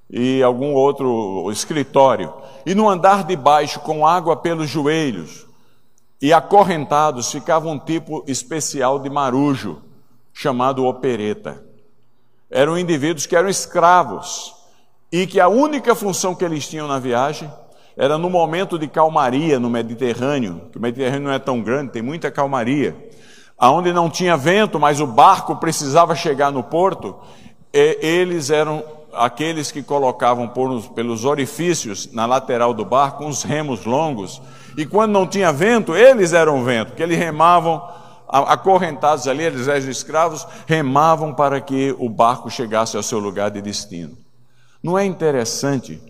e 0.09 0.41
algum 0.41 0.73
outro 0.73 1.47
escritório. 1.51 2.33
E 2.65 2.73
no 2.73 2.89
andar 2.89 3.23
de 3.23 3.35
baixo, 3.35 3.79
com 3.81 4.03
água 4.03 4.35
pelos 4.35 4.67
joelhos 4.67 5.45
e 6.19 6.33
acorrentados, 6.33 7.31
ficava 7.31 7.69
um 7.69 7.77
tipo 7.77 8.23
especial 8.25 8.97
de 8.97 9.11
marujo, 9.11 9.79
chamado 10.33 10.83
opereta. 10.87 11.63
Eram 12.49 12.79
indivíduos 12.79 13.27
que 13.27 13.35
eram 13.35 13.47
escravos 13.47 14.55
e 15.11 15.27
que 15.27 15.39
a 15.39 15.47
única 15.47 15.93
função 15.93 16.33
que 16.33 16.43
eles 16.43 16.67
tinham 16.67 16.87
na 16.87 16.97
viagem 16.97 17.47
era 17.95 18.17
no 18.17 18.29
momento 18.29 18.77
de 18.77 18.87
calmaria 18.87 19.59
no 19.59 19.69
Mediterrâneo, 19.69 20.63
que 20.71 20.77
o 20.77 20.81
Mediterrâneo 20.81 21.27
não 21.27 21.33
é 21.33 21.39
tão 21.39 21.61
grande, 21.61 21.91
tem 21.91 22.01
muita 22.01 22.31
calmaria, 22.31 22.95
aonde 23.57 23.93
não 23.93 24.09
tinha 24.09 24.35
vento, 24.35 24.79
mas 24.79 24.99
o 24.99 25.07
barco 25.07 25.55
precisava 25.57 26.15
chegar 26.15 26.51
no 26.51 26.63
porto, 26.63 27.15
eles 27.71 28.49
eram 28.49 28.83
aqueles 29.13 29.71
que 29.71 29.83
colocavam 29.83 30.47
pelos 30.47 31.23
orifícios 31.23 32.11
na 32.11 32.25
lateral 32.25 32.73
do 32.73 32.83
barco 32.83 33.23
uns 33.23 33.43
remos 33.43 33.85
longos, 33.85 34.41
e 34.75 34.85
quando 34.85 35.11
não 35.11 35.27
tinha 35.27 35.51
vento, 35.51 35.95
eles 35.95 36.33
eram 36.33 36.63
vento, 36.63 36.89
porque 36.89 37.03
eles 37.03 37.17
remavam 37.17 37.87
acorrentados 38.27 39.27
ali, 39.27 39.43
eles 39.43 39.67
eram 39.67 39.87
escravos, 39.87 40.47
remavam 40.65 41.31
para 41.31 41.61
que 41.61 41.95
o 41.99 42.09
barco 42.09 42.49
chegasse 42.49 42.97
ao 42.97 43.03
seu 43.03 43.19
lugar 43.19 43.51
de 43.51 43.61
destino. 43.61 44.17
Não 44.81 44.97
é 44.97 45.05
interessante 45.05 46.01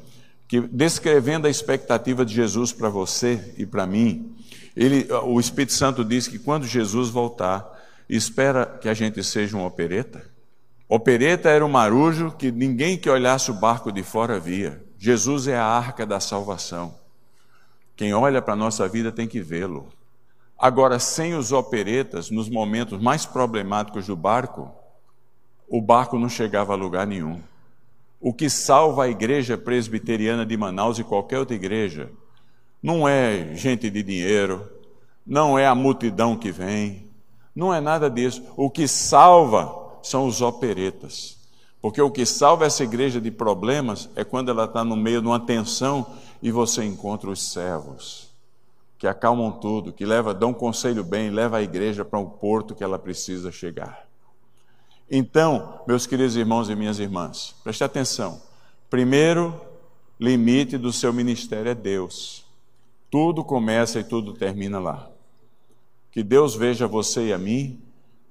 que 0.53 0.61
descrevendo 0.61 1.47
a 1.47 1.49
expectativa 1.49 2.23
de 2.23 2.31
Jesus 2.31 2.71
para 2.71 2.87
você 2.87 3.55
e 3.57 3.65
para 3.65 3.87
mim, 3.87 4.35
ele, 4.75 5.11
o 5.23 5.39
Espírito 5.39 5.73
Santo 5.73 6.05
diz 6.05 6.27
que 6.27 6.37
quando 6.37 6.67
Jesus 6.67 7.09
voltar, 7.09 7.67
espera 8.07 8.63
que 8.79 8.87
a 8.87 8.93
gente 8.93 9.23
seja 9.23 9.57
um 9.57 9.65
opereta. 9.65 10.23
Opereta 10.87 11.49
era 11.49 11.65
um 11.65 11.69
marujo 11.69 12.29
que 12.37 12.51
ninguém 12.51 12.99
que 12.99 13.09
olhasse 13.09 13.49
o 13.49 13.55
barco 13.55 13.91
de 13.91 14.03
fora 14.03 14.39
via. 14.39 14.79
Jesus 14.99 15.47
é 15.47 15.57
a 15.57 15.65
arca 15.65 16.05
da 16.05 16.19
salvação. 16.19 16.93
Quem 17.95 18.13
olha 18.13 18.39
para 18.39 18.53
a 18.53 18.55
nossa 18.55 18.87
vida 18.87 19.11
tem 19.11 19.27
que 19.27 19.41
vê-lo. 19.41 19.87
Agora, 20.55 20.99
sem 20.99 21.33
os 21.33 21.51
operetas, 21.51 22.29
nos 22.29 22.47
momentos 22.47 23.01
mais 23.01 23.25
problemáticos 23.25 24.05
do 24.05 24.15
barco, 24.15 24.71
o 25.67 25.81
barco 25.81 26.19
não 26.19 26.29
chegava 26.29 26.73
a 26.73 26.75
lugar 26.75 27.07
nenhum. 27.07 27.41
O 28.25 28.33
que 28.33 28.49
salva 28.49 29.03
a 29.03 29.09
igreja 29.09 29.57
presbiteriana 29.57 30.45
de 30.45 30.55
Manaus 30.55 30.97
e 30.97 31.03
qualquer 31.03 31.39
outra 31.39 31.57
igreja 31.57 32.09
não 32.81 33.05
é 33.05 33.53
gente 33.53 33.89
de 33.89 34.01
dinheiro, 34.01 34.65
não 35.27 35.59
é 35.59 35.67
a 35.67 35.75
multidão 35.75 36.37
que 36.37 36.49
vem, 36.49 37.05
não 37.53 37.73
é 37.73 37.81
nada 37.81 38.09
disso. 38.09 38.41
O 38.55 38.69
que 38.69 38.87
salva 38.87 39.99
são 40.01 40.25
os 40.25 40.41
operetas. 40.41 41.37
Porque 41.81 42.01
o 42.01 42.09
que 42.09 42.25
salva 42.25 42.65
essa 42.65 42.85
igreja 42.85 43.19
de 43.19 43.29
problemas 43.29 44.09
é 44.15 44.23
quando 44.23 44.49
ela 44.49 44.63
está 44.63 44.85
no 44.85 44.95
meio 44.95 45.19
de 45.19 45.27
uma 45.27 45.41
tensão 45.41 46.07
e 46.41 46.49
você 46.49 46.81
encontra 46.81 47.29
os 47.29 47.51
servos 47.51 48.31
que 48.97 49.05
acalmam 49.05 49.51
tudo, 49.51 49.91
que 49.91 50.05
leva, 50.05 50.33
dão 50.33 50.51
um 50.51 50.53
conselho 50.53 51.03
bem, 51.03 51.29
leva 51.29 51.57
a 51.57 51.61
igreja 51.61 52.05
para 52.05 52.19
um 52.19 52.25
porto 52.25 52.73
que 52.73 52.85
ela 52.85 52.97
precisa 52.97 53.51
chegar. 53.51 54.07
Então, 55.15 55.79
meus 55.87 56.07
queridos 56.07 56.35
irmãos 56.35 56.71
e 56.71 56.75
minhas 56.75 56.97
irmãs, 56.97 57.53
preste 57.63 57.83
atenção. 57.83 58.41
Primeiro 58.89 59.61
limite 60.19 60.75
do 60.75 60.91
seu 60.91 61.13
ministério 61.13 61.69
é 61.69 61.75
Deus. 61.75 62.43
Tudo 63.11 63.43
começa 63.43 63.99
e 63.99 64.03
tudo 64.03 64.33
termina 64.33 64.79
lá. 64.79 65.07
Que 66.11 66.23
Deus 66.23 66.55
veja 66.55 66.87
você 66.87 67.27
e 67.27 67.33
a 67.33 67.37
mim 67.37 67.79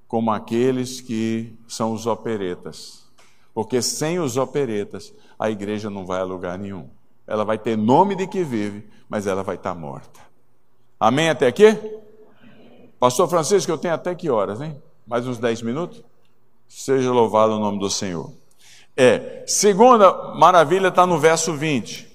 como 0.09 0.29
aqueles 0.29 0.99
que 0.99 1.57
são 1.69 1.93
os 1.93 2.05
operetas. 2.05 3.05
Porque 3.53 3.81
sem 3.81 4.19
os 4.19 4.35
operetas, 4.35 5.13
a 5.39 5.49
igreja 5.49 5.89
não 5.89 6.05
vai 6.05 6.19
a 6.19 6.25
lugar 6.25 6.59
nenhum. 6.59 6.89
Ela 7.25 7.45
vai 7.45 7.57
ter 7.57 7.77
nome 7.77 8.13
de 8.13 8.27
que 8.27 8.43
vive, 8.43 8.85
mas 9.07 9.25
ela 9.25 9.41
vai 9.41 9.55
estar 9.55 9.73
morta. 9.73 10.19
Amém 10.99 11.29
até 11.29 11.47
aqui? 11.47 11.79
Pastor 12.99 13.29
Francisco, 13.29 13.71
eu 13.71 13.77
tenho 13.77 13.93
até 13.93 14.13
que 14.13 14.29
horas, 14.29 14.59
hein? 14.59 14.75
Mais 15.07 15.25
uns 15.25 15.37
10 15.37 15.61
minutos? 15.61 16.03
Seja 16.75 17.11
louvado 17.11 17.53
o 17.53 17.59
nome 17.59 17.77
do 17.77 17.89
Senhor. 17.89 18.31
É, 18.97 19.43
segunda 19.45 20.33
maravilha 20.33 20.87
está 20.87 21.05
no 21.05 21.19
verso 21.19 21.53
20. 21.53 22.07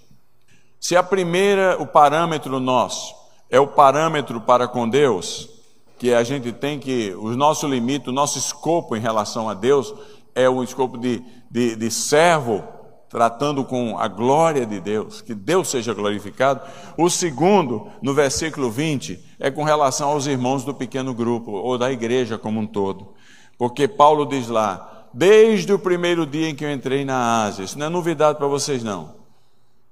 Se 0.81 0.97
a 0.97 1.03
primeira, 1.03 1.81
o 1.81 1.87
parâmetro 1.87 2.59
nosso, 2.59 3.15
é 3.49 3.59
o 3.61 3.69
parâmetro 3.69 4.41
para 4.41 4.67
com 4.67 4.87
Deus, 4.87 5.49
que 5.97 6.13
a 6.13 6.25
gente 6.25 6.53
tem 6.53 6.79
que, 6.79 7.15
o 7.17 7.37
nosso 7.37 7.69
limite, 7.69 8.11
o 8.11 8.13
nosso 8.13 8.37
escopo 8.37 8.97
em 8.97 9.01
relação 9.01 9.49
a 9.49 9.55
Deus, 9.55 9.95
é 10.35 10.51
o 10.51 10.63
escopo 10.63 10.99
de, 10.99 11.23
de, 11.49 11.77
de 11.77 11.91
servo, 11.91 12.63
tratando 13.09 13.65
com 13.65 13.97
a 13.97 14.09
glória 14.09 14.67
de 14.67 14.81
Deus, 14.81 15.23
que 15.23 15.37
Deus 15.37 15.69
seja 15.69 15.95
glorificado. 15.95 16.61
O 16.99 17.09
segundo, 17.09 17.87
no 18.03 18.13
versículo 18.13 18.71
20, 18.71 19.25
é 19.39 19.53
com 19.53 19.63
relação 19.63 20.11
aos 20.11 20.27
irmãos 20.27 20.65
do 20.65 20.75
pequeno 20.75 21.15
grupo, 21.15 21.53
ou 21.53 21.79
da 21.79 21.91
igreja 21.91 22.37
como 22.37 22.61
um 22.61 22.67
todo. 22.67 23.17
Porque 23.59 23.89
Paulo 23.89 24.25
diz 24.25 24.49
lá, 24.49 25.09
desde 25.13 25.73
o 25.73 25.79
primeiro 25.79 26.25
dia 26.25 26.49
em 26.49 26.55
que 26.55 26.65
eu 26.65 26.73
entrei 26.73 27.05
na 27.05 27.43
Ásia, 27.43 27.65
isso 27.65 27.79
não 27.79 27.87
é 27.87 27.89
novidade 27.89 28.39
para 28.39 28.47
vocês 28.47 28.85
não. 28.85 29.17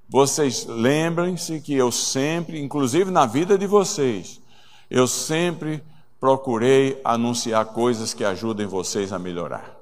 Vocês 0.08 0.64
lembrem-se 0.66 1.60
que 1.60 1.74
eu 1.74 1.90
sempre, 1.90 2.60
inclusive 2.60 3.10
na 3.10 3.26
vida 3.26 3.58
de 3.58 3.66
vocês, 3.66 4.40
eu 4.88 5.08
sempre 5.08 5.82
procurei 6.20 7.00
anunciar 7.04 7.66
coisas 7.66 8.14
que 8.14 8.24
ajudem 8.24 8.66
vocês 8.66 9.12
a 9.12 9.18
melhorar. 9.18 9.76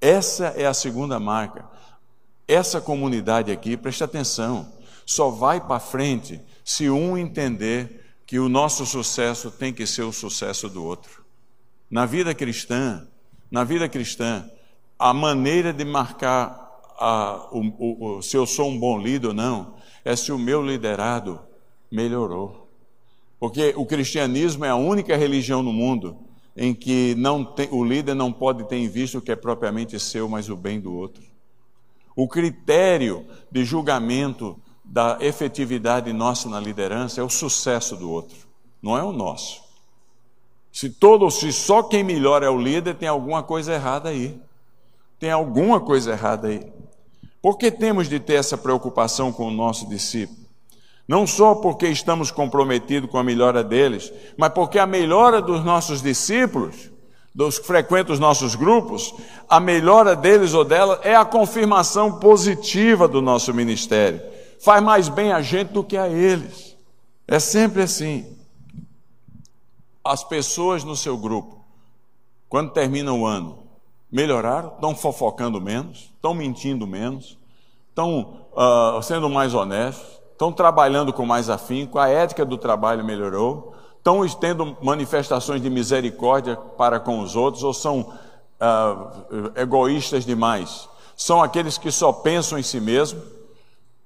Essa 0.00 0.48
é 0.48 0.66
a 0.66 0.74
segunda 0.74 1.18
marca. 1.18 1.64
Essa 2.46 2.78
comunidade 2.78 3.50
aqui, 3.50 3.74
preste 3.74 4.04
atenção, 4.04 4.70
só 5.06 5.30
vai 5.30 5.60
para 5.60 5.80
frente 5.80 6.38
se 6.62 6.90
um 6.90 7.16
entender 7.16 8.04
que 8.26 8.38
o 8.38 8.50
nosso 8.50 8.84
sucesso 8.84 9.50
tem 9.50 9.72
que 9.72 9.86
ser 9.86 10.02
o 10.02 10.12
sucesso 10.12 10.68
do 10.68 10.84
outro. 10.84 11.24
Na 11.90 12.04
vida 12.04 12.34
cristã, 12.34 13.06
na 13.50 13.64
vida 13.64 13.88
cristã, 13.88 14.48
a 14.98 15.12
maneira 15.12 15.72
de 15.72 15.84
marcar 15.84 16.64
a, 16.98 17.48
o, 17.52 18.16
o, 18.16 18.22
se 18.22 18.36
eu 18.36 18.46
sou 18.46 18.68
um 18.68 18.78
bom 18.78 18.98
líder 18.98 19.28
ou 19.28 19.34
não 19.34 19.74
é 20.04 20.14
se 20.14 20.30
o 20.30 20.38
meu 20.38 20.62
liderado 20.62 21.40
melhorou. 21.90 22.68
Porque 23.38 23.74
o 23.76 23.84
cristianismo 23.84 24.64
é 24.64 24.70
a 24.70 24.76
única 24.76 25.16
religião 25.16 25.62
no 25.62 25.72
mundo 25.72 26.16
em 26.56 26.72
que 26.72 27.16
tem, 27.56 27.68
o 27.70 27.84
líder 27.84 28.14
não 28.14 28.32
pode 28.32 28.64
ter 28.68 28.76
em 28.76 28.88
vista 28.88 29.18
o 29.18 29.20
que 29.20 29.32
é 29.32 29.36
propriamente 29.36 29.98
seu, 29.98 30.28
mas 30.28 30.48
o 30.48 30.56
bem 30.56 30.80
do 30.80 30.94
outro. 30.94 31.22
O 32.14 32.28
critério 32.28 33.26
de 33.50 33.64
julgamento 33.64 34.56
da 34.84 35.18
efetividade 35.20 36.12
nossa 36.12 36.48
na 36.48 36.60
liderança 36.60 37.20
é 37.20 37.24
o 37.24 37.28
sucesso 37.28 37.96
do 37.96 38.08
outro, 38.10 38.36
não 38.80 38.96
é 38.96 39.02
o 39.02 39.10
nosso. 39.10 39.63
Se 40.74 40.90
todo, 40.90 41.30
se 41.30 41.52
só 41.52 41.84
quem 41.84 42.02
melhora 42.02 42.46
é 42.46 42.50
o 42.50 42.60
líder, 42.60 42.96
tem 42.96 43.08
alguma 43.08 43.44
coisa 43.44 43.72
errada 43.72 44.08
aí. 44.08 44.36
Tem 45.20 45.30
alguma 45.30 45.78
coisa 45.78 46.10
errada 46.10 46.48
aí. 46.48 46.66
Por 47.40 47.56
que 47.56 47.70
temos 47.70 48.08
de 48.08 48.18
ter 48.18 48.34
essa 48.34 48.58
preocupação 48.58 49.32
com 49.32 49.46
o 49.46 49.52
nosso 49.52 49.88
discípulo? 49.88 50.40
Não 51.06 51.28
só 51.28 51.54
porque 51.54 51.86
estamos 51.86 52.32
comprometidos 52.32 53.08
com 53.08 53.16
a 53.16 53.22
melhora 53.22 53.62
deles, 53.62 54.12
mas 54.36 54.52
porque 54.52 54.80
a 54.80 54.84
melhora 54.86 55.40
dos 55.40 55.64
nossos 55.64 56.02
discípulos, 56.02 56.90
dos 57.32 57.56
que 57.60 57.68
frequentam 57.68 58.12
os 58.12 58.18
nossos 58.18 58.56
grupos, 58.56 59.14
a 59.48 59.60
melhora 59.60 60.16
deles 60.16 60.54
ou 60.54 60.64
dela 60.64 60.98
é 61.04 61.14
a 61.14 61.24
confirmação 61.24 62.18
positiva 62.18 63.06
do 63.06 63.22
nosso 63.22 63.54
ministério. 63.54 64.20
Faz 64.60 64.82
mais 64.82 65.08
bem 65.08 65.30
a 65.30 65.40
gente 65.40 65.68
do 65.68 65.84
que 65.84 65.96
a 65.96 66.08
eles. 66.08 66.76
É 67.28 67.38
sempre 67.38 67.82
assim. 67.82 68.33
As 70.04 70.22
pessoas 70.22 70.84
no 70.84 70.94
seu 70.94 71.16
grupo, 71.16 71.64
quando 72.48 72.72
termina 72.72 73.12
o 73.12 73.24
ano, 73.24 73.58
melhoraram, 74.12 74.68
estão 74.74 74.94
fofocando 74.94 75.60
menos, 75.60 76.10
estão 76.14 76.34
mentindo 76.34 76.86
menos, 76.86 77.38
estão 77.88 78.46
uh, 78.52 79.02
sendo 79.02 79.28
mais 79.30 79.54
honestos, 79.54 80.20
estão 80.30 80.52
trabalhando 80.52 81.12
com 81.12 81.24
mais 81.24 81.48
afinco, 81.48 81.98
a 81.98 82.08
ética 82.08 82.44
do 82.44 82.58
trabalho 82.58 83.04
melhorou, 83.04 83.74
estão 83.96 84.28
tendo 84.28 84.76
manifestações 84.82 85.62
de 85.62 85.70
misericórdia 85.70 86.56
para 86.56 87.00
com 87.00 87.20
os 87.20 87.34
outros 87.34 87.64
ou 87.64 87.72
são 87.72 88.00
uh, 88.60 89.52
egoístas 89.56 90.26
demais? 90.26 90.88
São 91.16 91.42
aqueles 91.42 91.78
que 91.78 91.90
só 91.90 92.12
pensam 92.12 92.58
em 92.58 92.62
si 92.62 92.80
mesmo 92.80 93.22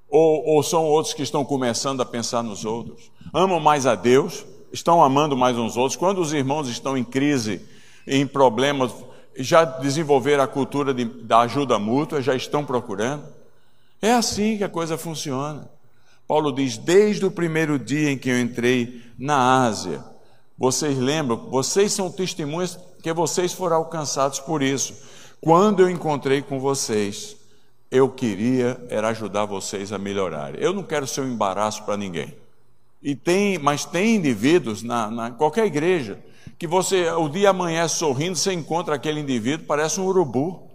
ou, 0.08 0.46
ou 0.46 0.62
são 0.62 0.84
outros 0.84 1.12
que 1.12 1.22
estão 1.22 1.44
começando 1.44 2.00
a 2.00 2.06
pensar 2.06 2.42
nos 2.42 2.64
outros? 2.64 3.10
Amam 3.34 3.58
mais 3.58 3.86
a 3.86 3.94
Deus, 3.94 4.46
estão 4.72 5.02
amando 5.02 5.36
mais 5.36 5.56
uns 5.56 5.76
outros. 5.76 5.96
Quando 5.96 6.20
os 6.20 6.32
irmãos 6.32 6.68
estão 6.68 6.96
em 6.96 7.04
crise, 7.04 7.60
em 8.06 8.26
problemas, 8.26 8.92
já 9.36 9.64
desenvolveram 9.64 10.42
a 10.42 10.48
cultura 10.48 10.92
de, 10.92 11.04
da 11.04 11.40
ajuda 11.40 11.78
mútua, 11.78 12.22
já 12.22 12.34
estão 12.34 12.64
procurando. 12.64 13.24
É 14.00 14.12
assim 14.12 14.56
que 14.56 14.64
a 14.64 14.68
coisa 14.68 14.96
funciona. 14.96 15.68
Paulo 16.26 16.52
diz: 16.52 16.76
desde 16.76 17.24
o 17.24 17.30
primeiro 17.30 17.78
dia 17.78 18.10
em 18.10 18.18
que 18.18 18.28
eu 18.28 18.40
entrei 18.40 19.02
na 19.18 19.64
Ásia, 19.64 20.04
vocês 20.56 20.98
lembram, 20.98 21.48
vocês 21.50 21.92
são 21.92 22.10
testemunhas 22.10 22.78
que 23.02 23.12
vocês 23.12 23.52
foram 23.52 23.76
alcançados 23.76 24.40
por 24.40 24.62
isso. 24.62 24.94
Quando 25.40 25.80
eu 25.80 25.88
encontrei 25.88 26.42
com 26.42 26.58
vocês, 26.58 27.36
eu 27.90 28.08
queria 28.08 28.84
era 28.90 29.08
ajudar 29.08 29.44
vocês 29.44 29.92
a 29.92 29.98
melhorar. 29.98 30.60
Eu 30.60 30.72
não 30.72 30.82
quero 30.82 31.06
ser 31.06 31.22
um 31.22 31.32
embaraço 31.32 31.84
para 31.84 31.96
ninguém. 31.96 32.34
E 33.02 33.14
tem, 33.14 33.58
mas 33.58 33.84
tem 33.84 34.16
indivíduos 34.16 34.82
na, 34.82 35.10
na, 35.10 35.30
qualquer 35.30 35.66
igreja 35.66 36.18
que 36.58 36.66
você 36.66 37.08
o 37.12 37.28
dia 37.28 37.50
amanhece 37.50 37.96
sorrindo, 37.96 38.36
você 38.36 38.52
encontra 38.52 38.96
aquele 38.96 39.20
indivíduo, 39.20 39.66
parece 39.66 40.00
um 40.00 40.06
urubu. 40.06 40.68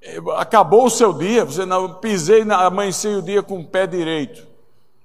É, 0.00 0.18
acabou 0.36 0.86
o 0.86 0.90
seu 0.90 1.12
dia, 1.12 1.44
você 1.44 1.66
não 1.66 1.94
pisei, 1.94 2.42
amanhecei 2.42 3.16
o 3.16 3.22
dia 3.22 3.42
com 3.42 3.58
o 3.58 3.64
pé 3.64 3.86
direito. 3.86 4.46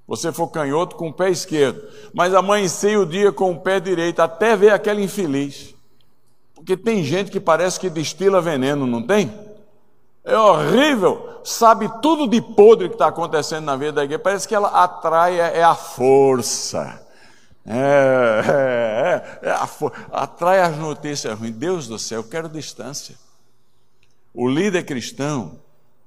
Você 0.07 0.32
for 0.32 0.47
canhoto 0.47 0.95
com 0.95 1.09
o 1.09 1.13
pé 1.13 1.30
esquerdo, 1.30 1.82
mas 2.13 2.34
amanhecei 2.34 2.97
o 2.97 3.05
dia 3.05 3.32
com 3.32 3.51
o 3.51 3.59
pé 3.59 3.80
direito, 3.80 4.20
até 4.20 4.55
ver 4.55 4.72
aquele 4.72 5.03
infeliz. 5.03 5.74
Porque 6.53 6.76
tem 6.76 7.03
gente 7.03 7.32
que 7.32 7.39
parece 7.39 7.80
que 7.80 7.89
destila 7.89 8.41
veneno, 8.41 8.86
não 8.86 9.01
tem? 9.01 9.32
É 10.24 10.38
horrível, 10.38 11.41
sabe 11.43 11.89
tudo 12.01 12.28
de 12.28 12.41
podre 12.41 12.89
que 12.89 12.95
está 12.95 13.07
acontecendo 13.07 13.65
na 13.65 13.76
vida 13.76 13.93
da 13.93 14.03
igreja, 14.03 14.20
parece 14.20 14.47
que 14.47 14.53
ela 14.53 14.67
atrai 14.67 15.39
é, 15.39 15.59
é 15.59 15.63
a 15.63 15.76
força. 15.76 17.05
É, 17.65 19.41
é, 19.43 19.47
é, 19.47 19.49
é 19.49 19.51
a 19.51 19.67
for... 19.67 19.93
atrai 20.11 20.61
as 20.61 20.78
notícias 20.78 21.38
ruins. 21.38 21.55
Deus 21.55 21.88
do 21.88 21.99
céu, 21.99 22.20
eu 22.20 22.24
quero 22.24 22.49
distância. 22.49 23.15
O 24.34 24.47
líder 24.47 24.84
cristão 24.84 25.59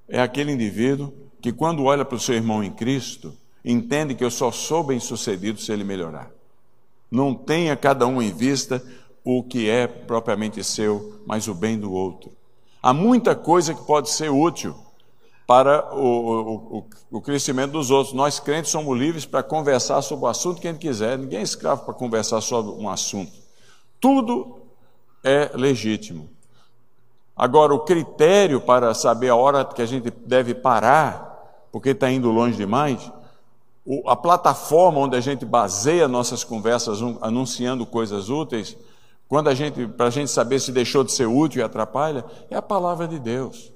é 0.08 0.20
aquele 0.20 0.52
indivíduo 0.52 1.12
que, 1.40 1.52
quando 1.52 1.84
olha 1.84 2.04
para 2.04 2.16
o 2.16 2.20
seu 2.20 2.34
irmão 2.34 2.62
em 2.62 2.70
Cristo, 2.70 3.36
entende 3.64 4.14
que 4.14 4.24
eu 4.24 4.30
só 4.30 4.50
sou 4.50 4.82
bem 4.82 5.00
sucedido 5.00 5.60
se 5.60 5.72
ele 5.72 5.84
melhorar. 5.84 6.30
Não 7.10 7.34
tenha 7.34 7.76
cada 7.76 8.06
um 8.06 8.22
em 8.22 8.32
vista 8.32 8.82
o 9.24 9.42
que 9.42 9.68
é 9.68 9.86
propriamente 9.86 10.62
seu, 10.64 11.20
mas 11.26 11.46
o 11.46 11.54
bem 11.54 11.78
do 11.78 11.92
outro. 11.92 12.32
Há 12.82 12.92
muita 12.92 13.36
coisa 13.36 13.72
que 13.72 13.82
pode 13.84 14.10
ser 14.10 14.28
útil 14.30 14.74
para 15.46 15.94
o, 15.94 16.78
o, 16.78 16.86
o, 17.12 17.20
crescimento 17.20 17.72
dos 17.72 17.90
outros. 17.90 18.14
Nós 18.14 18.40
crentes 18.40 18.72
somos 18.72 18.98
livres 18.98 19.24
para 19.24 19.42
conversar 19.42 20.02
sobre 20.02 20.24
o 20.24 20.28
assunto 20.28 20.60
que 20.60 20.66
a 20.66 20.72
gente 20.72 20.80
quiser. 20.80 21.16
Ninguém 21.16 21.40
é 21.40 21.42
escravo 21.42 21.84
para 21.84 21.94
conversar 21.94 22.40
sobre 22.40 22.72
um 22.72 22.88
assunto. 22.88 23.32
Tudo 24.00 24.58
é 25.22 25.50
legítimo. 25.54 26.28
Agora, 27.36 27.72
o 27.72 27.80
critério 27.80 28.60
para 28.60 28.92
saber 28.94 29.28
a 29.28 29.36
hora 29.36 29.64
que 29.64 29.80
a 29.80 29.86
gente 29.86 30.10
deve 30.10 30.54
parar, 30.54 31.68
porque 31.70 31.90
está 31.90 32.10
indo 32.10 32.30
longe 32.30 32.56
demais, 32.56 33.10
a 34.06 34.16
plataforma 34.16 34.98
onde 34.98 35.16
a 35.16 35.20
gente 35.20 35.44
baseia 35.44 36.06
nossas 36.08 36.44
conversas 36.44 36.98
anunciando 37.20 37.86
coisas 37.86 38.28
úteis, 38.28 38.76
quando 39.32 39.48
a 39.48 39.54
gente, 39.54 39.86
para 39.86 40.08
a 40.08 40.10
gente 40.10 40.30
saber 40.30 40.60
se 40.60 40.70
deixou 40.70 41.02
de 41.02 41.10
ser 41.10 41.24
útil 41.24 41.62
e 41.62 41.64
atrapalha, 41.64 42.22
é 42.50 42.54
a 42.54 42.60
palavra 42.60 43.08
de 43.08 43.18
Deus. 43.18 43.72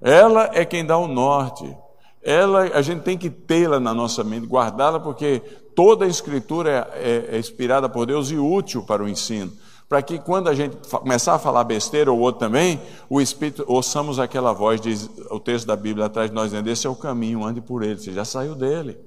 Ela 0.00 0.50
é 0.52 0.64
quem 0.64 0.84
dá 0.84 0.98
o 0.98 1.06
norte. 1.06 1.76
Ela, 2.20 2.62
a 2.74 2.82
gente 2.82 3.02
tem 3.02 3.16
que 3.16 3.30
tê-la 3.30 3.78
na 3.78 3.94
nossa 3.94 4.24
mente, 4.24 4.48
guardá-la, 4.48 4.98
porque 4.98 5.38
toda 5.76 6.06
a 6.06 6.08
Escritura 6.08 6.90
é, 6.92 7.28
é, 7.30 7.36
é 7.36 7.38
inspirada 7.38 7.88
por 7.88 8.04
Deus 8.04 8.32
e 8.32 8.36
útil 8.36 8.82
para 8.82 9.00
o 9.00 9.08
ensino 9.08 9.52
para 9.88 10.02
que 10.02 10.18
quando 10.18 10.48
a 10.48 10.54
gente 10.54 10.76
começar 10.90 11.36
a 11.36 11.38
falar 11.38 11.64
besteira 11.64 12.12
ou 12.12 12.18
outro 12.18 12.40
também, 12.40 12.78
o 13.08 13.22
Espírito, 13.22 13.64
ouçamos 13.66 14.18
aquela 14.18 14.52
voz, 14.52 14.80
diz 14.80 15.08
o 15.30 15.40
texto 15.40 15.66
da 15.66 15.76
Bíblia 15.76 16.06
atrás 16.06 16.28
de 16.28 16.34
nós, 16.34 16.50
dizendo, 16.50 16.68
esse 16.68 16.86
é 16.86 16.90
o 16.90 16.94
caminho, 16.94 17.42
ande 17.42 17.62
por 17.62 17.82
ele, 17.82 17.98
você 17.98 18.12
já 18.12 18.22
saiu 18.22 18.54
dele. 18.54 18.98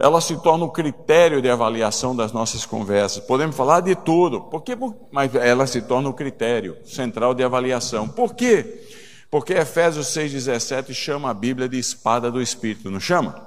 Ela 0.00 0.18
se 0.22 0.34
torna 0.38 0.64
o 0.64 0.70
critério 0.70 1.42
de 1.42 1.50
avaliação 1.50 2.16
das 2.16 2.32
nossas 2.32 2.64
conversas. 2.64 3.22
Podemos 3.22 3.54
falar 3.54 3.80
de 3.80 3.94
tudo, 3.94 4.40
por 4.40 4.62
quê? 4.62 4.74
mas 5.12 5.34
ela 5.34 5.66
se 5.66 5.82
torna 5.82 6.08
o 6.08 6.14
critério 6.14 6.74
central 6.86 7.34
de 7.34 7.44
avaliação. 7.44 8.08
Por 8.08 8.34
quê? 8.34 8.82
Porque 9.30 9.52
Efésios 9.52 10.06
6,17 10.06 10.94
chama 10.94 11.28
a 11.28 11.34
Bíblia 11.34 11.68
de 11.68 11.78
espada 11.78 12.30
do 12.30 12.40
Espírito, 12.40 12.90
não 12.90 12.98
chama? 12.98 13.46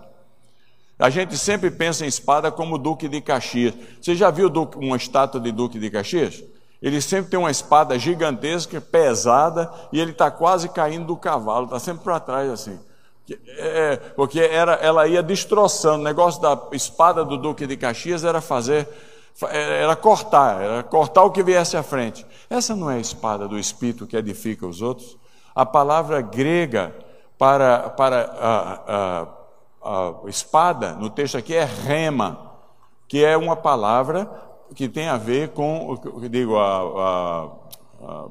A 1.00 1.10
gente 1.10 1.36
sempre 1.40 1.72
pensa 1.72 2.06
em 2.06 2.08
espada 2.08 2.52
como 2.52 2.78
Duque 2.78 3.08
de 3.08 3.20
Caxias. 3.20 3.74
Você 4.00 4.16
já 4.16 4.30
viu 4.30 4.48
uma 4.78 4.96
estátua 4.96 5.42
de 5.42 5.52
Duque 5.52 5.80
de 5.80 5.90
Caxias? 5.90 6.44
Ele 6.80 7.02
sempre 7.02 7.32
tem 7.32 7.40
uma 7.40 7.50
espada 7.50 7.98
gigantesca, 7.98 8.80
pesada, 8.80 9.74
e 9.92 10.00
ele 10.00 10.12
está 10.12 10.30
quase 10.30 10.70
caindo 10.70 11.08
do 11.08 11.18
cavalo, 11.18 11.66
está 11.66 11.80
sempre 11.80 12.04
para 12.04 12.20
trás 12.20 12.52
assim. 12.52 12.78
É, 13.58 13.96
porque 14.16 14.40
era, 14.40 14.74
ela 14.74 15.08
ia 15.08 15.24
destroçando. 15.24 16.02
O 16.02 16.04
negócio 16.04 16.42
da 16.42 16.60
espada 16.74 17.24
do 17.24 17.38
Duque 17.38 17.66
de 17.66 17.78
Caxias 17.78 18.24
era 18.24 18.42
fazer, 18.42 18.88
era 19.50 19.96
cortar, 19.96 20.62
era 20.62 20.84
cortar 20.84 21.24
o 21.24 21.32
que 21.32 21.42
viesse 21.42 21.78
à 21.78 21.84
frente. 21.84 22.26
Essa 22.50 22.76
não 22.76 22.92
é 22.92 22.96
a 22.96 23.00
espada 23.00 23.48
do 23.48 23.58
Espírito 23.58 24.06
que 24.06 24.18
edifica 24.18 24.68
os 24.68 24.82
outros. 24.82 25.18
A 25.56 25.66
palavra 25.66 26.22
grega 26.22 26.94
para, 27.38 27.90
para 27.92 28.24
a, 28.40 29.28
a, 29.84 30.14
a 30.24 30.30
espada, 30.30 30.94
no 30.94 31.10
texto 31.10 31.38
aqui, 31.38 31.56
é 31.56 31.64
rema, 31.64 32.52
que 33.08 33.24
é 33.24 33.38
uma 33.38 33.56
palavra 33.56 34.30
que 34.76 34.90
tem 34.90 35.08
a 35.08 35.18
ver 35.18 35.50
com, 35.50 35.96
digo, 36.30 36.58
a, 36.58 37.50
a, 38.02 38.26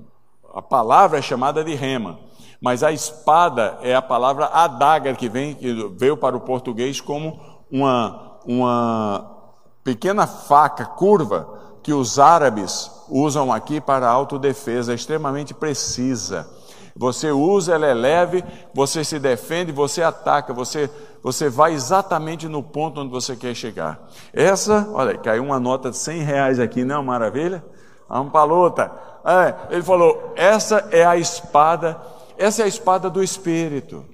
a 0.55 0.63
palavra 0.63 1.19
é 1.19 1.23
chamada 1.23 1.63
de 1.63 1.75
rema, 1.75 2.19
mas 2.63 2.85
a 2.85 2.93
espada 2.93 3.77
é 3.83 3.93
a 3.93 4.01
palavra 4.01 4.47
adaga, 4.47 5.13
que, 5.15 5.29
vem, 5.29 5.53
que 5.53 5.93
veio 5.97 6.17
para 6.17 6.37
o 6.37 6.41
português 6.41 7.01
como 7.01 7.41
uma, 7.69 8.39
uma 8.47 9.37
pequena 9.83 10.29
faca 10.29 10.85
curva 10.85 11.59
que 11.83 11.93
os 11.93 12.21
árabes 12.21 12.89
usam 13.09 13.53
aqui 13.53 13.81
para 13.81 14.09
autodefesa, 14.09 14.93
é 14.93 14.95
extremamente 14.95 15.53
precisa. 15.53 16.49
Você 16.95 17.33
usa, 17.33 17.75
ela 17.75 17.87
é 17.87 17.95
leve, 17.95 18.45
você 18.73 19.03
se 19.03 19.19
defende, 19.19 19.73
você 19.73 20.01
ataca, 20.01 20.55
você, 20.55 20.89
você 21.21 21.49
vai 21.49 21.73
exatamente 21.73 22.47
no 22.47 22.63
ponto 22.63 23.01
onde 23.01 23.11
você 23.11 23.35
quer 23.35 23.57
chegar. 23.57 24.09
Essa, 24.33 24.89
olha, 24.93 25.19
caiu 25.19 25.43
uma 25.43 25.59
nota 25.59 25.91
de 25.91 25.97
100 25.97 26.23
reais 26.23 26.61
aqui, 26.61 26.85
não, 26.85 27.03
maravilha? 27.03 27.65
Vamos 28.09 28.31
para 28.31 28.43
a 28.43 28.45
luta. 28.45 28.93
É, 29.25 29.75
ele 29.75 29.83
falou: 29.83 30.33
essa 30.37 30.89
é 30.91 31.05
a 31.05 31.17
espada, 31.17 31.99
essa 32.39 32.63
é 32.63 32.65
a 32.65 32.69
espada 32.69 33.09
do 33.09 33.23
Espírito. 33.23 34.05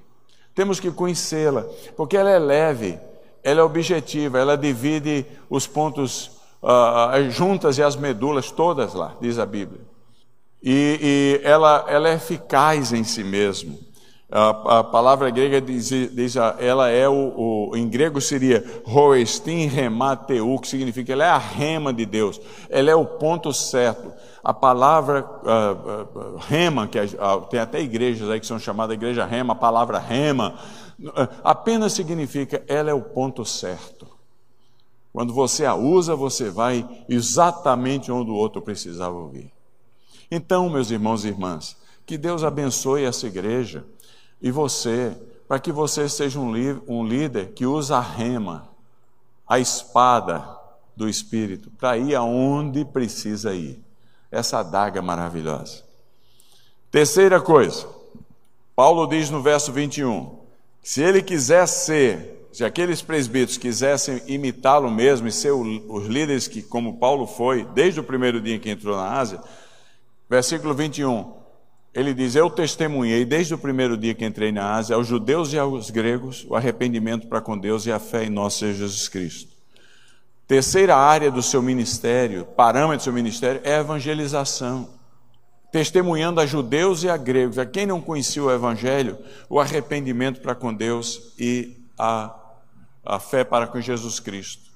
Temos 0.54 0.80
que 0.80 0.90
conhecê-la, 0.90 1.64
porque 1.96 2.16
ela 2.16 2.30
é 2.30 2.38
leve, 2.38 2.98
ela 3.42 3.60
é 3.60 3.62
objetiva, 3.62 4.38
ela 4.38 4.56
divide 4.56 5.24
os 5.48 5.66
pontos 5.66 6.38
uh, 6.62 7.10
as 7.12 7.32
juntas 7.34 7.78
e 7.78 7.82
as 7.82 7.96
medulas 7.96 8.50
todas 8.50 8.94
lá, 8.94 9.16
diz 9.20 9.38
a 9.38 9.46
Bíblia. 9.46 9.80
E, 10.62 11.40
e 11.42 11.46
ela, 11.46 11.84
ela 11.88 12.08
é 12.08 12.14
eficaz 12.14 12.92
em 12.92 13.04
si 13.04 13.22
mesmo. 13.22 13.78
A, 14.30 14.80
a 14.80 14.84
palavra 14.84 15.30
grega 15.30 15.60
diz, 15.60 15.88
diz, 15.88 16.36
ela 16.58 16.90
é 16.90 17.08
o, 17.08 17.70
o, 17.70 17.76
em 17.76 17.88
grego 17.88 18.20
seria 18.20 18.62
roestin 18.84 19.66
remateu, 19.68 20.58
que 20.58 20.68
significa 20.68 21.12
ela 21.12 21.24
é 21.24 21.30
a 21.30 21.38
rema 21.38 21.94
de 21.94 22.04
Deus, 22.04 22.38
ela 22.68 22.90
é 22.90 22.94
o 22.94 23.06
ponto 23.06 23.52
certo. 23.54 24.12
A 24.48 24.54
palavra 24.54 25.28
uh, 25.42 26.18
uh, 26.18 26.36
rema, 26.38 26.88
que 26.88 26.98
uh, 26.98 27.42
tem 27.50 27.60
até 27.60 27.82
igrejas 27.82 28.30
aí 28.30 28.40
que 28.40 28.46
são 28.46 28.58
chamadas 28.58 28.94
igreja 28.94 29.26
rema, 29.26 29.52
a 29.52 29.54
palavra 29.54 29.98
rema, 29.98 30.58
apenas 31.44 31.92
significa 31.92 32.64
ela 32.66 32.88
é 32.88 32.94
o 32.94 33.02
ponto 33.02 33.44
certo. 33.44 34.06
Quando 35.12 35.34
você 35.34 35.66
a 35.66 35.74
usa, 35.74 36.16
você 36.16 36.48
vai 36.48 36.88
exatamente 37.10 38.10
onde 38.10 38.30
o 38.30 38.34
outro 38.34 38.62
precisava 38.62 39.14
ouvir. 39.14 39.52
Então, 40.30 40.70
meus 40.70 40.90
irmãos 40.90 41.26
e 41.26 41.28
irmãs, 41.28 41.76
que 42.06 42.16
Deus 42.16 42.42
abençoe 42.42 43.04
essa 43.04 43.26
igreja 43.26 43.84
e 44.40 44.50
você, 44.50 45.14
para 45.46 45.58
que 45.58 45.70
você 45.70 46.08
seja 46.08 46.40
um, 46.40 46.54
um 46.88 47.06
líder 47.06 47.52
que 47.52 47.66
usa 47.66 47.98
a 47.98 48.00
rema, 48.00 48.70
a 49.46 49.58
espada 49.58 50.42
do 50.96 51.06
Espírito, 51.06 51.70
para 51.72 51.98
ir 51.98 52.14
aonde 52.14 52.82
precisa 52.86 53.54
ir. 53.54 53.86
Essa 54.30 54.58
adaga 54.58 55.00
maravilhosa. 55.00 55.82
Terceira 56.90 57.40
coisa, 57.40 57.86
Paulo 58.74 59.06
diz 59.06 59.30
no 59.30 59.42
verso 59.42 59.72
21: 59.72 60.38
se 60.82 61.02
ele 61.02 61.22
quiser 61.22 61.66
ser, 61.66 62.48
se 62.52 62.64
aqueles 62.64 63.02
presbíteros 63.02 63.58
quisessem 63.58 64.22
imitá-lo 64.26 64.90
mesmo 64.90 65.28
e 65.28 65.32
ser 65.32 65.52
os 65.52 66.06
líderes 66.06 66.48
que, 66.48 66.62
como 66.62 66.98
Paulo 66.98 67.26
foi, 67.26 67.64
desde 67.64 68.00
o 68.00 68.04
primeiro 68.04 68.40
dia 68.40 68.58
que 68.58 68.70
entrou 68.70 68.96
na 68.96 69.18
Ásia, 69.18 69.40
Versículo 70.28 70.74
21. 70.74 71.32
Ele 71.94 72.12
diz: 72.12 72.34
Eu 72.34 72.50
testemunhei 72.50 73.24
desde 73.24 73.54
o 73.54 73.58
primeiro 73.58 73.96
dia 73.96 74.14
que 74.14 74.24
entrei 74.24 74.52
na 74.52 74.74
Ásia 74.74 74.94
aos 74.94 75.06
judeus 75.06 75.52
e 75.52 75.58
aos 75.58 75.90
gregos 75.90 76.44
o 76.48 76.54
arrependimento 76.54 77.26
para 77.26 77.40
com 77.40 77.56
Deus 77.56 77.86
e 77.86 77.92
a 77.92 77.98
fé 77.98 78.24
em 78.24 78.30
nosso 78.30 78.58
Senhor 78.58 78.74
Jesus 78.74 79.08
Cristo. 79.08 79.57
Terceira 80.48 80.96
área 80.96 81.30
do 81.30 81.42
seu 81.42 81.60
ministério, 81.60 82.46
parâmetro 82.46 82.96
do 82.96 83.02
seu 83.02 83.12
ministério, 83.12 83.60
é 83.64 83.76
a 83.76 83.80
evangelização. 83.80 84.88
Testemunhando 85.70 86.40
a 86.40 86.46
judeus 86.46 87.02
e 87.02 87.10
a 87.10 87.18
gregos, 87.18 87.58
a 87.58 87.66
quem 87.66 87.84
não 87.84 88.00
conhecia 88.00 88.42
o 88.42 88.50
Evangelho, 88.50 89.18
o 89.50 89.60
arrependimento 89.60 90.40
para 90.40 90.54
com 90.54 90.72
Deus 90.72 91.34
e 91.38 91.76
a, 91.98 92.34
a 93.04 93.20
fé 93.20 93.44
para 93.44 93.66
com 93.66 93.78
Jesus 93.78 94.18
Cristo. 94.20 94.70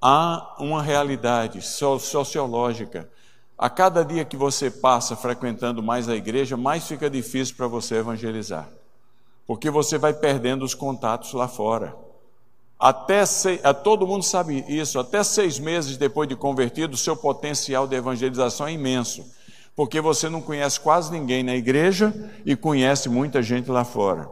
Há 0.00 0.56
uma 0.58 0.82
realidade 0.82 1.60
sociológica 1.60 3.06
a 3.58 3.68
cada 3.68 4.02
dia 4.02 4.24
que 4.24 4.36
você 4.36 4.70
passa 4.70 5.14
frequentando 5.14 5.82
mais 5.82 6.08
a 6.08 6.16
igreja, 6.16 6.56
mais 6.56 6.88
fica 6.88 7.10
difícil 7.10 7.54
para 7.54 7.66
você 7.66 7.96
evangelizar, 7.96 8.66
porque 9.46 9.70
você 9.70 9.98
vai 9.98 10.14
perdendo 10.14 10.64
os 10.64 10.72
contatos 10.72 11.34
lá 11.34 11.46
fora. 11.46 11.94
Até 12.82 13.24
seis, 13.24 13.60
todo 13.84 14.08
mundo 14.08 14.24
sabe 14.24 14.64
isso, 14.66 14.98
até 14.98 15.22
seis 15.22 15.56
meses 15.56 15.96
depois 15.96 16.28
de 16.28 16.34
convertido, 16.34 16.94
o 16.94 16.96
seu 16.96 17.16
potencial 17.16 17.86
de 17.86 17.94
evangelização 17.94 18.66
é 18.66 18.72
imenso, 18.72 19.24
porque 19.76 20.00
você 20.00 20.28
não 20.28 20.42
conhece 20.42 20.80
quase 20.80 21.12
ninguém 21.12 21.44
na 21.44 21.54
igreja 21.54 22.12
e 22.44 22.56
conhece 22.56 23.08
muita 23.08 23.40
gente 23.40 23.70
lá 23.70 23.84
fora. 23.84 24.28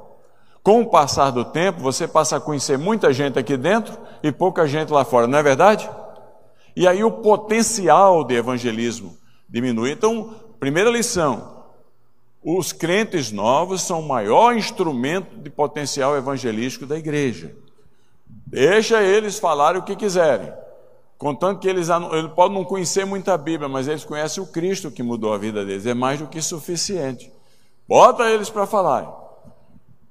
Com 0.64 0.80
o 0.80 0.86
passar 0.90 1.30
do 1.30 1.44
tempo, 1.44 1.78
você 1.78 2.08
passa 2.08 2.38
a 2.38 2.40
conhecer 2.40 2.76
muita 2.76 3.12
gente 3.12 3.38
aqui 3.38 3.56
dentro 3.56 3.96
e 4.20 4.32
pouca 4.32 4.66
gente 4.66 4.92
lá 4.92 5.04
fora, 5.04 5.28
não 5.28 5.38
é 5.38 5.44
verdade? 5.44 5.88
E 6.74 6.88
aí 6.88 7.04
o 7.04 7.12
potencial 7.12 8.24
de 8.24 8.34
evangelismo 8.34 9.16
diminui. 9.48 9.92
Então, 9.92 10.34
primeira 10.58 10.90
lição: 10.90 11.66
os 12.42 12.72
crentes 12.72 13.30
novos 13.30 13.82
são 13.82 14.00
o 14.00 14.08
maior 14.08 14.56
instrumento 14.56 15.36
de 15.36 15.50
potencial 15.50 16.16
evangelístico 16.16 16.84
da 16.84 16.98
igreja. 16.98 17.59
Deixa 18.46 19.02
eles 19.02 19.38
falarem 19.38 19.80
o 19.80 19.84
que 19.84 19.94
quiserem. 19.94 20.52
Contanto 21.16 21.60
que 21.60 21.68
eles, 21.68 21.88
podem 22.34 22.56
não 22.56 22.64
conhecer 22.64 23.04
muita 23.04 23.36
Bíblia, 23.36 23.68
mas 23.68 23.86
eles 23.86 24.04
conhecem 24.04 24.42
o 24.42 24.46
Cristo 24.46 24.90
que 24.90 25.02
mudou 25.02 25.34
a 25.34 25.38
vida 25.38 25.64
deles. 25.64 25.84
É 25.84 25.92
mais 25.92 26.18
do 26.18 26.26
que 26.26 26.40
suficiente. 26.40 27.30
Bota 27.86 28.30
eles 28.30 28.48
para 28.48 28.66
falar. 28.66 29.12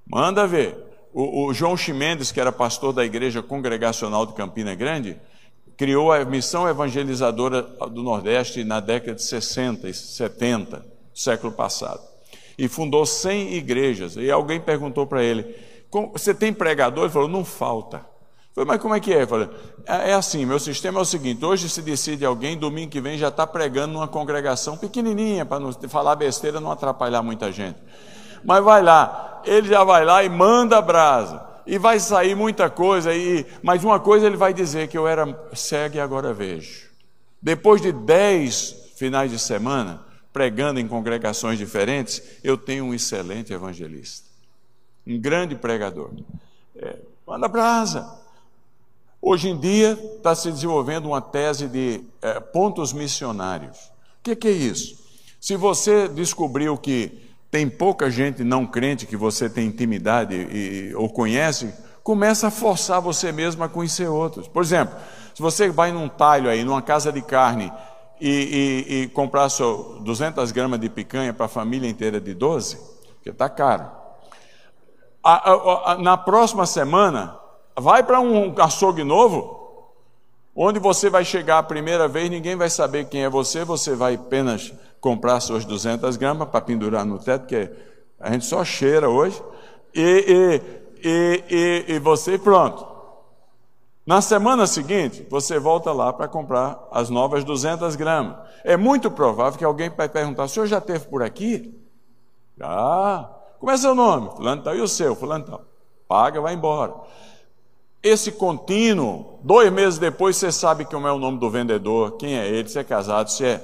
Manda 0.05 0.45
ver. 0.45 0.77
O, 1.11 1.47
o 1.47 1.53
João 1.53 1.75
Chimendes, 1.75 2.31
que 2.31 2.39
era 2.39 2.51
pastor 2.51 2.93
da 2.93 3.03
igreja 3.03 3.41
congregacional 3.41 4.25
de 4.25 4.33
Campina 4.33 4.75
Grande, 4.75 5.19
criou 5.75 6.11
a 6.11 6.23
missão 6.25 6.67
evangelizadora 6.69 7.63
do 7.63 8.03
Nordeste 8.03 8.63
na 8.63 8.79
década 8.79 9.15
de 9.15 9.23
60 9.23 9.89
e 9.89 9.93
70, 9.93 10.85
século 11.15 11.51
passado. 11.51 12.01
E 12.57 12.67
fundou 12.67 13.05
100 13.05 13.53
igrejas. 13.55 14.15
E 14.15 14.29
alguém 14.29 14.59
perguntou 14.59 15.07
para 15.07 15.23
ele: 15.23 15.55
Você 16.13 16.33
tem 16.33 16.53
pregador? 16.53 17.05
Ele 17.05 17.13
falou: 17.13 17.27
Não 17.27 17.43
falta. 17.43 18.05
Falei, 18.59 18.67
mas 18.67 18.81
como 18.81 18.93
é 18.93 18.99
que 18.99 19.13
é? 19.13 19.25
falei, 19.25 19.49
é, 19.85 20.11
é 20.11 20.13
assim, 20.13 20.45
meu 20.45 20.59
sistema 20.59 20.99
é 20.99 21.01
o 21.01 21.05
seguinte: 21.05 21.45
hoje 21.45 21.69
se 21.69 21.81
decide 21.81 22.25
alguém, 22.25 22.57
domingo 22.57 22.91
que 22.91 22.99
vem 22.99 23.17
já 23.17 23.29
está 23.29 23.47
pregando 23.47 23.93
numa 23.93 24.07
congregação 24.07 24.75
pequenininha, 24.75 25.45
para 25.45 25.61
não 25.61 25.71
falar 25.71 26.15
besteira, 26.17 26.59
não 26.59 26.69
atrapalhar 26.69 27.21
muita 27.23 27.53
gente. 27.53 27.79
Mas 28.43 28.61
vai 28.61 28.81
lá, 28.81 29.41
ele 29.45 29.69
já 29.69 29.83
vai 29.85 30.03
lá 30.03 30.25
e 30.25 30.29
manda 30.29 30.77
a 30.77 30.81
brasa 30.81 31.41
e 31.65 31.77
vai 31.77 32.01
sair 32.01 32.35
muita 32.35 32.69
coisa, 32.69 33.13
e, 33.13 33.45
mas 33.63 33.81
uma 33.85 33.97
coisa 33.97 34.25
ele 34.25 34.35
vai 34.35 34.53
dizer 34.53 34.89
que 34.89 34.97
eu 34.97 35.07
era 35.07 35.25
cego 35.53 35.95
e 35.95 35.99
agora 36.01 36.33
vejo. 36.33 36.89
Depois 37.41 37.81
de 37.81 37.93
dez 37.93 38.75
finais 38.97 39.31
de 39.31 39.39
semana, 39.39 40.01
pregando 40.33 40.81
em 40.81 40.87
congregações 40.87 41.57
diferentes, 41.57 42.21
eu 42.43 42.57
tenho 42.57 42.83
um 42.83 42.93
excelente 42.93 43.53
evangelista, 43.53 44.27
um 45.07 45.17
grande 45.17 45.55
pregador. 45.55 46.11
É, 46.75 46.97
manda 47.25 47.47
brasa. 47.47 48.18
Hoje 49.21 49.49
em 49.49 49.57
dia 49.59 49.97
está 50.15 50.33
se 50.33 50.51
desenvolvendo 50.51 51.07
uma 51.07 51.21
tese 51.21 51.67
de 51.67 52.01
é, 52.21 52.39
pontos 52.39 52.93
missionários. 52.93 53.77
O 54.19 54.23
que, 54.23 54.35
que 54.35 54.47
é 54.47 54.51
isso? 54.51 54.97
Se 55.39 55.55
você 55.55 56.07
descobriu 56.07 56.77
que 56.77 57.29
tem 57.51 57.69
pouca 57.69 58.09
gente 58.09 58.43
não 58.43 58.65
crente 58.65 59.05
que 59.05 59.17
você 59.17 59.49
tem 59.49 59.67
intimidade 59.67 60.35
e, 60.35 60.93
ou 60.95 61.09
conhece, 61.09 61.73
começa 62.03 62.47
a 62.47 62.51
forçar 62.51 63.01
você 63.01 63.31
mesmo 63.31 63.63
a 63.63 63.69
conhecer 63.69 64.07
outros. 64.07 64.47
Por 64.47 64.61
exemplo, 64.61 64.95
se 65.33 65.41
você 65.41 65.69
vai 65.69 65.91
num 65.91 66.07
talho 66.07 66.49
aí, 66.49 66.63
numa 66.63 66.81
casa 66.81 67.11
de 67.11 67.21
carne, 67.21 67.71
e, 68.19 68.85
e, 68.89 69.01
e 69.03 69.07
comprar 69.09 69.49
só 69.49 69.97
200 70.01 70.51
gramas 70.51 70.79
de 70.79 70.89
picanha 70.89 71.33
para 71.33 71.45
a 71.45 71.49
família 71.49 71.89
inteira 71.89 72.19
de 72.19 72.33
12, 72.33 72.77
porque 73.15 73.29
está 73.29 73.49
caro. 73.49 73.89
A, 75.23 75.51
a, 75.51 75.91
a, 75.93 75.97
na 75.97 76.17
próxima 76.17 76.65
semana, 76.65 77.37
vai 77.79 78.03
para 78.03 78.19
um 78.19 78.53
açougue 78.59 79.03
novo, 79.03 79.59
onde 80.55 80.79
você 80.79 81.09
vai 81.09 81.23
chegar 81.23 81.59
a 81.59 81.63
primeira 81.63 82.07
vez, 82.07 82.29
ninguém 82.29 82.55
vai 82.55 82.69
saber 82.69 83.05
quem 83.05 83.23
é 83.23 83.29
você, 83.29 83.63
você 83.63 83.95
vai 83.95 84.15
apenas 84.15 84.73
comprar 84.99 85.39
suas 85.39 85.65
200 85.65 86.17
gramas 86.17 86.49
para 86.49 86.61
pendurar 86.61 87.05
no 87.05 87.17
teto, 87.17 87.47
que 87.47 87.69
a 88.19 88.31
gente 88.31 88.45
só 88.45 88.63
cheira 88.65 89.09
hoje, 89.09 89.41
e, 89.95 90.61
e, 91.03 91.43
e, 91.49 91.95
e, 91.95 91.99
você 91.99 92.37
pronto. 92.37 92.85
Na 94.05 94.21
semana 94.21 94.67
seguinte, 94.67 95.25
você 95.29 95.59
volta 95.59 95.91
lá 95.91 96.11
para 96.11 96.27
comprar 96.27 96.87
as 96.91 97.09
novas 97.09 97.43
200 97.43 97.95
gramas. 97.95 98.37
É 98.63 98.75
muito 98.75 99.09
provável 99.09 99.57
que 99.57 99.63
alguém 99.63 99.89
vai 99.89 100.09
perguntar: 100.09 100.43
o 100.43 100.47
senhor 100.49 100.65
já 100.65 100.79
esteve 100.79 101.05
por 101.05 101.23
aqui? 101.23 101.79
Já. 102.57 103.29
Como 103.59 103.71
é 103.71 103.77
seu 103.77 103.93
nome? 103.93 104.31
Fulano 104.35 104.63
tal. 104.63 104.75
E 104.75 104.81
o 104.81 104.87
seu? 104.87 105.15
Fulano 105.15 105.45
tal. 105.45 105.61
Paga, 106.07 106.41
vai 106.41 106.55
embora. 106.55 106.93
Esse 108.01 108.31
contínuo, 108.31 109.39
dois 109.43 109.71
meses 109.71 109.99
depois 109.99 110.37
você 110.37 110.51
sabe 110.51 110.85
como 110.85 111.05
é 111.05 111.11
o 111.11 111.19
nome 111.19 111.37
do 111.37 111.49
vendedor, 111.49 112.15
quem 112.17 112.37
é 112.37 112.47
ele, 112.47 112.69
se 112.69 112.79
é 112.79 112.83
casado, 112.83 113.29
se 113.29 113.43
é, 113.43 113.61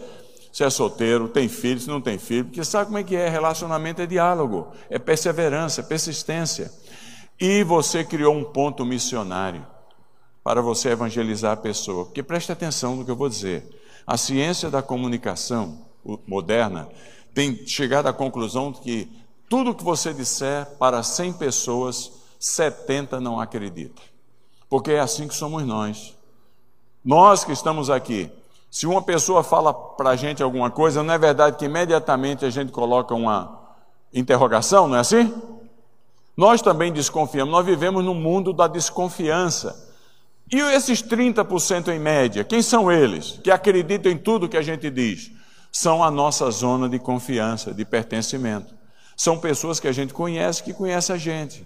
se 0.51 0.63
é 0.63 0.69
solteiro, 0.69 1.29
tem 1.29 1.47
filho, 1.47 1.79
se 1.79 1.87
não 1.87 2.01
tem 2.01 2.17
filho, 2.17 2.45
porque 2.45 2.63
sabe 2.63 2.87
como 2.87 2.97
é 2.97 3.03
que 3.03 3.15
é? 3.15 3.29
Relacionamento 3.29 4.01
é 4.01 4.05
diálogo, 4.05 4.67
é 4.89 4.99
perseverança, 4.99 5.81
é 5.81 5.83
persistência. 5.83 6.69
E 7.39 7.63
você 7.63 8.03
criou 8.03 8.35
um 8.35 8.43
ponto 8.43 8.85
missionário 8.85 9.65
para 10.43 10.61
você 10.61 10.89
evangelizar 10.89 11.53
a 11.53 11.57
pessoa. 11.57 12.05
Porque 12.05 12.21
preste 12.21 12.51
atenção 12.51 12.95
no 12.95 13.03
que 13.03 13.11
eu 13.11 13.15
vou 13.15 13.27
dizer. 13.27 13.67
A 14.05 14.15
ciência 14.15 14.69
da 14.69 14.81
comunicação 14.81 15.85
moderna 16.27 16.87
tem 17.33 17.65
chegado 17.65 18.07
à 18.07 18.13
conclusão 18.13 18.71
de 18.71 18.79
que 18.79 19.11
tudo 19.49 19.73
que 19.73 19.83
você 19.83 20.13
disser 20.13 20.65
para 20.77 21.01
100 21.01 21.33
pessoas, 21.33 22.11
70 22.39 23.19
não 23.19 23.39
acreditam. 23.39 24.14
Porque 24.69 24.91
é 24.91 24.99
assim 24.99 25.27
que 25.27 25.35
somos 25.35 25.63
nós. 25.63 26.15
Nós 27.03 27.43
que 27.43 27.51
estamos 27.51 27.89
aqui, 27.89 28.31
se 28.71 28.87
uma 28.87 29.01
pessoa 29.01 29.43
fala 29.43 29.73
para 29.73 30.09
a 30.09 30.15
gente 30.15 30.43
alguma 30.43 30.69
coisa, 30.69 31.03
não 31.03 31.13
é 31.13 31.17
verdade 31.17 31.57
que 31.57 31.65
imediatamente 31.65 32.43
a 32.43 32.49
gente 32.49 32.71
coloca 32.71 33.13
uma 33.13 33.57
interrogação, 34.13 34.87
não 34.87 34.97
é 34.97 34.99
assim? 34.99 35.33
Nós 36.35 36.61
também 36.61 36.91
desconfiamos, 36.91 37.51
nós 37.51 37.65
vivemos 37.65 38.03
no 38.03 38.13
mundo 38.13 38.51
da 38.51 38.67
desconfiança. 38.67 39.85
E 40.51 40.59
esses 40.59 41.01
30% 41.01 41.87
em 41.87 41.99
média, 41.99 42.43
quem 42.43 42.61
são 42.61 42.91
eles? 42.91 43.39
Que 43.43 43.49
acreditam 43.49 44.11
em 44.11 44.17
tudo 44.17 44.49
que 44.49 44.57
a 44.57 44.61
gente 44.61 44.89
diz? 44.89 45.31
São 45.71 46.03
a 46.03 46.11
nossa 46.11 46.49
zona 46.51 46.89
de 46.89 46.99
confiança, 46.99 47.73
de 47.73 47.85
pertencimento. 47.85 48.73
São 49.15 49.37
pessoas 49.37 49.79
que 49.79 49.87
a 49.87 49.91
gente 49.91 50.13
conhece, 50.13 50.61
que 50.61 50.73
conhece 50.73 51.11
a 51.13 51.17
gente. 51.17 51.65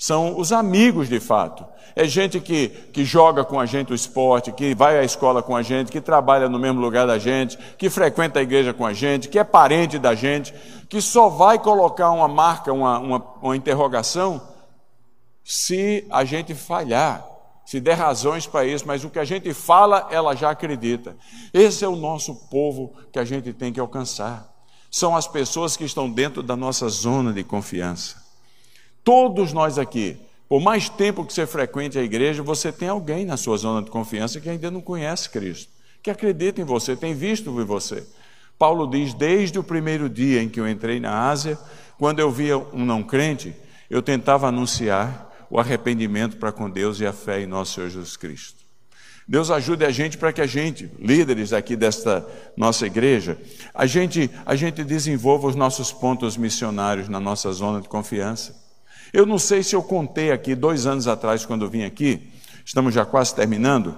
São 0.00 0.38
os 0.38 0.50
amigos 0.50 1.10
de 1.10 1.20
fato. 1.20 1.62
É 1.94 2.06
gente 2.06 2.40
que, 2.40 2.70
que 2.90 3.04
joga 3.04 3.44
com 3.44 3.60
a 3.60 3.66
gente 3.66 3.92
o 3.92 3.94
esporte, 3.94 4.50
que 4.50 4.74
vai 4.74 4.98
à 4.98 5.04
escola 5.04 5.42
com 5.42 5.54
a 5.54 5.60
gente, 5.60 5.92
que 5.92 6.00
trabalha 6.00 6.48
no 6.48 6.58
mesmo 6.58 6.80
lugar 6.80 7.06
da 7.06 7.18
gente, 7.18 7.58
que 7.76 7.90
frequenta 7.90 8.38
a 8.38 8.42
igreja 8.42 8.72
com 8.72 8.86
a 8.86 8.94
gente, 8.94 9.28
que 9.28 9.38
é 9.38 9.44
parente 9.44 9.98
da 9.98 10.14
gente, 10.14 10.54
que 10.88 11.02
só 11.02 11.28
vai 11.28 11.58
colocar 11.58 12.10
uma 12.12 12.26
marca, 12.26 12.72
uma, 12.72 12.98
uma, 12.98 13.26
uma 13.42 13.54
interrogação, 13.54 14.40
se 15.44 16.06
a 16.10 16.24
gente 16.24 16.54
falhar, 16.54 17.22
se 17.66 17.78
der 17.78 17.92
razões 17.92 18.46
para 18.46 18.64
isso, 18.64 18.86
mas 18.86 19.04
o 19.04 19.10
que 19.10 19.18
a 19.18 19.24
gente 19.26 19.52
fala, 19.52 20.08
ela 20.10 20.34
já 20.34 20.48
acredita. 20.48 21.14
Esse 21.52 21.84
é 21.84 21.88
o 21.88 21.94
nosso 21.94 22.48
povo 22.48 22.94
que 23.12 23.18
a 23.18 23.24
gente 23.26 23.52
tem 23.52 23.70
que 23.70 23.78
alcançar 23.78 24.50
são 24.90 25.14
as 25.14 25.28
pessoas 25.28 25.76
que 25.76 25.84
estão 25.84 26.10
dentro 26.10 26.42
da 26.42 26.56
nossa 26.56 26.88
zona 26.88 27.34
de 27.34 27.44
confiança. 27.44 28.19
Todos 29.02 29.52
nós 29.52 29.78
aqui, 29.78 30.16
por 30.48 30.60
mais 30.60 30.88
tempo 30.88 31.24
que 31.24 31.32
você 31.32 31.46
frequente 31.46 31.98
a 31.98 32.02
igreja, 32.02 32.42
você 32.42 32.72
tem 32.72 32.88
alguém 32.88 33.24
na 33.24 33.36
sua 33.36 33.56
zona 33.56 33.82
de 33.82 33.90
confiança 33.90 34.40
que 34.40 34.48
ainda 34.48 34.70
não 34.70 34.80
conhece 34.80 35.30
Cristo, 35.30 35.70
que 36.02 36.10
acredita 36.10 36.60
em 36.60 36.64
você, 36.64 36.96
tem 36.96 37.14
visto 37.14 37.50
em 37.50 37.64
você. 37.64 38.04
Paulo 38.58 38.86
diz: 38.86 39.14
desde 39.14 39.58
o 39.58 39.62
primeiro 39.62 40.08
dia 40.08 40.42
em 40.42 40.48
que 40.48 40.60
eu 40.60 40.68
entrei 40.68 41.00
na 41.00 41.28
Ásia, 41.30 41.58
quando 41.98 42.20
eu 42.20 42.30
via 42.30 42.58
um 42.58 42.84
não 42.84 43.02
crente, 43.02 43.54
eu 43.88 44.02
tentava 44.02 44.48
anunciar 44.48 45.30
o 45.48 45.58
arrependimento 45.58 46.36
para 46.36 46.52
com 46.52 46.68
Deus 46.68 47.00
e 47.00 47.06
a 47.06 47.12
fé 47.12 47.40
em 47.40 47.46
nosso 47.46 47.74
Senhor 47.74 47.90
Jesus 47.90 48.16
Cristo. 48.16 48.60
Deus 49.26 49.50
ajude 49.50 49.84
a 49.84 49.90
gente 49.90 50.18
para 50.18 50.32
que 50.32 50.40
a 50.40 50.46
gente, 50.46 50.90
líderes 50.98 51.52
aqui 51.52 51.76
desta 51.76 52.26
nossa 52.56 52.86
igreja, 52.86 53.38
a 53.72 53.86
gente, 53.86 54.28
a 54.44 54.56
gente 54.56 54.82
desenvolva 54.82 55.46
os 55.46 55.54
nossos 55.54 55.92
pontos 55.92 56.36
missionários 56.36 57.08
na 57.08 57.20
nossa 57.20 57.52
zona 57.52 57.80
de 57.80 57.88
confiança. 57.88 58.69
Eu 59.12 59.26
não 59.26 59.38
sei 59.38 59.62
se 59.62 59.74
eu 59.74 59.82
contei 59.82 60.30
aqui, 60.30 60.54
dois 60.54 60.86
anos 60.86 61.08
atrás, 61.08 61.44
quando 61.44 61.64
eu 61.64 61.70
vim 61.70 61.82
aqui, 61.82 62.30
estamos 62.64 62.94
já 62.94 63.04
quase 63.04 63.34
terminando, 63.34 63.96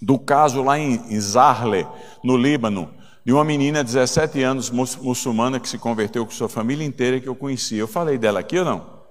do 0.00 0.18
caso 0.18 0.62
lá 0.62 0.78
em 0.78 1.20
Zarle, 1.20 1.86
no 2.22 2.36
Líbano, 2.36 2.90
de 3.24 3.32
uma 3.32 3.44
menina 3.44 3.84
de 3.84 3.92
17 3.92 4.42
anos 4.42 4.70
muçulmana 4.70 5.60
que 5.60 5.68
se 5.68 5.78
converteu 5.78 6.24
com 6.24 6.32
sua 6.32 6.48
família 6.48 6.84
inteira 6.84 7.20
que 7.20 7.28
eu 7.28 7.36
conhecia. 7.36 7.78
Eu 7.78 7.88
falei 7.88 8.18
dela 8.18 8.40
aqui 8.40 8.58
ou 8.58 8.64
não? 8.64 9.02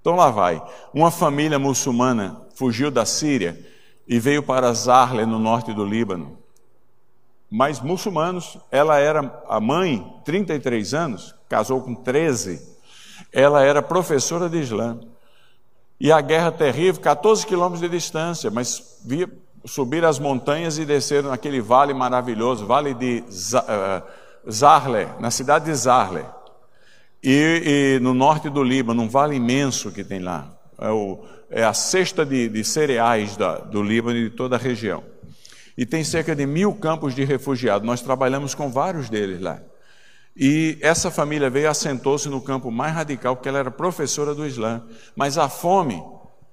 Então 0.00 0.16
lá 0.16 0.30
vai. 0.30 0.62
Uma 0.92 1.10
família 1.10 1.58
muçulmana 1.58 2.42
fugiu 2.54 2.90
da 2.90 3.06
Síria 3.06 3.58
e 4.06 4.18
veio 4.18 4.42
para 4.42 4.72
Zarle, 4.72 5.24
no 5.24 5.38
norte 5.38 5.72
do 5.72 5.84
Líbano. 5.84 6.36
Mas 7.50 7.80
muçulmanos, 7.80 8.58
ela 8.70 8.98
era 8.98 9.42
a 9.48 9.60
mãe, 9.60 10.04
33 10.24 10.92
anos, 10.92 11.34
casou 11.48 11.80
com 11.80 11.94
13. 11.94 12.73
Ela 13.34 13.64
era 13.64 13.82
professora 13.82 14.48
de 14.48 14.58
Islã. 14.58 15.00
E 15.98 16.12
a 16.12 16.20
guerra 16.20 16.52
terrível, 16.52 17.00
14 17.00 17.44
quilômetros 17.44 17.80
de 17.80 17.88
distância, 17.88 18.50
mas 18.50 19.00
via 19.04 19.28
subir 19.64 20.04
as 20.04 20.18
montanhas 20.18 20.78
e 20.78 20.84
descer 20.84 21.24
naquele 21.24 21.60
vale 21.60 21.92
maravilhoso, 21.92 22.66
vale 22.66 22.94
de 22.94 23.24
eh, 23.54 24.02
Zarle, 24.50 25.08
na 25.18 25.30
cidade 25.30 25.64
de 25.64 25.74
Zarle. 25.74 26.24
E, 27.22 27.96
e 27.96 28.00
no 28.00 28.14
norte 28.14 28.48
do 28.50 28.62
Líbano, 28.62 29.02
um 29.02 29.08
vale 29.08 29.34
imenso 29.34 29.90
que 29.90 30.04
tem 30.04 30.20
lá. 30.20 30.52
É 30.78 30.90
o, 30.90 31.24
é 31.50 31.64
a 31.64 31.72
cesta 31.72 32.24
de, 32.24 32.48
de 32.48 32.62
cereais 32.62 33.36
da, 33.36 33.58
do 33.58 33.82
Líbano 33.82 34.18
e 34.18 34.28
de 34.28 34.36
toda 34.36 34.56
a 34.56 34.58
região. 34.58 35.02
E 35.76 35.84
tem 35.84 36.04
cerca 36.04 36.36
de 36.36 36.46
mil 36.46 36.74
campos 36.74 37.14
de 37.14 37.24
refugiados. 37.24 37.86
Nós 37.86 38.00
trabalhamos 38.00 38.54
com 38.54 38.70
vários 38.70 39.08
deles 39.08 39.40
lá. 39.40 39.60
E 40.36 40.78
essa 40.80 41.10
família 41.10 41.48
veio 41.48 41.70
assentou-se 41.70 42.28
no 42.28 42.40
campo 42.40 42.70
mais 42.70 42.94
radical, 42.94 43.36
porque 43.36 43.48
ela 43.48 43.58
era 43.58 43.70
professora 43.70 44.34
do 44.34 44.46
Islã. 44.46 44.82
Mas 45.14 45.38
a 45.38 45.48
fome 45.48 46.02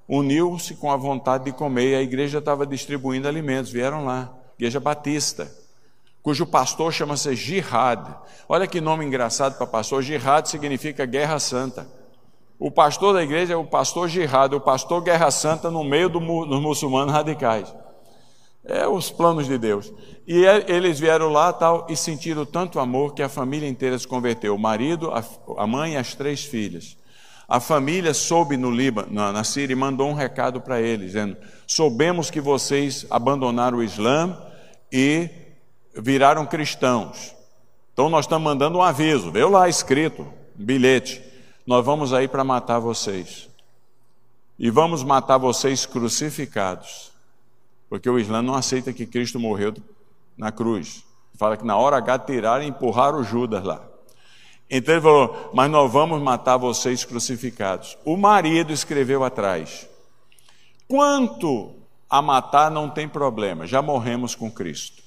uniu-se 0.07 0.75
com 0.75 0.91
a 0.91 0.97
vontade 0.97 1.45
de 1.45 1.51
comer 1.51 1.91
e 1.91 1.95
a 1.95 2.01
igreja 2.01 2.39
estava 2.39 2.65
distribuindo 2.65 3.27
alimentos. 3.27 3.71
Vieram 3.71 4.05
lá, 4.05 4.31
Igreja 4.57 4.79
Batista, 4.79 5.51
cujo 6.21 6.45
pastor 6.45 6.93
chama-se 6.93 7.35
Jihad. 7.35 8.15
Olha 8.47 8.67
que 8.67 8.79
nome 8.79 9.05
engraçado 9.05 9.57
para 9.57 9.65
pastor. 9.65 10.03
Jihad 10.03 10.47
significa 10.47 11.05
guerra 11.05 11.39
santa. 11.39 11.87
O 12.63 12.69
pastor 12.69 13.15
da 13.15 13.23
igreja 13.23 13.53
é 13.53 13.57
o 13.57 13.65
pastor 13.65 14.07
Girado, 14.07 14.55
o 14.55 14.61
pastor 14.61 15.01
Guerra 15.01 15.31
Santa 15.31 15.71
no 15.71 15.83
meio 15.83 16.07
do, 16.07 16.19
dos 16.19 16.61
muçulmanos 16.61 17.11
radicais. 17.11 17.73
É 18.71 18.87
os 18.87 19.09
planos 19.09 19.47
de 19.47 19.57
Deus. 19.57 19.91
E 20.27 20.45
é, 20.45 20.65
eles 20.67 20.99
vieram 20.99 21.29
lá 21.29 21.51
tal 21.51 21.87
e 21.89 21.95
sentiram 21.95 22.45
tanto 22.45 22.79
amor 22.79 23.13
que 23.13 23.21
a 23.21 23.29
família 23.29 23.67
inteira 23.67 23.97
se 23.97 24.07
converteu. 24.07 24.55
O 24.55 24.59
marido, 24.59 25.11
a, 25.57 25.67
mãe 25.67 25.93
e 25.93 25.97
as 25.97 26.15
três 26.15 26.43
filhas. 26.43 26.97
A 27.47 27.59
família 27.59 28.13
soube 28.13 28.55
no 28.55 28.71
Líbano, 28.71 29.11
na 29.11 29.43
Síria, 29.43 29.73
e 29.73 29.75
mandou 29.75 30.09
um 30.09 30.13
recado 30.13 30.61
para 30.61 30.79
eles, 30.79 31.07
dizendo: 31.07 31.35
Soubemos 31.67 32.29
que 32.31 32.39
vocês 32.39 33.05
abandonaram 33.09 33.79
o 33.79 33.83
Islã 33.83 34.37
e 34.91 35.29
viraram 35.93 36.45
cristãos. 36.45 37.35
Então 37.91 38.09
nós 38.09 38.25
estamos 38.25 38.45
mandando 38.45 38.77
um 38.77 38.81
aviso, 38.81 39.31
veio 39.31 39.49
lá 39.49 39.67
escrito, 39.67 40.21
um 40.57 40.63
bilhete 40.63 41.31
nós 41.65 41.85
vamos 41.85 42.11
aí 42.11 42.27
para 42.27 42.43
matar 42.43 42.79
vocês. 42.79 43.49
E 44.57 44.69
vamos 44.69 45.03
matar 45.03 45.37
vocês 45.37 45.85
crucificados. 45.85 47.10
Porque 47.91 48.09
o 48.09 48.17
Islã 48.17 48.41
não 48.41 48.55
aceita 48.55 48.93
que 48.93 49.05
Cristo 49.05 49.37
morreu 49.37 49.73
na 50.37 50.49
cruz. 50.49 51.03
Fala 51.35 51.57
que 51.57 51.65
na 51.65 51.75
hora 51.75 51.97
H 51.97 52.19
tiraram 52.19 52.63
e 52.63 52.67
empurraram 52.67 53.19
o 53.19 53.23
Judas 53.25 53.61
lá. 53.65 53.85
Então 54.69 54.95
ele 54.95 55.01
falou: 55.01 55.51
Mas 55.53 55.69
nós 55.69 55.91
vamos 55.91 56.21
matar 56.21 56.55
vocês 56.55 57.03
crucificados. 57.03 57.97
O 58.05 58.15
marido 58.15 58.71
escreveu 58.71 59.25
atrás: 59.25 59.89
Quanto 60.87 61.73
a 62.09 62.21
matar 62.21 62.71
não 62.71 62.89
tem 62.89 63.09
problema, 63.09 63.67
já 63.67 63.81
morremos 63.81 64.35
com 64.35 64.49
Cristo. 64.49 65.03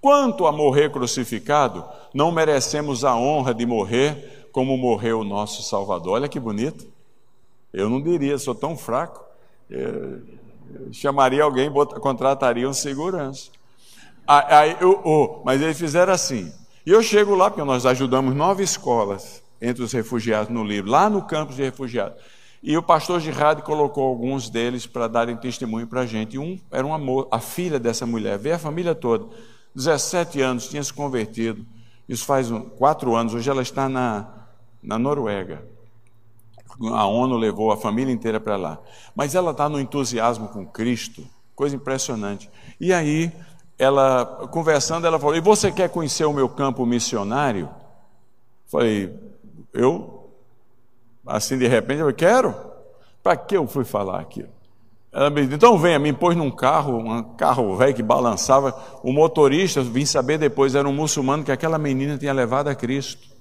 Quanto 0.00 0.48
a 0.48 0.52
morrer 0.52 0.90
crucificado, 0.90 1.84
não 2.12 2.32
merecemos 2.32 3.04
a 3.04 3.14
honra 3.14 3.54
de 3.54 3.64
morrer 3.64 4.48
como 4.50 4.76
morreu 4.76 5.20
o 5.20 5.24
nosso 5.24 5.62
Salvador. 5.62 6.14
Olha 6.14 6.28
que 6.28 6.40
bonito. 6.40 6.88
Eu 7.72 7.88
não 7.88 8.02
diria, 8.02 8.36
sou 8.36 8.54
tão 8.54 8.76
fraco. 8.76 9.24
Eu 9.70 10.22
chamaria 10.92 11.42
alguém, 11.42 11.70
contrataria 12.00 12.68
um 12.68 12.74
segurança. 12.74 13.50
Aí, 14.26 14.76
eu, 14.80 15.00
oh, 15.04 15.42
mas 15.44 15.60
eles 15.62 15.78
fizeram 15.78 16.12
assim. 16.12 16.52
E 16.84 16.90
eu 16.90 17.02
chego 17.02 17.34
lá, 17.34 17.50
porque 17.50 17.64
nós 17.64 17.86
ajudamos 17.86 18.34
nove 18.34 18.62
escolas 18.62 19.42
entre 19.60 19.82
os 19.82 19.92
refugiados 19.92 20.52
no 20.52 20.64
livro, 20.64 20.90
lá 20.90 21.08
no 21.08 21.22
campus 21.22 21.56
de 21.56 21.62
refugiados. 21.62 22.18
E 22.62 22.76
o 22.76 22.82
pastor 22.82 23.20
Girard 23.20 23.62
colocou 23.62 24.04
alguns 24.04 24.50
deles 24.50 24.86
para 24.86 25.06
darem 25.06 25.36
testemunho 25.36 25.86
para 25.86 26.00
a 26.00 26.06
gente. 26.06 26.34
E 26.34 26.38
um 26.38 26.58
era 26.70 26.84
uma, 26.84 27.26
a 27.30 27.38
filha 27.38 27.78
dessa 27.78 28.06
mulher, 28.06 28.38
veio 28.38 28.56
a 28.56 28.58
família 28.58 28.94
toda, 28.94 29.26
17 29.74 30.40
anos, 30.40 30.68
tinha 30.68 30.82
se 30.82 30.92
convertido. 30.92 31.64
Isso 32.08 32.24
faz 32.24 32.50
um, 32.50 32.60
quatro 32.60 33.14
anos, 33.14 33.34
hoje 33.34 33.48
ela 33.48 33.62
está 33.62 33.88
na, 33.88 34.46
na 34.82 34.98
Noruega. 34.98 35.64
A 36.82 37.06
ONU 37.06 37.36
levou 37.36 37.72
a 37.72 37.76
família 37.76 38.12
inteira 38.12 38.38
para 38.38 38.56
lá. 38.56 38.78
Mas 39.14 39.34
ela 39.34 39.52
está 39.52 39.68
no 39.68 39.80
entusiasmo 39.80 40.48
com 40.48 40.66
Cristo, 40.66 41.26
coisa 41.54 41.76
impressionante. 41.76 42.50
E 42.78 42.92
aí, 42.92 43.32
ela, 43.78 44.48
conversando, 44.50 45.06
ela 45.06 45.18
falou: 45.18 45.36
E 45.36 45.40
você 45.40 45.70
quer 45.72 45.88
conhecer 45.88 46.24
o 46.24 46.32
meu 46.32 46.48
campo 46.48 46.84
missionário? 46.84 47.68
Falei: 48.66 49.18
Eu, 49.72 50.30
assim 51.26 51.56
de 51.56 51.66
repente, 51.66 52.00
eu 52.00 52.12
quero. 52.12 52.54
Para 53.22 53.36
que 53.36 53.56
eu 53.56 53.66
fui 53.66 53.84
falar 53.84 54.20
aquilo? 54.20 54.50
Ela 55.10 55.30
me 55.30 55.42
disse: 55.42 55.54
Então 55.54 55.78
venha, 55.78 55.98
me 55.98 56.12
pôs 56.12 56.36
num 56.36 56.50
carro, 56.50 56.98
um 56.98 57.22
carro 57.36 57.74
velho 57.76 57.94
que 57.94 58.02
balançava. 58.02 58.78
O 59.02 59.12
motorista, 59.12 59.82
vim 59.82 60.04
saber 60.04 60.38
depois, 60.38 60.74
era 60.74 60.86
um 60.86 60.92
muçulmano 60.92 61.42
que 61.42 61.52
aquela 61.52 61.78
menina 61.78 62.18
tinha 62.18 62.34
levado 62.34 62.68
a 62.68 62.74
Cristo 62.74 63.35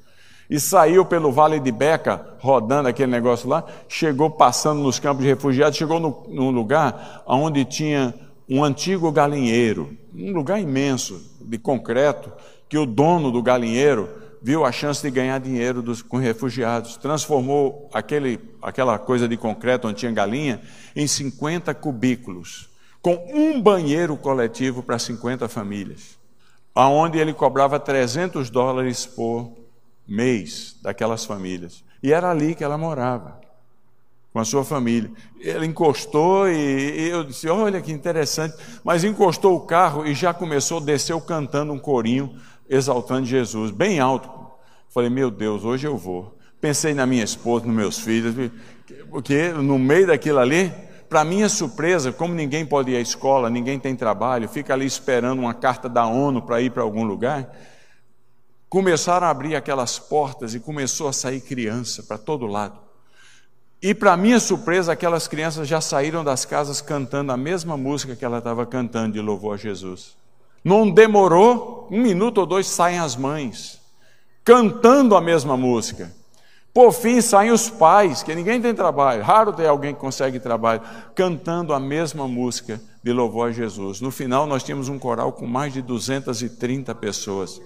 e 0.50 0.60
saiu 0.60 1.06
pelo 1.06 1.32
Vale 1.32 1.60
de 1.60 1.72
Beca, 1.72 2.36
rodando 2.39 2.88
aquele 2.88 3.12
negócio 3.12 3.50
lá, 3.50 3.64
chegou 3.88 4.30
passando 4.30 4.82
nos 4.82 5.00
campos 5.00 5.24
de 5.24 5.30
refugiados, 5.30 5.78
chegou 5.78 6.00
no, 6.00 6.24
num 6.30 6.52
lugar 6.52 7.24
onde 7.26 7.66
tinha 7.66 8.14
um 8.48 8.64
antigo 8.64 9.12
galinheiro, 9.12 9.98
um 10.14 10.32
lugar 10.32 10.60
imenso, 10.60 11.22
de 11.41 11.58
concreto, 11.58 12.32
que 12.70 12.78
o 12.78 12.86
dono 12.86 13.32
do 13.32 13.41
galinheiro 13.41 14.10
viu 14.41 14.64
a 14.64 14.72
chance 14.72 15.02
de 15.02 15.10
ganhar 15.10 15.39
dinheiro 15.39 15.82
dos, 15.82 16.04
com 16.04 16.18
refugiados, 16.18 16.98
transformou 16.98 17.89
aquele, 17.91 18.39
aquela 18.62 19.00
coisa 19.00 19.28
de 19.28 19.36
concreto 19.36 19.88
onde 19.88 19.98
tinha 19.98 20.12
galinha 20.12 20.62
em 20.96 21.08
50 21.08 21.74
cubículos, 21.74 22.70
com 23.02 23.16
um 23.34 23.60
banheiro 23.60 24.16
coletivo 24.16 24.84
para 24.84 25.00
50 25.00 25.48
famílias, 25.48 26.20
aonde 26.76 27.18
ele 27.18 27.34
cobrava 27.34 27.80
300 27.80 28.52
dólares 28.52 29.06
por 29.06 29.64
mês 30.08 30.76
daquelas 30.82 31.26
famílias. 31.26 31.84
E 32.01 32.14
era 32.14 32.30
ali 32.30 32.53
que 32.53 32.64
ela 32.64 32.78
morava, 32.78 33.39
com 34.32 34.39
a 34.39 34.45
sua 34.45 34.64
família. 34.64 35.12
Ele 35.39 35.66
encostou 35.66 36.47
e, 36.47 37.10
eu 37.10 37.24
disse: 37.24 37.47
Olha 37.49 37.82
que 37.82 37.91
interessante. 37.91 38.56
Mas 38.84 39.03
encostou 39.03 39.56
o 39.56 39.62
carro 39.62 40.06
e 40.06 40.14
já 40.14 40.34
começou, 40.34 40.80
desceu 40.80 41.20
cantando 41.20 41.74
um 41.74 41.80
corinho, 41.80 42.36
exaltando 42.70 43.26
Jesus, 43.26 43.72
bem 43.72 43.99
alto. 43.99 44.30
Falei: 44.89 45.10
Meu 45.10 45.32
Deus, 45.32 45.64
hoje 45.64 45.88
eu 45.88 45.97
vou. 45.97 46.38
Pensei 46.62 46.93
na 46.93 47.06
minha 47.06 47.24
esposa, 47.24 47.66
nos 47.66 47.76
meus 47.76 47.99
filhos, 47.99 48.51
porque 49.10 49.49
no 49.49 49.78
meio 49.78 50.08
daquilo 50.08 50.39
ali, 50.39 50.74
para 51.10 51.24
minha 51.24 51.47
surpresa, 51.47 52.12
como 52.12 52.34
ninguém 52.34 52.66
pode 52.66 52.91
ir 52.91 52.97
à 52.97 53.01
escola, 53.01 53.49
ninguém 53.49 53.80
tem 53.80 53.95
trabalho, 53.95 54.49
fica 54.49 54.74
ali 54.74 54.86
esperando 54.86 55.39
uma 55.39 55.53
carta 55.53 55.88
da 55.88 56.08
ONU 56.08 56.41
para 56.41 56.62
ir 56.62 56.72
para 56.72 56.82
algum 56.82 57.03
lugar 57.03 57.51
começaram 58.70 59.28
a 59.28 59.30
abrir 59.30 59.55
aquelas 59.55 59.99
portas 59.99 60.53
e 60.53 60.59
começou 60.59 61.07
a 61.07 61.13
sair 61.13 61.41
criança 61.41 62.03
para 62.03 62.18
todo 62.18 62.47
lado. 62.47 62.80
E 63.82 63.93
para 63.93 64.18
minha 64.18 64.39
surpresa, 64.39 64.93
aquelas 64.93 65.28
crianças 65.28 65.68
já 65.68 65.80
saíram 65.80 66.24
das 66.24 66.43
casas 66.45 66.82
cantando 66.82 67.32
a 67.32 67.38
mesma 67.38 67.78
música 67.78 68.16
que 68.16 68.26
ela 68.26 68.39
estava 68.39 68.66
cantando 68.66 69.13
de 69.13 69.22
louvor 69.22 69.53
a 69.53 69.57
Jesus. 69.57 70.16
Não 70.63 70.89
demorou, 70.89 71.88
um 71.91 72.01
minuto 72.01 72.39
ou 72.39 72.45
dois 72.47 72.66
saem 72.66 72.97
as 72.97 73.16
mães, 73.16 73.80
cantando 74.43 75.16
a 75.16 75.22
mesma 75.22 75.55
música. 75.55 76.11
Por 76.74 76.91
fim, 76.91 77.22
saem 77.22 77.51
os 77.51 77.70
pais, 77.70 78.24
que 78.24 78.36
ninguém 78.36 78.59
tem 78.59 78.74
trabalho, 78.74 79.24
raro 79.24 79.53
ter 79.53 79.68
alguém 79.68 79.93
que 79.93 79.99
consegue 79.99 80.39
trabalho, 80.39 80.82
cantando 81.13 81.72
a 81.72 81.80
mesma 81.80 82.28
música 82.28 82.82
de 83.03 83.13
louvor 83.13 83.49
a 83.49 83.51
Jesus. 83.51 84.01
No 84.01 84.09
final, 84.09 84.47
nós 84.47 84.63
tínhamos 84.63 84.89
um 84.89 84.97
coral 84.97 85.32
com 85.32 85.45
mais 85.45 85.72
de 85.72 85.82
230 85.82 86.93
pessoas. 86.95 87.61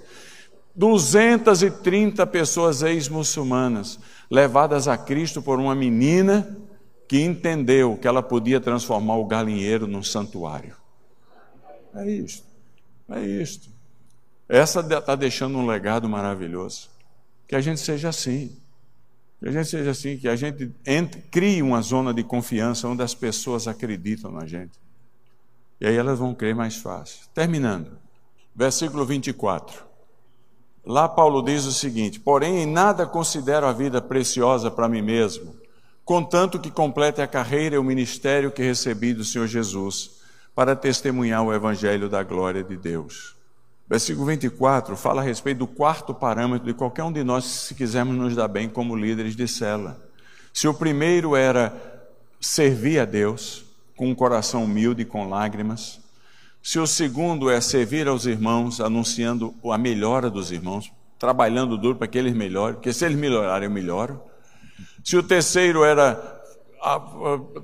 230 0.80 2.26
pessoas 2.28 2.82
ex-muçulmanas 2.84 4.00
levadas 4.32 4.88
a 4.88 4.98
Cristo 4.98 5.42
por 5.42 5.60
uma 5.60 5.76
menina 5.76 6.58
que 7.06 7.20
entendeu 7.22 7.98
que 7.98 8.08
ela 8.08 8.24
podia 8.24 8.62
transformar 8.62 9.18
o 9.18 9.26
galinheiro 9.26 9.86
num 9.88 10.02
santuário. 10.02 10.78
É 11.94 12.10
isto, 12.10 12.48
é 13.10 13.20
isto. 13.20 13.70
Essa 14.48 14.80
está 14.80 15.16
deixando 15.18 15.58
um 15.58 15.68
legado 15.68 16.08
maravilhoso. 16.08 16.90
Que 17.46 17.58
a 17.58 17.62
gente 17.62 17.82
seja 17.82 18.08
assim. 18.08 18.58
Que 19.42 19.50
a 19.50 19.52
gente 19.52 19.68
seja 19.68 19.92
assim, 19.92 20.18
que 20.18 20.30
a 20.30 20.36
gente 20.38 20.74
entre, 20.88 21.22
crie 21.24 21.62
uma 21.62 21.82
zona 21.82 22.14
de 22.14 22.24
confiança 22.24 22.88
onde 22.88 23.04
as 23.04 23.14
pessoas 23.14 23.68
acreditam 23.68 24.32
na 24.32 24.46
gente. 24.46 24.80
E 25.82 25.86
aí 25.86 25.98
elas 25.98 26.20
vão 26.20 26.34
crer 26.34 26.56
mais 26.56 26.78
fácil. 26.78 27.28
Terminando. 27.34 28.00
Versículo 28.56 29.06
24. 29.06 29.89
Lá 30.86 31.08
Paulo 31.08 31.42
diz 31.42 31.66
o 31.66 31.72
seguinte: 31.72 32.20
Porém, 32.20 32.64
em 32.64 32.66
nada 32.66 33.06
considero 33.06 33.66
a 33.66 33.74
vida 33.74 34.02
preciosa 34.02 34.72
para 34.72 34.90
mim 34.90 35.02
mesmo, 35.02 35.56
contanto 36.06 36.60
que 36.60 36.72
complete 36.72 37.22
a 37.22 37.28
carreira 37.28 37.76
e 37.76 37.78
o 37.78 37.84
ministério 37.84 38.52
que 38.52 38.64
recebi 38.64 39.14
do 39.14 39.24
Senhor 39.24 39.48
Jesus, 39.48 40.20
para 40.56 40.76
testemunhar 40.76 41.44
o 41.44 41.54
evangelho 41.54 42.10
da 42.10 42.24
glória 42.24 42.64
de 42.64 42.76
Deus. 42.76 43.36
Versículo 43.90 44.28
24 44.28 44.96
fala 44.96 45.22
a 45.22 45.24
respeito 45.24 45.60
do 45.60 45.68
quarto 45.68 46.14
parâmetro 46.14 46.68
de 46.68 46.76
qualquer 46.76 47.04
um 47.04 47.12
de 47.12 47.24
nós, 47.24 47.46
se 47.46 47.74
quisermos 47.74 48.16
nos 48.16 48.36
dar 48.36 48.48
bem 48.48 48.70
como 48.70 48.96
líderes 48.96 49.36
de 49.36 49.48
cela. 49.48 50.00
Se 50.54 50.68
o 50.68 50.74
primeiro 50.74 51.36
era 51.36 51.74
servir 52.40 53.00
a 53.00 53.06
Deus 53.06 53.66
com 53.96 54.10
um 54.10 54.16
coração 54.16 54.64
humilde 54.64 55.02
e 55.02 55.06
com 55.06 55.28
lágrimas, 55.28 56.00
se 56.62 56.80
o 56.80 56.86
segundo 56.86 57.50
é 57.50 57.60
servir 57.62 58.08
aos 58.08 58.26
irmãos, 58.26 58.80
anunciando 58.80 59.54
a 59.72 59.78
melhora 59.78 60.30
dos 60.30 60.52
irmãos, 60.52 60.92
trabalhando 61.18 61.78
duro 61.78 61.98
para 61.98 62.08
que 62.08 62.18
eles 62.18 62.34
melhorem, 62.34 62.76
porque 62.76 62.94
se 62.94 63.06
eles 63.06 63.18
melhorarem, 63.18 63.68
eu 63.68 63.72
melhoro. 63.72 64.22
Se 65.04 65.18
o 65.18 65.24
terceiro 65.24 65.84
era 65.84 66.40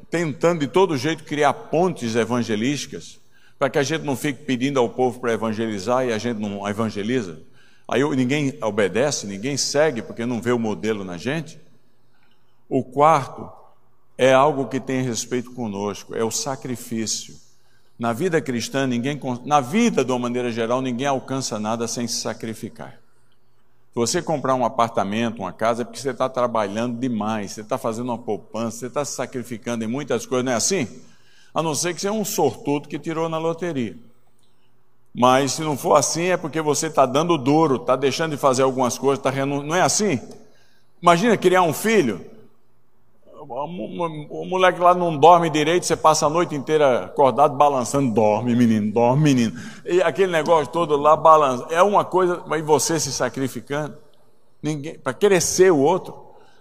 tentando 0.09 0.59
de 0.59 0.67
todo 0.67 0.97
jeito 0.97 1.23
criar 1.23 1.53
pontes 1.53 2.15
evangelísticas, 2.15 3.19
para 3.57 3.69
que 3.69 3.79
a 3.79 3.83
gente 3.83 4.03
não 4.03 4.15
fique 4.15 4.43
pedindo 4.43 4.79
ao 4.79 4.89
povo 4.89 5.19
para 5.19 5.33
evangelizar 5.33 6.05
e 6.05 6.11
a 6.11 6.17
gente 6.17 6.39
não 6.39 6.67
evangeliza. 6.67 7.41
Aí 7.87 8.03
ninguém 8.15 8.57
obedece, 8.61 9.27
ninguém 9.27 9.55
segue 9.55 10.01
porque 10.01 10.25
não 10.25 10.41
vê 10.41 10.51
o 10.51 10.59
modelo 10.59 11.03
na 11.03 11.17
gente. 11.17 11.59
O 12.67 12.83
quarto 12.83 13.49
é 14.17 14.33
algo 14.33 14.67
que 14.67 14.79
tem 14.79 15.01
respeito 15.01 15.51
conosco, 15.51 16.15
é 16.15 16.23
o 16.23 16.31
sacrifício. 16.31 17.35
Na 17.97 18.11
vida 18.11 18.41
cristã, 18.41 18.85
ninguém, 18.85 19.19
na 19.45 19.61
vida 19.61 20.03
de 20.03 20.11
uma 20.11 20.19
maneira 20.19 20.51
geral, 20.51 20.81
ninguém 20.81 21.07
alcança 21.07 21.57
nada 21.57 21.87
sem 21.87 22.07
se 22.07 22.19
sacrificar. 22.19 22.99
Se 23.95 23.95
você 23.95 24.21
comprar 24.21 24.55
um 24.55 24.65
apartamento, 24.65 25.39
uma 25.39 25.53
casa, 25.53 25.83
é 25.83 25.85
porque 25.85 25.99
você 25.99 26.09
está 26.09 26.27
trabalhando 26.27 26.99
demais, 26.99 27.53
você 27.53 27.61
está 27.61 27.77
fazendo 27.77 28.09
uma 28.09 28.17
poupança, 28.17 28.79
você 28.79 28.87
está 28.87 29.05
se 29.05 29.13
sacrificando 29.13 29.85
em 29.85 29.87
muitas 29.87 30.25
coisas, 30.25 30.43
não 30.43 30.51
é 30.51 30.55
assim? 30.55 30.85
A 31.53 31.63
não 31.63 31.73
ser 31.73 31.93
que 31.93 32.01
você 32.01 32.09
é 32.09 32.11
um 32.11 32.25
sortudo 32.25 32.89
que 32.89 32.99
tirou 32.99 33.29
na 33.29 33.37
loteria. 33.37 33.95
Mas 35.13 35.53
se 35.53 35.61
não 35.61 35.77
for 35.77 35.95
assim, 35.95 36.23
é 36.23 36.35
porque 36.35 36.59
você 36.59 36.87
está 36.87 37.05
dando 37.05 37.37
duro, 37.37 37.77
está 37.77 37.95
deixando 37.95 38.31
de 38.31 38.37
fazer 38.37 38.63
algumas 38.63 38.97
coisas, 38.97 39.19
está 39.19 39.29
renun... 39.29 39.63
não 39.63 39.73
é 39.73 39.79
assim? 39.81 40.19
Imagina 41.01 41.37
criar 41.37 41.61
um 41.61 41.71
filho, 41.71 42.25
o 43.47 44.45
moleque 44.45 44.79
lá 44.79 44.93
não 44.93 45.17
dorme 45.17 45.49
direito, 45.49 45.85
você 45.85 45.95
passa 45.95 46.25
a 46.25 46.29
noite 46.29 46.55
inteira 46.55 47.05
acordado 47.05 47.55
balançando, 47.55 48.13
dorme 48.13 48.55
menino, 48.55 48.91
dorme 48.91 49.23
menino. 49.23 49.59
E 49.85 50.01
aquele 50.01 50.31
negócio 50.31 50.71
todo 50.71 50.97
lá 50.97 51.15
balança. 51.15 51.65
É 51.69 51.81
uma 51.81 52.03
coisa, 52.03 52.43
mas 52.47 52.63
você 52.63 52.99
se 52.99 53.11
sacrificando, 53.11 53.97
ninguém 54.61 54.97
para 54.97 55.13
crescer 55.13 55.71
o 55.71 55.77
outro, 55.77 56.15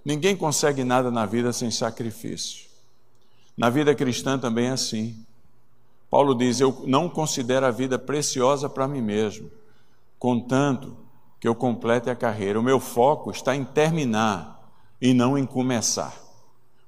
ninguém 0.05 0.37
consegue 0.37 0.85
nada 0.85 1.11
na 1.11 1.25
vida 1.25 1.53
sem 1.53 1.71
sacrifício. 1.71 2.65
Na 3.57 3.71
vida 3.71 3.95
cristã 3.95 4.39
também 4.39 4.67
é 4.67 4.73
assim. 4.73 5.17
Paulo 6.11 6.35
diz: 6.35 6.61
Eu 6.61 6.83
não 6.87 7.09
considero 7.09 7.67
a 7.67 7.71
vida 7.71 7.99
preciosa 7.99 8.69
para 8.69 8.87
mim 8.87 9.01
mesmo, 9.01 9.51
contanto 10.19 10.97
que 11.41 11.49
eu 11.49 11.55
complete 11.55 12.11
a 12.11 12.17
carreira. 12.17 12.59
O 12.59 12.63
meu 12.63 12.81
foco 12.81 13.31
está 13.31 13.55
em 13.55 13.65
terminar 13.65 14.55
e 15.01 15.13
não 15.13 15.37
em 15.37 15.45
começar. 15.45 16.24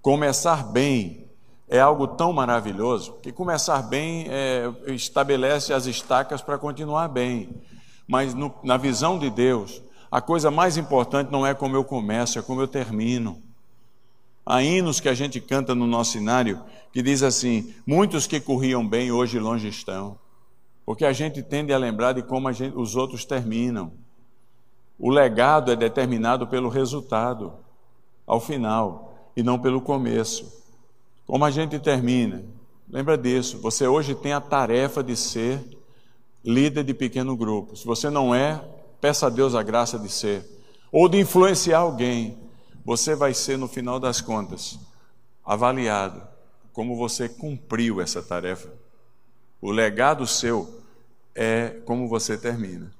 Começar 0.06 0.62
bem 0.62 1.26
é 1.68 1.80
algo 1.80 2.06
tão 2.06 2.32
maravilhoso 2.32 3.14
que 3.14 3.32
começar 3.32 3.82
bem 3.82 4.26
é, 4.28 4.72
estabelece 4.86 5.72
as 5.72 5.86
estacas 5.86 6.40
para 6.40 6.56
continuar 6.56 7.08
bem. 7.08 7.60
Mas 8.06 8.32
no, 8.32 8.54
na 8.62 8.76
visão 8.76 9.18
de 9.18 9.28
Deus, 9.28 9.82
a 10.08 10.20
coisa 10.20 10.48
mais 10.48 10.76
importante 10.76 11.32
não 11.32 11.44
é 11.44 11.54
como 11.54 11.74
eu 11.74 11.82
começo, 11.82 12.38
é 12.38 12.42
como 12.42 12.60
eu 12.60 12.68
termino. 12.68 13.42
Há 14.46 14.62
hinos 14.62 15.00
que 15.00 15.08
a 15.08 15.14
gente 15.14 15.40
canta 15.40 15.74
no 15.74 15.88
nosso 15.88 16.12
cenário 16.12 16.62
que 16.92 17.02
diz 17.02 17.24
assim: 17.24 17.74
muitos 17.84 18.28
que 18.28 18.38
corriam 18.38 18.86
bem 18.86 19.10
hoje 19.10 19.40
longe 19.40 19.66
estão. 19.66 20.16
Porque 20.84 21.04
a 21.04 21.12
gente 21.12 21.42
tende 21.42 21.72
a 21.72 21.78
lembrar 21.78 22.12
de 22.12 22.22
como 22.22 22.52
gente, 22.52 22.78
os 22.78 22.94
outros 22.94 23.24
terminam. 23.24 23.90
O 25.00 25.10
legado 25.10 25.72
é 25.72 25.74
determinado 25.74 26.46
pelo 26.46 26.68
resultado, 26.68 27.54
ao 28.24 28.38
final. 28.38 29.05
E 29.36 29.42
não 29.42 29.58
pelo 29.58 29.80
começo. 29.80 30.64
Como 31.26 31.44
a 31.44 31.50
gente 31.50 31.78
termina? 31.78 32.44
Lembra 32.88 33.18
disso. 33.18 33.58
Você 33.58 33.86
hoje 33.86 34.14
tem 34.14 34.32
a 34.32 34.40
tarefa 34.40 35.02
de 35.02 35.16
ser 35.16 35.62
líder 36.44 36.84
de 36.84 36.94
pequeno 36.94 37.36
grupo. 37.36 37.76
Se 37.76 37.84
você 37.84 38.08
não 38.08 38.34
é, 38.34 38.64
peça 39.00 39.26
a 39.26 39.30
Deus 39.30 39.54
a 39.54 39.62
graça 39.62 39.98
de 39.98 40.08
ser. 40.08 40.44
Ou 40.90 41.08
de 41.08 41.18
influenciar 41.18 41.80
alguém. 41.80 42.38
Você 42.84 43.14
vai 43.16 43.34
ser, 43.34 43.58
no 43.58 43.66
final 43.66 43.98
das 43.98 44.20
contas, 44.20 44.78
avaliado 45.44 46.22
como 46.72 46.94
você 46.94 47.28
cumpriu 47.28 48.00
essa 48.00 48.22
tarefa. 48.22 48.70
O 49.60 49.70
legado 49.70 50.26
seu 50.26 50.82
é 51.34 51.70
como 51.84 52.06
você 52.06 52.36
termina. 52.36 52.92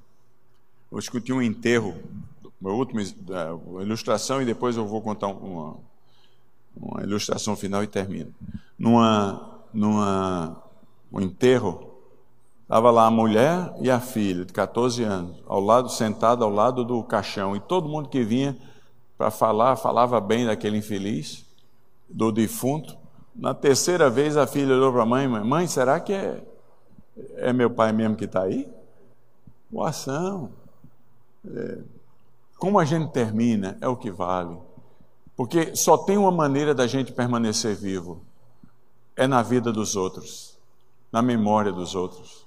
Eu 0.91 0.99
discuti 0.99 1.33
um 1.33 1.43
enterro, 1.43 1.95
uma 2.61 2.71
última 2.71 3.03
uma 3.67 3.83
ilustração, 3.83 4.41
e 4.41 4.47
depois 4.47 4.77
eu 4.77 4.87
vou 4.87 5.03
contar 5.03 5.29
uma, 5.29 5.77
uma 6.81 7.03
ilustração 7.03 7.57
final 7.57 7.83
e 7.83 7.87
termino. 7.87 8.33
Numa, 8.79 9.61
numa, 9.73 10.63
um 11.13 11.21
enterro, 11.21 11.95
estava 12.63 12.91
lá 12.91 13.07
a 13.07 13.11
mulher 13.11 13.73
e 13.81 13.91
a 13.91 14.01
filha, 14.01 14.45
de 14.45 14.53
14 14.53 15.03
anos, 15.03 15.37
ao 15.47 15.61
lado, 15.61 15.89
sentado 15.89 16.45
ao 16.45 16.51
lado 16.51 16.85
do 16.85 17.03
caixão, 17.03 17.57
e 17.57 17.61
todo 17.61 17.89
mundo 17.89 18.09
que 18.09 18.23
vinha 18.23 18.57
para 19.17 19.31
falar, 19.31 19.77
falava 19.77 20.21
bem 20.21 20.47
daquele 20.47 20.77
infeliz, 20.77 21.45
do 22.09 22.31
defunto. 22.31 22.97
Na 23.35 23.55
terceira 23.55 24.11
vez 24.11 24.37
a 24.37 24.47
filha 24.47 24.75
olhou 24.75 24.93
para 24.93 25.03
a 25.03 25.07
mãe, 25.07 25.27
mãe, 25.27 25.67
será 25.67 25.99
que 26.01 26.13
é, 26.13 26.43
é 27.37 27.53
meu 27.53 27.71
pai 27.71 27.93
mesmo 27.93 28.17
que 28.17 28.25
está 28.25 28.43
aí? 28.43 28.69
O 29.73 29.83
ação. 29.83 30.51
É, 31.47 31.79
como 32.59 32.79
a 32.79 32.85
gente 32.85 33.11
termina 33.13 33.77
é 33.81 33.89
o 33.89 33.97
que 33.97 34.11
vale. 34.11 34.57
Porque 35.37 35.77
só 35.77 35.99
tem 35.99 36.17
uma 36.17 36.33
maneira 36.33 36.75
da 36.75 36.87
gente 36.87 37.13
permanecer 37.13 37.77
vivo: 37.77 38.23
é 39.15 39.27
na 39.27 39.43
vida 39.43 39.71
dos 39.71 39.95
outros, 39.95 40.59
na 41.13 41.21
memória 41.21 41.73
dos 41.73 41.95
outros. 41.95 42.47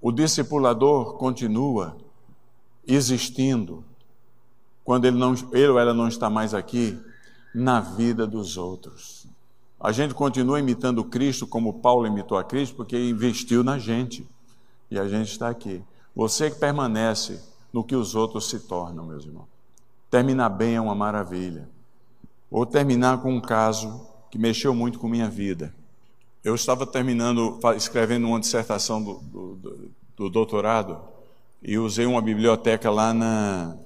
O 0.00 0.10
discipulador 0.10 1.14
continua 1.14 1.96
existindo 2.86 3.84
quando 4.84 5.04
ele, 5.04 5.18
não, 5.18 5.34
ele 5.52 5.68
ou 5.68 5.78
ela 5.80 5.92
não 5.92 6.06
está 6.06 6.30
mais 6.30 6.54
aqui, 6.54 6.96
na 7.52 7.80
vida 7.80 8.24
dos 8.24 8.56
outros. 8.56 9.26
A 9.80 9.90
gente 9.90 10.14
continua 10.14 10.60
imitando 10.60 11.04
Cristo 11.04 11.46
como 11.46 11.80
Paulo 11.80 12.06
imitou 12.06 12.38
a 12.38 12.44
Cristo, 12.44 12.76
porque 12.76 12.96
investiu 12.96 13.64
na 13.64 13.78
gente. 13.78 14.26
E 14.90 14.98
a 14.98 15.08
gente 15.08 15.32
está 15.32 15.48
aqui. 15.48 15.82
Você 16.14 16.50
que 16.50 16.58
permanece 16.58 17.42
no 17.72 17.82
que 17.82 17.96
os 17.96 18.14
outros 18.14 18.48
se 18.48 18.60
tornam, 18.60 19.04
meus 19.04 19.24
irmãos. 19.24 19.48
Terminar 20.08 20.50
bem 20.50 20.76
é 20.76 20.80
uma 20.80 20.94
maravilha. 20.94 21.68
Vou 22.50 22.64
terminar 22.64 23.20
com 23.22 23.34
um 23.34 23.40
caso 23.40 24.06
que 24.30 24.38
mexeu 24.38 24.74
muito 24.74 24.98
com 24.98 25.08
minha 25.08 25.28
vida. 25.28 25.74
Eu 26.44 26.54
estava 26.54 26.86
terminando, 26.86 27.58
escrevendo 27.76 28.26
uma 28.28 28.38
dissertação 28.38 29.02
do, 29.02 29.14
do, 29.14 29.90
do 30.16 30.30
doutorado 30.30 31.00
e 31.60 31.76
usei 31.76 32.06
uma 32.06 32.22
biblioteca 32.22 32.88
lá 32.88 33.12
na, 33.12 33.76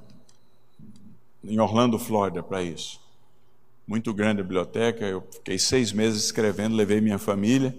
em 1.43 1.59
Orlando, 1.59 1.99
Flórida, 1.99 2.43
para 2.43 2.63
isso. 2.63 3.01
Muito 3.87 4.13
grande 4.13 4.41
a 4.41 4.45
biblioteca, 4.45 5.07
eu 5.07 5.27
fiquei 5.33 5.59
seis 5.59 5.91
meses 5.91 6.25
escrevendo, 6.25 6.77
levei 6.77 7.01
minha 7.01 7.19
família 7.19 7.75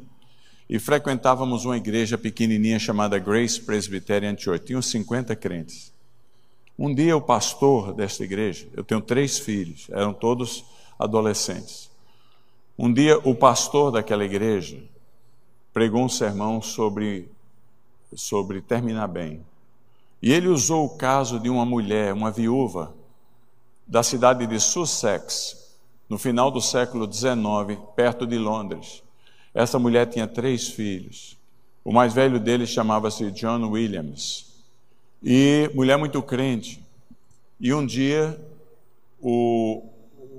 e 0.68 0.80
frequentávamos 0.80 1.64
uma 1.64 1.78
igreja 1.78 2.18
pequenininha 2.18 2.80
chamada 2.80 3.20
Grace 3.20 3.62
Presbyterian 3.62 4.36
Church. 4.36 4.66
Tinham 4.66 4.82
50 4.82 5.36
crentes. 5.36 5.94
Um 6.78 6.94
dia 6.94 7.16
o 7.16 7.22
pastor 7.22 7.94
desta 7.94 8.24
igreja, 8.24 8.68
eu 8.74 8.84
tenho 8.84 9.02
três 9.02 9.38
filhos, 9.38 9.88
eram 9.92 10.14
todos 10.14 10.66
adolescentes. 11.04 11.90
Um 12.78 12.92
dia 12.92 13.20
o 13.20 13.36
pastor 13.36 13.92
daquela 13.92 14.24
igreja 14.24 14.82
pregou 15.74 16.04
um 16.04 16.10
sermão 16.10 16.62
sobre 16.62 17.30
sobre 18.16 18.62
terminar 18.62 19.08
bem. 19.08 19.46
E 20.22 20.32
ele 20.32 20.48
usou 20.48 20.86
o 20.86 20.98
caso 20.98 21.40
de 21.40 21.50
uma 21.50 21.66
mulher, 21.66 22.14
uma 22.14 22.30
viúva 22.30 22.94
da 23.88 24.04
cidade 24.04 24.46
de 24.46 24.60
Sussex, 24.60 25.76
no 26.08 26.18
final 26.18 26.52
do 26.52 26.62
século 26.62 27.12
XIX, 27.12 27.80
perto 27.96 28.28
de 28.28 28.38
Londres. 28.38 29.02
Essa 29.54 29.80
mulher 29.80 30.08
tinha 30.08 30.28
três 30.28 30.70
filhos. 30.70 31.38
O 31.84 31.92
mais 31.92 32.14
velho 32.14 32.40
deles 32.40 32.70
chamava-se 32.70 33.32
John 33.32 33.70
Williams. 33.70 34.52
E 35.24 35.70
mulher 35.74 35.98
muito 35.98 36.22
crente. 36.22 36.84
E 37.60 37.74
um 37.74 37.86
dia 37.86 38.40
o, 39.20 39.84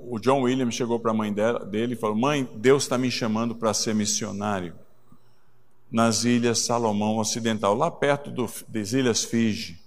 o 0.09 0.19
John 0.19 0.41
Williams 0.41 0.75
chegou 0.75 0.99
para 0.99 1.11
a 1.11 1.13
mãe 1.13 1.31
dela, 1.31 1.65
dele 1.65 1.93
e 1.93 1.97
falou: 1.97 2.15
Mãe, 2.15 2.47
Deus 2.55 2.83
está 2.83 2.97
me 2.97 3.09
chamando 3.09 3.55
para 3.55 3.73
ser 3.73 3.93
missionário 3.93 4.75
nas 5.91 6.23
ilhas 6.23 6.59
Salomão 6.59 7.17
Ocidental, 7.17 7.75
lá 7.75 7.91
perto 7.91 8.31
do, 8.31 8.49
das 8.67 8.93
ilhas 8.93 9.23
Fiji, 9.23 9.79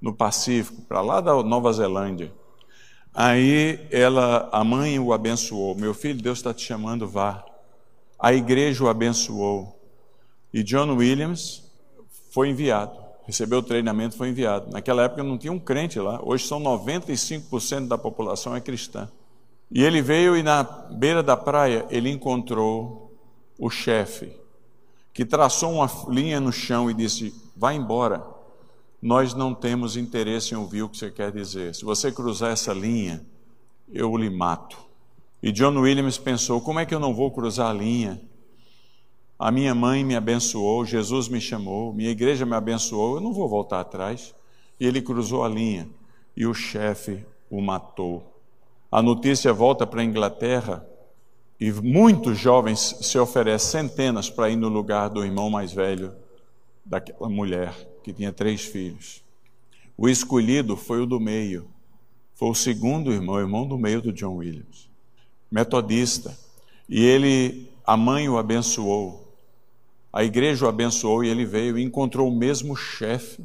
no 0.00 0.14
Pacífico, 0.14 0.82
para 0.82 1.00
lá 1.00 1.20
da 1.20 1.42
Nova 1.42 1.72
Zelândia. 1.72 2.32
Aí 3.12 3.80
ela, 3.90 4.48
a 4.52 4.62
mãe 4.62 4.98
o 4.98 5.12
abençoou: 5.12 5.74
Meu 5.74 5.94
filho, 5.94 6.22
Deus 6.22 6.38
está 6.38 6.54
te 6.54 6.64
chamando, 6.64 7.06
vá. 7.08 7.44
A 8.18 8.32
igreja 8.32 8.84
o 8.84 8.88
abençoou. 8.88 9.78
E 10.54 10.62
John 10.62 10.96
Williams 10.96 11.62
foi 12.30 12.50
enviado 12.50 13.02
recebeu 13.24 13.60
o 13.60 13.62
treinamento, 13.62 14.16
foi 14.16 14.28
enviado. 14.28 14.70
Naquela 14.70 15.04
época 15.04 15.22
não 15.22 15.38
tinha 15.38 15.52
um 15.52 15.58
crente 15.58 15.98
lá, 15.98 16.20
hoje 16.22 16.46
são 16.46 16.60
95% 16.60 17.88
da 17.88 17.96
população 17.96 18.54
é 18.54 18.60
cristã. 18.60 19.08
E 19.72 19.82
ele 19.82 20.02
veio 20.02 20.36
e 20.36 20.42
na 20.42 20.62
beira 20.62 21.22
da 21.22 21.34
praia 21.34 21.86
ele 21.88 22.10
encontrou 22.10 23.16
o 23.58 23.70
chefe, 23.70 24.30
que 25.14 25.24
traçou 25.24 25.72
uma 25.72 25.90
linha 26.08 26.38
no 26.38 26.52
chão 26.52 26.90
e 26.90 26.94
disse: 26.94 27.34
Vá 27.56 27.72
embora, 27.72 28.22
nós 29.00 29.32
não 29.32 29.54
temos 29.54 29.96
interesse 29.96 30.52
em 30.52 30.58
ouvir 30.58 30.82
o 30.82 30.88
que 30.90 30.98
você 30.98 31.10
quer 31.10 31.32
dizer. 31.32 31.74
Se 31.74 31.84
você 31.84 32.12
cruzar 32.12 32.52
essa 32.52 32.72
linha, 32.74 33.24
eu 33.90 34.14
lhe 34.16 34.28
mato. 34.28 34.76
E 35.42 35.50
John 35.50 35.78
Williams 35.78 36.18
pensou: 36.18 36.60
como 36.60 36.78
é 36.78 36.86
que 36.86 36.94
eu 36.94 37.00
não 37.00 37.14
vou 37.14 37.30
cruzar 37.30 37.70
a 37.70 37.72
linha? 37.72 38.20
A 39.38 39.50
minha 39.50 39.74
mãe 39.74 40.04
me 40.04 40.14
abençoou, 40.14 40.84
Jesus 40.84 41.28
me 41.28 41.40
chamou, 41.40 41.92
minha 41.92 42.10
igreja 42.10 42.46
me 42.46 42.54
abençoou, 42.54 43.16
eu 43.16 43.20
não 43.20 43.32
vou 43.32 43.48
voltar 43.48 43.80
atrás. 43.80 44.34
E 44.78 44.86
ele 44.86 45.00
cruzou 45.00 45.44
a 45.44 45.48
linha 45.48 45.88
e 46.36 46.46
o 46.46 46.54
chefe 46.54 47.24
o 47.50 47.60
matou. 47.60 48.31
A 48.92 49.00
notícia 49.00 49.54
volta 49.54 49.86
para 49.86 50.02
a 50.02 50.04
Inglaterra 50.04 50.86
e 51.58 51.72
muitos 51.72 52.36
jovens 52.36 52.98
se 53.00 53.18
oferecem, 53.18 53.88
centenas, 53.88 54.28
para 54.28 54.50
ir 54.50 54.56
no 54.56 54.68
lugar 54.68 55.08
do 55.08 55.24
irmão 55.24 55.48
mais 55.48 55.72
velho 55.72 56.12
daquela 56.84 57.26
mulher 57.26 57.74
que 58.04 58.12
tinha 58.12 58.30
três 58.30 58.60
filhos. 58.60 59.24
O 59.96 60.10
escolhido 60.10 60.76
foi 60.76 61.00
o 61.00 61.06
do 61.06 61.18
meio, 61.18 61.70
foi 62.34 62.50
o 62.50 62.54
segundo 62.54 63.10
irmão, 63.10 63.36
o 63.36 63.40
irmão 63.40 63.66
do 63.66 63.78
meio 63.78 64.02
do 64.02 64.12
John 64.12 64.36
Williams, 64.36 64.90
metodista. 65.50 66.36
E 66.86 67.02
ele, 67.02 67.72
a 67.86 67.96
mãe 67.96 68.28
o 68.28 68.36
abençoou, 68.36 69.34
a 70.12 70.22
igreja 70.22 70.66
o 70.66 70.68
abençoou 70.68 71.24
e 71.24 71.28
ele 71.28 71.46
veio 71.46 71.78
e 71.78 71.82
encontrou 71.82 72.28
o 72.28 72.36
mesmo 72.36 72.76
chefe 72.76 73.42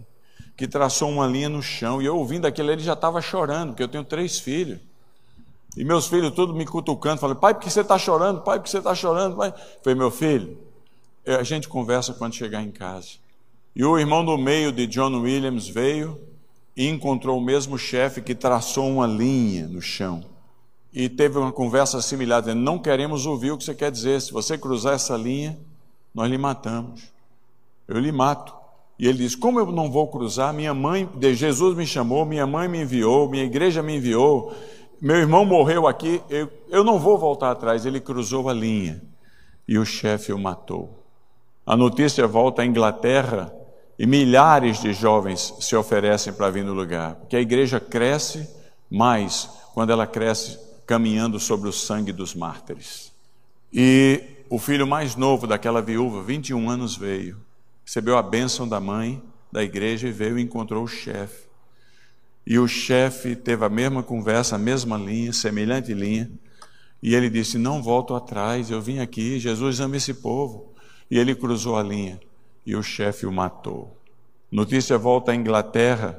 que 0.58 0.68
traçou 0.68 1.10
uma 1.10 1.26
linha 1.26 1.48
no 1.48 1.64
chão. 1.64 2.02
E 2.02 2.06
eu 2.06 2.18
ouvindo 2.18 2.46
aquilo, 2.46 2.70
ele 2.70 2.84
já 2.84 2.94
estava 2.94 3.22
chorando, 3.22 3.70
porque 3.70 3.84
eu 3.84 3.88
tenho 3.88 4.04
três 4.04 4.40
filhos. 4.40 4.87
E 5.78 5.84
meus 5.84 6.08
filhos 6.08 6.32
todos 6.32 6.56
me 6.56 6.66
cutucando, 6.66 7.22
falando, 7.22 7.38
pai, 7.38 7.54
por 7.54 7.62
que 7.62 7.70
você 7.70 7.82
está 7.82 8.00
chorando? 8.00 8.42
Pai, 8.42 8.58
por 8.58 8.64
que 8.64 8.72
você 8.72 8.80
está 8.80 8.96
chorando? 8.96 9.38
Pai? 9.38 9.54
Falei, 9.84 9.98
meu 9.98 10.10
filho, 10.10 10.58
a 11.26 11.44
gente 11.44 11.70
conversa 11.70 12.16
quando 12.16 12.34
chegar 12.34 12.64
em 12.64 12.72
casa. 12.72 13.10
E 13.76 13.86
o 13.86 14.00
irmão 14.00 14.26
do 14.26 14.36
meio 14.40 14.72
de 14.72 14.88
John 14.88 15.22
Williams 15.22 15.68
veio 15.68 16.20
e 16.76 16.88
encontrou 16.88 17.38
o 17.38 17.42
mesmo 17.42 17.78
chefe 17.78 18.24
que 18.24 18.34
traçou 18.34 18.90
uma 18.90 19.06
linha 19.06 19.68
no 19.68 19.80
chão. 19.80 20.26
E 20.92 21.08
teve 21.08 21.38
uma 21.38 21.52
conversa 21.52 22.02
similar, 22.02 22.42
dizendo, 22.42 22.62
não 22.62 22.80
queremos 22.80 23.28
ouvir 23.28 23.52
o 23.52 23.58
que 23.58 23.64
você 23.64 23.76
quer 23.76 23.92
dizer. 23.92 24.20
Se 24.20 24.32
você 24.32 24.58
cruzar 24.58 24.96
essa 24.96 25.16
linha, 25.16 25.60
nós 26.12 26.28
lhe 26.28 26.40
matamos. 26.40 27.04
Eu 27.88 28.00
lhe 28.00 28.12
mato. 28.12 28.52
E 28.98 29.08
ele 29.08 29.20
diz: 29.20 29.36
Como 29.36 29.60
eu 29.60 29.72
não 29.72 29.92
vou 29.92 30.08
cruzar? 30.08 30.52
Minha 30.54 30.74
mãe, 30.74 31.08
Jesus 31.36 31.78
me 31.78 31.86
chamou, 31.86 32.26
minha 32.26 32.48
mãe 32.48 32.68
me 32.68 32.82
enviou, 32.82 33.30
minha 33.30 33.44
igreja 33.44 33.84
me 33.84 33.98
enviou, 33.98 34.56
meu 35.02 35.16
irmão 35.18 35.46
morreu 35.46 35.88
aqui, 35.88 36.22
eu, 36.30 36.52
eu 36.70 36.84
não 36.84 37.00
vou 37.00 37.18
voltar 37.18 37.52
atrás. 37.52 37.86
Ele 37.86 38.00
cruzou 38.00 38.50
a 38.50 38.54
linha 38.54 39.02
e 39.68 39.78
o 39.78 39.86
chefe 39.86 40.32
o 40.34 40.40
matou. 40.40 41.04
A 41.66 41.76
notícia 41.76 42.26
volta 42.26 42.62
à 42.62 42.66
Inglaterra 42.66 43.54
e 44.00 44.06
milhares 44.06 44.80
de 44.80 44.94
jovens 44.94 45.54
se 45.60 45.76
oferecem 45.76 46.32
para 46.32 46.50
vir 46.50 46.64
no 46.64 46.74
lugar, 46.74 47.16
porque 47.16 47.36
a 47.36 47.42
igreja 47.42 47.80
cresce 47.80 48.48
mais 48.90 49.50
quando 49.74 49.92
ela 49.92 50.08
cresce 50.08 50.58
caminhando 50.86 51.40
sobre 51.40 51.68
o 51.68 51.74
sangue 51.74 52.14
dos 52.14 52.34
mártires. 52.34 53.12
E 53.74 54.24
o 54.50 54.58
filho 54.58 54.88
mais 54.88 55.16
novo 55.16 55.46
daquela 55.46 55.82
viúva, 55.82 56.24
21 56.24 56.70
anos, 56.70 56.96
veio, 56.96 57.38
recebeu 57.86 58.18
a 58.18 58.24
bênção 58.24 58.68
da 58.68 58.80
mãe 58.80 59.22
da 59.52 59.64
igreja 59.64 60.08
e 60.08 60.12
veio 60.12 60.40
e 60.40 60.42
encontrou 60.42 60.84
o 60.84 60.88
chefe. 60.88 61.47
E 62.50 62.58
o 62.58 62.66
chefe 62.66 63.36
teve 63.36 63.66
a 63.66 63.70
mesma 63.70 64.02
conversa, 64.02 64.56
a 64.56 64.58
mesma 64.58 64.98
linha, 64.98 65.34
semelhante 65.34 65.94
linha, 65.94 66.32
E 67.04 67.14
ele 67.14 67.30
disse: 67.30 67.58
Não 67.58 67.84
volto 67.84 68.16
atrás, 68.16 68.72
eu 68.72 68.80
vim 68.80 69.00
aqui, 69.00 69.38
Jesus 69.38 69.82
ama 69.82 69.98
esse 69.98 70.14
povo. 70.14 70.74
E 71.12 71.20
ele 71.20 71.36
cruzou 71.36 71.76
a 71.76 71.84
linha 71.84 72.18
e 72.66 72.74
o 72.74 72.82
chefe 72.82 73.26
o 73.26 73.32
matou. 73.34 73.98
Notícia 74.50 74.98
volta 74.98 75.34
à 75.34 75.36
Inglaterra 75.36 76.18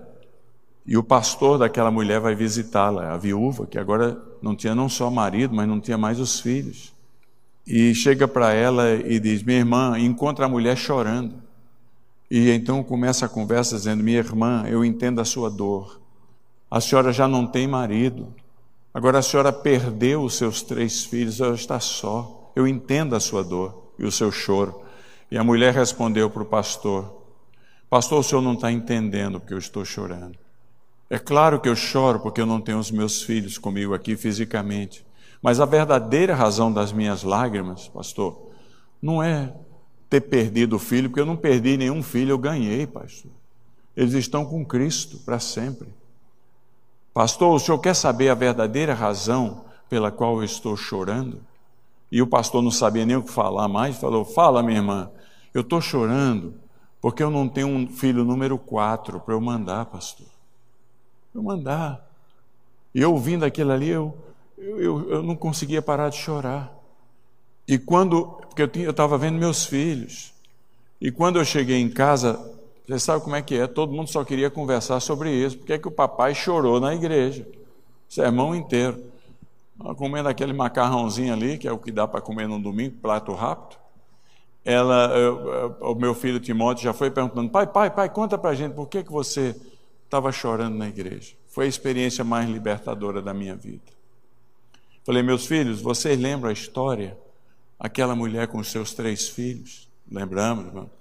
e 0.86 0.98
o 0.98 1.02
pastor 1.02 1.58
daquela 1.58 1.90
mulher 1.90 2.20
vai 2.20 2.34
visitá-la, 2.34 3.14
a 3.14 3.16
viúva, 3.16 3.66
que 3.66 3.78
agora 3.78 4.20
não 4.42 4.54
tinha 4.54 4.74
não 4.74 4.88
só 4.88 5.10
marido, 5.10 5.54
mas 5.54 5.66
não 5.66 5.80
tinha 5.80 5.96
mais 5.96 6.20
os 6.20 6.40
filhos. 6.40 6.94
E 7.66 7.94
chega 7.94 8.28
para 8.28 8.52
ela 8.52 8.94
e 8.94 9.18
diz: 9.18 9.42
Minha 9.42 9.60
irmã, 9.60 9.98
encontra 9.98 10.44
a 10.44 10.48
mulher 10.48 10.76
chorando. 10.76 11.36
E 12.30 12.50
então 12.50 12.84
começa 12.84 13.24
a 13.24 13.30
conversa 13.30 13.76
dizendo: 13.76 14.04
Minha 14.04 14.18
irmã, 14.18 14.64
eu 14.68 14.84
entendo 14.84 15.22
a 15.22 15.24
sua 15.24 15.48
dor. 15.48 16.06
A 16.70 16.80
senhora 16.80 17.12
já 17.12 17.26
não 17.26 17.46
tem 17.46 17.66
marido. 17.66 18.34
Agora 18.92 19.18
a 19.18 19.22
senhora 19.22 19.52
perdeu 19.52 20.22
os 20.22 20.34
seus 20.34 20.62
três 20.62 21.04
filhos, 21.04 21.40
ela 21.40 21.54
está 21.54 21.80
só. 21.80 22.52
Eu 22.54 22.66
entendo 22.66 23.14
a 23.14 23.20
sua 23.20 23.42
dor 23.42 23.92
e 23.98 24.04
o 24.04 24.12
seu 24.12 24.30
choro. 24.30 24.82
E 25.30 25.38
a 25.38 25.44
mulher 25.44 25.74
respondeu 25.74 26.28
para 26.28 26.42
o 26.42 26.46
pastor: 26.46 27.22
Pastor, 27.88 28.20
o 28.20 28.22
senhor 28.22 28.42
não 28.42 28.54
está 28.54 28.70
entendendo 28.70 29.40
porque 29.40 29.54
eu 29.54 29.58
estou 29.58 29.84
chorando. 29.84 30.38
É 31.10 31.18
claro 31.18 31.60
que 31.60 31.68
eu 31.68 31.76
choro 31.76 32.20
porque 32.20 32.40
eu 32.40 32.46
não 32.46 32.60
tenho 32.60 32.78
os 32.78 32.90
meus 32.90 33.22
filhos 33.22 33.56
comigo 33.56 33.94
aqui 33.94 34.16
fisicamente. 34.16 35.06
Mas 35.40 35.60
a 35.60 35.64
verdadeira 35.64 36.34
razão 36.34 36.72
das 36.72 36.92
minhas 36.92 37.22
lágrimas, 37.22 37.88
pastor, 37.88 38.50
não 39.00 39.22
é 39.22 39.54
ter 40.10 40.20
perdido 40.22 40.76
o 40.76 40.78
filho, 40.78 41.08
porque 41.08 41.20
eu 41.20 41.26
não 41.26 41.36
perdi 41.36 41.76
nenhum 41.76 42.02
filho, 42.02 42.32
eu 42.32 42.38
ganhei, 42.38 42.86
pastor. 42.86 43.30
Eles 43.96 44.14
estão 44.14 44.44
com 44.44 44.64
Cristo 44.64 45.18
para 45.18 45.38
sempre. 45.38 45.88
Pastor, 47.18 47.52
o 47.52 47.58
senhor 47.58 47.80
quer 47.80 47.94
saber 47.94 48.28
a 48.28 48.34
verdadeira 48.34 48.94
razão 48.94 49.64
pela 49.90 50.08
qual 50.08 50.36
eu 50.36 50.44
estou 50.44 50.76
chorando? 50.76 51.40
E 52.12 52.22
o 52.22 52.28
pastor 52.28 52.62
não 52.62 52.70
sabia 52.70 53.04
nem 53.04 53.16
o 53.16 53.24
que 53.24 53.32
falar 53.32 53.66
mais, 53.66 53.96
falou: 53.96 54.24
Fala, 54.24 54.62
minha 54.62 54.78
irmã, 54.78 55.10
eu 55.52 55.62
estou 55.62 55.80
chorando 55.80 56.54
porque 57.00 57.20
eu 57.20 57.28
não 57.28 57.48
tenho 57.48 57.66
um 57.66 57.88
filho 57.88 58.24
número 58.24 58.56
quatro 58.56 59.18
para 59.18 59.34
eu 59.34 59.40
mandar, 59.40 59.86
pastor 59.86 60.28
eu 61.34 61.42
mandar. 61.42 62.08
E 62.94 63.04
ouvindo 63.04 63.44
aquilo 63.44 63.72
ali, 63.72 63.88
eu, 63.88 64.16
eu, 64.56 65.10
eu 65.10 65.20
não 65.20 65.34
conseguia 65.34 65.82
parar 65.82 66.10
de 66.10 66.18
chorar. 66.18 66.72
E 67.66 67.78
quando, 67.78 68.26
porque 68.48 68.62
eu 68.62 68.90
estava 68.90 69.18
vendo 69.18 69.40
meus 69.40 69.64
filhos, 69.64 70.32
e 71.00 71.10
quando 71.10 71.40
eu 71.40 71.44
cheguei 71.44 71.80
em 71.80 71.90
casa, 71.90 72.57
você 72.88 72.98
sabe 72.98 73.22
como 73.22 73.36
é 73.36 73.42
que 73.42 73.54
é, 73.54 73.66
todo 73.66 73.92
mundo 73.92 74.08
só 74.08 74.24
queria 74.24 74.48
conversar 74.48 74.98
sobre 75.00 75.30
isso, 75.30 75.58
porque 75.58 75.74
é 75.74 75.78
que 75.78 75.86
o 75.86 75.90
papai 75.90 76.34
chorou 76.34 76.80
na 76.80 76.94
igreja, 76.94 77.46
sermão 78.08 78.54
inteiro. 78.54 79.04
Comendo 79.98 80.26
aquele 80.26 80.54
macarrãozinho 80.54 81.34
ali, 81.34 81.58
que 81.58 81.68
é 81.68 81.72
o 81.72 81.78
que 81.78 81.92
dá 81.92 82.08
para 82.08 82.22
comer 82.22 82.48
no 82.48 82.58
domingo, 82.58 82.96
prato 82.96 83.32
rápido. 83.34 83.78
Ela, 84.64 85.14
eu, 85.16 85.76
o 85.80 85.94
meu 85.94 86.14
filho 86.14 86.40
Timóteo 86.40 86.82
já 86.82 86.94
foi 86.94 87.10
perguntando: 87.10 87.50
pai, 87.50 87.66
pai, 87.66 87.90
pai, 87.90 88.08
conta 88.08 88.38
para 88.38 88.50
a 88.50 88.54
gente 88.54 88.72
por 88.72 88.88
que, 88.88 89.04
que 89.04 89.12
você 89.12 89.54
estava 90.04 90.32
chorando 90.32 90.76
na 90.76 90.88
igreja. 90.88 91.34
Foi 91.46 91.66
a 91.66 91.68
experiência 91.68 92.24
mais 92.24 92.48
libertadora 92.48 93.20
da 93.20 93.34
minha 93.34 93.54
vida. 93.54 93.92
Falei, 95.04 95.22
meus 95.22 95.46
filhos, 95.46 95.80
vocês 95.82 96.18
lembram 96.18 96.48
a 96.48 96.52
história? 96.52 97.16
Aquela 97.78 98.16
mulher 98.16 98.48
com 98.48 98.58
os 98.58 98.68
seus 98.68 98.94
três 98.94 99.28
filhos? 99.28 99.88
Lembramos, 100.10 100.66
irmão? 100.66 100.97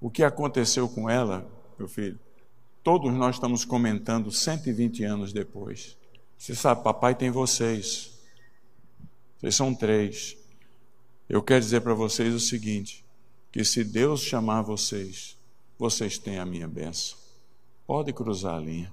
O 0.00 0.10
que 0.10 0.22
aconteceu 0.22 0.88
com 0.88 1.08
ela, 1.08 1.50
meu 1.78 1.88
filho? 1.88 2.18
Todos 2.82 3.12
nós 3.12 3.36
estamos 3.36 3.64
comentando 3.64 4.30
120 4.30 5.02
anos 5.04 5.32
depois. 5.32 5.96
Você 6.36 6.54
sabe, 6.54 6.84
papai 6.84 7.14
tem 7.14 7.30
vocês. 7.30 8.12
Vocês 9.38 9.54
são 9.54 9.74
três. 9.74 10.36
Eu 11.28 11.42
quero 11.42 11.60
dizer 11.60 11.80
para 11.80 11.94
vocês 11.94 12.34
o 12.34 12.40
seguinte: 12.40 13.04
que 13.50 13.64
se 13.64 13.82
Deus 13.82 14.20
chamar 14.20 14.62
vocês, 14.62 15.36
vocês 15.78 16.18
têm 16.18 16.38
a 16.38 16.46
minha 16.46 16.68
bênção. 16.68 17.16
Pode 17.86 18.12
cruzar 18.12 18.54
a 18.54 18.60
linha. 18.60 18.92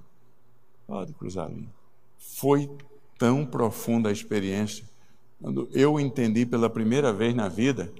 Pode 0.86 1.12
cruzar 1.12 1.46
a 1.46 1.48
linha. 1.48 1.72
Foi 2.18 2.70
tão 3.18 3.44
profunda 3.44 4.08
a 4.08 4.12
experiência, 4.12 4.84
quando 5.40 5.68
eu 5.72 6.00
entendi 6.00 6.44
pela 6.44 6.68
primeira 6.68 7.12
vez 7.12 7.34
na 7.34 7.48
vida 7.48 7.92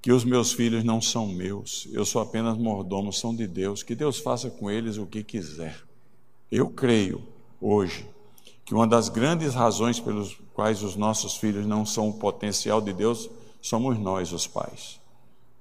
que 0.00 0.12
os 0.12 0.24
meus 0.24 0.52
filhos 0.52 0.82
não 0.82 1.00
são 1.00 1.26
meus, 1.26 1.86
eu 1.92 2.04
sou 2.04 2.22
apenas 2.22 2.56
mordomo, 2.56 3.12
são 3.12 3.34
de 3.34 3.46
Deus, 3.46 3.82
que 3.82 3.94
Deus 3.94 4.18
faça 4.18 4.50
com 4.50 4.70
eles 4.70 4.96
o 4.96 5.06
que 5.06 5.22
quiser. 5.22 5.78
Eu 6.50 6.70
creio 6.70 7.22
hoje 7.60 8.06
que 8.64 8.74
uma 8.74 8.86
das 8.86 9.08
grandes 9.08 9.54
razões 9.54 10.00
pelos 10.00 10.38
quais 10.54 10.82
os 10.82 10.96
nossos 10.96 11.36
filhos 11.36 11.66
não 11.66 11.84
são 11.84 12.08
o 12.08 12.14
potencial 12.14 12.80
de 12.80 12.92
Deus 12.92 13.28
somos 13.60 13.98
nós, 13.98 14.32
os 14.32 14.46
pais 14.46 15.00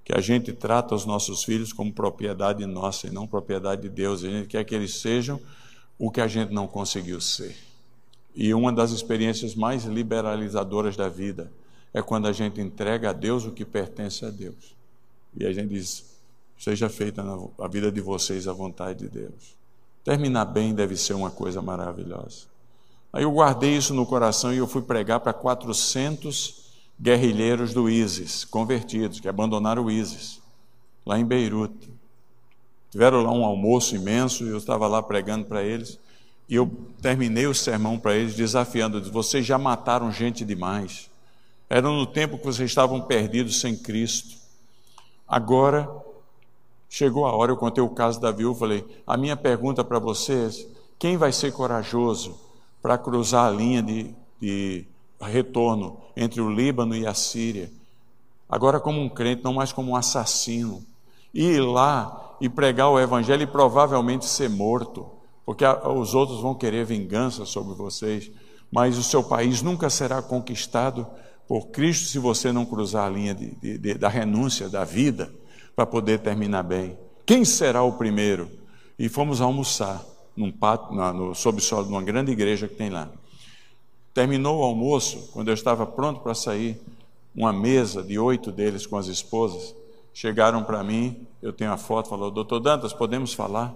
que 0.10 0.18
a 0.18 0.22
gente 0.22 0.52
trata 0.52 0.96
os 0.96 1.06
nossos 1.06 1.44
filhos 1.44 1.72
como 1.72 1.94
propriedade 1.94 2.66
nossa 2.66 3.06
e 3.06 3.12
não 3.12 3.28
propriedade 3.28 3.84
de 3.84 3.90
Deus. 3.90 4.24
A 4.24 4.28
gente 4.28 4.48
quer 4.48 4.64
que 4.64 4.74
eles 4.74 4.96
sejam 4.96 5.40
o 6.00 6.10
que 6.10 6.20
a 6.20 6.28
gente 6.28 6.52
não 6.52 6.66
conseguiu 6.66 7.22
ser. 7.22 7.56
E 8.34 8.52
uma 8.52 8.74
das 8.74 8.90
experiências 8.90 9.54
mais 9.54 9.84
liberalizadoras 9.86 10.98
da 10.98 11.08
vida 11.08 11.52
é 11.94 12.02
quando 12.02 12.28
a 12.28 12.32
gente 12.32 12.62
entrega 12.62 13.10
a 13.10 13.14
Deus 13.14 13.46
o 13.46 13.52
que 13.52 13.66
pertence 13.66 14.26
a 14.26 14.30
Deus. 14.30 14.76
E 15.36 15.46
a 15.46 15.52
gente 15.52 15.70
diz: 15.70 16.06
seja 16.58 16.90
feita 16.90 17.24
a 17.60 17.68
vida 17.68 17.92
de 17.92 18.02
vocês 18.02 18.48
a 18.48 18.54
vontade 18.54 19.00
de 19.00 19.10
Deus. 19.10 19.58
Terminar 20.04 20.46
bem 20.46 20.74
deve 20.74 20.96
ser 20.96 21.14
uma 21.14 21.32
coisa 21.32 21.62
maravilhosa. 21.62 22.48
Aí 23.12 23.24
eu 23.24 23.32
guardei 23.32 23.76
isso 23.76 23.94
no 23.94 24.06
coração 24.06 24.54
e 24.54 24.58
eu 24.58 24.68
fui 24.68 24.82
pregar 24.82 25.20
para 25.20 25.34
400 25.34 26.70
guerrilheiros 27.02 27.74
do 27.74 27.90
ISIS, 27.90 28.46
convertidos, 28.46 29.20
que 29.20 29.28
abandonaram 29.28 29.86
o 29.86 29.92
ISIS, 29.92 30.42
lá 31.06 31.18
em 31.18 31.26
Beirute. 31.26 31.92
Tiveram 32.92 33.22
lá 33.22 33.32
um 33.32 33.46
almoço 33.46 33.96
imenso 33.96 34.44
e 34.44 34.50
eu 34.50 34.58
estava 34.58 34.88
lá 34.88 35.02
pregando 35.02 35.46
para 35.46 35.64
eles. 35.64 36.00
E 36.48 36.56
eu 36.56 36.70
terminei 37.02 37.46
o 37.46 37.54
sermão 37.54 37.98
para 37.98 38.16
eles 38.16 38.36
desafiando: 38.36 39.02
vocês 39.12 39.46
já 39.46 39.58
mataram 39.58 40.12
gente 40.12 40.44
demais. 40.44 41.09
Era 41.70 41.88
no 41.88 42.08
tempo 42.08 42.40
que 42.40 42.46
vocês 42.46 42.72
estavam 42.72 43.00
perdidos 43.02 43.60
sem 43.60 43.78
Cristo. 43.78 44.36
Agora 45.28 45.88
chegou 46.90 47.28
a 47.28 47.32
hora, 47.32 47.52
eu 47.52 47.58
contei 47.58 47.84
o 47.84 47.90
caso 47.90 48.20
da 48.20 48.32
viúva, 48.32 48.62
falei: 48.62 48.84
a 49.06 49.16
minha 49.16 49.38
pergunta 49.38 49.84
para 49.84 50.00
vocês: 50.00 50.68
quem 50.98 51.16
vai 51.16 51.32
ser 51.32 51.54
corajoso 51.54 52.36
para 52.82 52.98
cruzar 52.98 53.46
a 53.46 53.52
linha 53.52 53.84
de, 53.84 54.16
de 54.42 54.86
retorno 55.22 56.02
entre 56.18 56.42
o 56.42 56.50
Líbano 56.50 56.96
e 56.96 57.06
a 57.06 57.14
Síria, 57.14 57.72
agora 58.50 58.80
como 58.80 59.00
um 59.00 59.08
crente, 59.08 59.44
não 59.44 59.54
mais 59.54 59.72
como 59.72 59.92
um 59.92 59.96
assassino, 59.96 60.84
e 61.32 61.44
ir 61.44 61.62
lá 61.62 62.36
e 62.42 62.50
pregar 62.50 62.90
o 62.90 63.00
Evangelho 63.00 63.44
e 63.44 63.48
provavelmente 63.48 64.26
ser 64.26 64.50
morto, 64.50 65.08
porque 65.46 65.64
os 65.66 66.16
outros 66.16 66.42
vão 66.42 66.56
querer 66.56 66.84
vingança 66.84 67.46
sobre 67.46 67.76
vocês, 67.76 68.32
mas 68.72 68.98
o 68.98 69.04
seu 69.04 69.24
país 69.24 69.62
nunca 69.62 69.88
será 69.90 70.22
conquistado 70.22 71.06
por 71.50 71.70
Cristo 71.70 72.06
se 72.06 72.20
você 72.20 72.52
não 72.52 72.64
cruzar 72.64 73.08
a 73.08 73.10
linha 73.10 73.34
de, 73.34 73.50
de, 73.56 73.78
de, 73.80 73.94
da 73.96 74.08
renúncia, 74.08 74.70
da 74.70 74.86
vida, 74.86 75.34
para 75.76 75.84
poder 75.84 76.20
terminar 76.20 76.62
bem. 76.62 76.96
Quem 77.26 77.44
será 77.44 77.82
o 77.82 77.94
primeiro? 77.94 78.48
E 79.00 79.10
fomos 79.10 79.42
almoçar 79.42 80.06
num 80.38 80.52
pátio, 80.52 80.94
no, 80.94 81.34
sob 81.34 81.60
solo 81.60 81.88
de 81.88 81.90
uma 81.92 82.04
grande 82.04 82.32
igreja 82.32 82.68
que 82.68 82.76
tem 82.76 82.92
lá. 82.92 83.10
Terminou 84.14 84.60
o 84.60 84.64
almoço, 84.64 85.32
quando 85.34 85.48
eu 85.48 85.56
estava 85.56 85.88
pronto 85.88 86.20
para 86.20 86.36
sair, 86.36 86.80
uma 87.36 87.52
mesa 87.52 88.04
de 88.04 88.20
oito 88.20 88.52
deles 88.52 88.86
com 88.86 88.96
as 88.96 89.08
esposas 89.08 89.74
chegaram 90.14 90.64
para 90.64 90.84
mim. 90.84 91.26
Eu 91.42 91.52
tenho 91.52 91.72
a 91.72 91.78
foto, 91.78 92.10
falou: 92.10 92.30
Doutor 92.30 92.60
Dantas, 92.60 92.94
podemos 92.94 93.34
falar? 93.34 93.74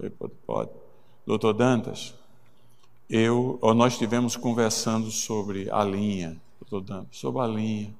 Eu 0.00 0.10
falei, 0.10 0.32
pode. 0.46 0.70
Doutor 1.26 1.52
Dantas, 1.52 2.14
eu, 3.10 3.60
nós 3.76 3.92
estivemos 3.92 4.34
conversando 4.34 5.10
sobre 5.10 5.70
a 5.70 5.84
linha, 5.84 6.40
doutor 6.64 6.80
Dantas, 6.80 7.16
sobre 7.16 7.42
a 7.42 7.46
linha, 7.46 7.94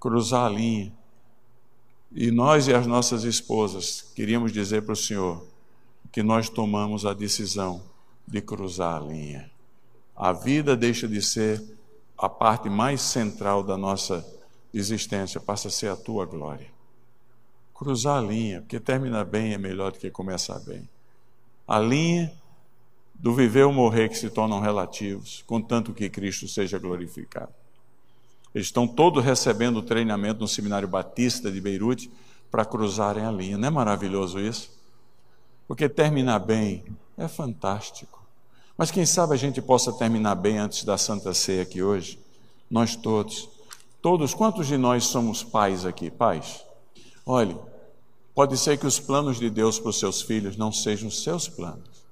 cruzar 0.00 0.46
a 0.46 0.48
linha. 0.48 0.92
E 2.12 2.30
nós 2.30 2.68
e 2.68 2.74
as 2.74 2.86
nossas 2.86 3.24
esposas 3.24 4.02
queríamos 4.14 4.52
dizer 4.52 4.82
para 4.82 4.92
o 4.92 4.96
senhor 4.96 5.44
que 6.10 6.22
nós 6.22 6.48
tomamos 6.48 7.04
a 7.04 7.12
decisão 7.12 7.82
de 8.26 8.40
cruzar 8.40 9.02
a 9.02 9.04
linha 9.04 9.50
a 10.18 10.32
vida 10.32 10.76
deixa 10.76 11.06
de 11.06 11.22
ser 11.22 11.62
a 12.18 12.28
parte 12.28 12.68
mais 12.68 13.00
central 13.00 13.62
da 13.62 13.76
nossa 13.76 14.26
existência, 14.74 15.40
passa 15.40 15.68
a 15.68 15.70
ser 15.70 15.88
a 15.92 15.96
tua 15.96 16.26
glória. 16.26 16.66
Cruzar 17.72 18.18
a 18.18 18.26
linha, 18.26 18.60
porque 18.60 18.80
terminar 18.80 19.24
bem 19.24 19.54
é 19.54 19.58
melhor 19.58 19.92
do 19.92 19.98
que 20.00 20.10
começar 20.10 20.58
bem. 20.58 20.88
A 21.68 21.78
linha 21.78 22.32
do 23.14 23.32
viver 23.32 23.62
ou 23.62 23.72
morrer 23.72 24.08
que 24.08 24.18
se 24.18 24.28
tornam 24.28 24.58
relativos, 24.58 25.44
contanto 25.46 25.94
que 25.94 26.10
Cristo 26.10 26.48
seja 26.48 26.80
glorificado. 26.80 27.54
Eles 28.58 28.66
estão 28.66 28.88
todos 28.88 29.24
recebendo 29.24 29.80
treinamento 29.80 30.40
no 30.40 30.48
Seminário 30.48 30.88
Batista 30.88 31.48
de 31.48 31.60
Beirute 31.60 32.10
para 32.50 32.64
cruzarem 32.64 33.24
a 33.24 33.30
linha. 33.30 33.56
Não 33.56 33.68
é 33.68 33.70
maravilhoso 33.70 34.40
isso? 34.40 34.68
Porque 35.68 35.88
terminar 35.88 36.40
bem 36.40 36.82
é 37.16 37.28
fantástico. 37.28 38.20
Mas 38.76 38.90
quem 38.90 39.06
sabe 39.06 39.32
a 39.32 39.36
gente 39.36 39.62
possa 39.62 39.92
terminar 39.92 40.34
bem 40.34 40.58
antes 40.58 40.82
da 40.82 40.98
Santa 40.98 41.32
Ceia 41.32 41.62
aqui 41.62 41.84
hoje, 41.84 42.18
nós 42.68 42.96
todos. 42.96 43.48
Todos, 44.02 44.34
quantos 44.34 44.66
de 44.66 44.76
nós 44.76 45.04
somos 45.04 45.44
pais 45.44 45.86
aqui? 45.86 46.10
Pais? 46.10 46.64
Olhe, 47.24 47.56
pode 48.34 48.58
ser 48.58 48.76
que 48.76 48.88
os 48.88 48.98
planos 48.98 49.38
de 49.38 49.48
Deus 49.48 49.78
para 49.78 49.90
os 49.90 50.00
seus 50.00 50.20
filhos 50.20 50.56
não 50.56 50.72
sejam 50.72 51.06
os 51.06 51.22
seus 51.22 51.46
planos. 51.46 52.04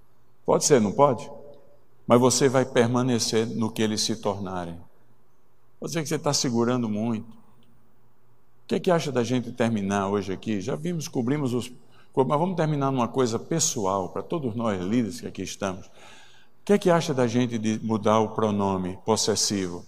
Pode 0.45 0.65
ser, 0.65 0.81
não 0.81 0.93
pode? 0.93 1.29
Mas 2.07 2.21
você 2.21 2.49
vai 2.49 2.65
permanecer 2.65 3.49
no 3.49 3.69
que 3.69 3.83
eles 3.83 4.03
se 4.03 4.15
tornarem. 4.15 4.79
Ser 5.87 6.03
que 6.03 6.09
você 6.09 6.17
está 6.17 6.33
segurando 6.33 6.89
muito. 6.89 7.29
O 7.29 8.69
que, 8.69 8.75
é 8.75 8.81
que 8.81 8.91
acha 8.91 9.13
da 9.13 9.23
gente 9.23 9.53
terminar 9.53 10.09
hoje 10.09 10.33
aqui? 10.33 10.61
Já 10.61 10.75
vimos, 10.75 11.07
cobrimos 11.07 11.55
os. 11.55 11.71
Mas 12.17 12.39
vamos 12.39 12.57
terminar 12.57 12.91
numa 12.91 13.07
coisa 13.07 13.39
pessoal, 13.39 14.09
para 14.09 14.23
todos 14.23 14.57
nós 14.57 14.83
líderes 14.83 15.21
que 15.21 15.27
aqui 15.27 15.43
estamos. 15.43 15.87
O 15.87 15.91
que 16.65 16.73
é 16.73 16.79
que 16.79 16.91
acha 16.91 17.15
da 17.15 17.27
gente 17.27 17.59
de 17.59 17.79
mudar 17.85 18.19
o 18.19 18.31
pronome 18.31 18.99
possessivo? 19.05 19.85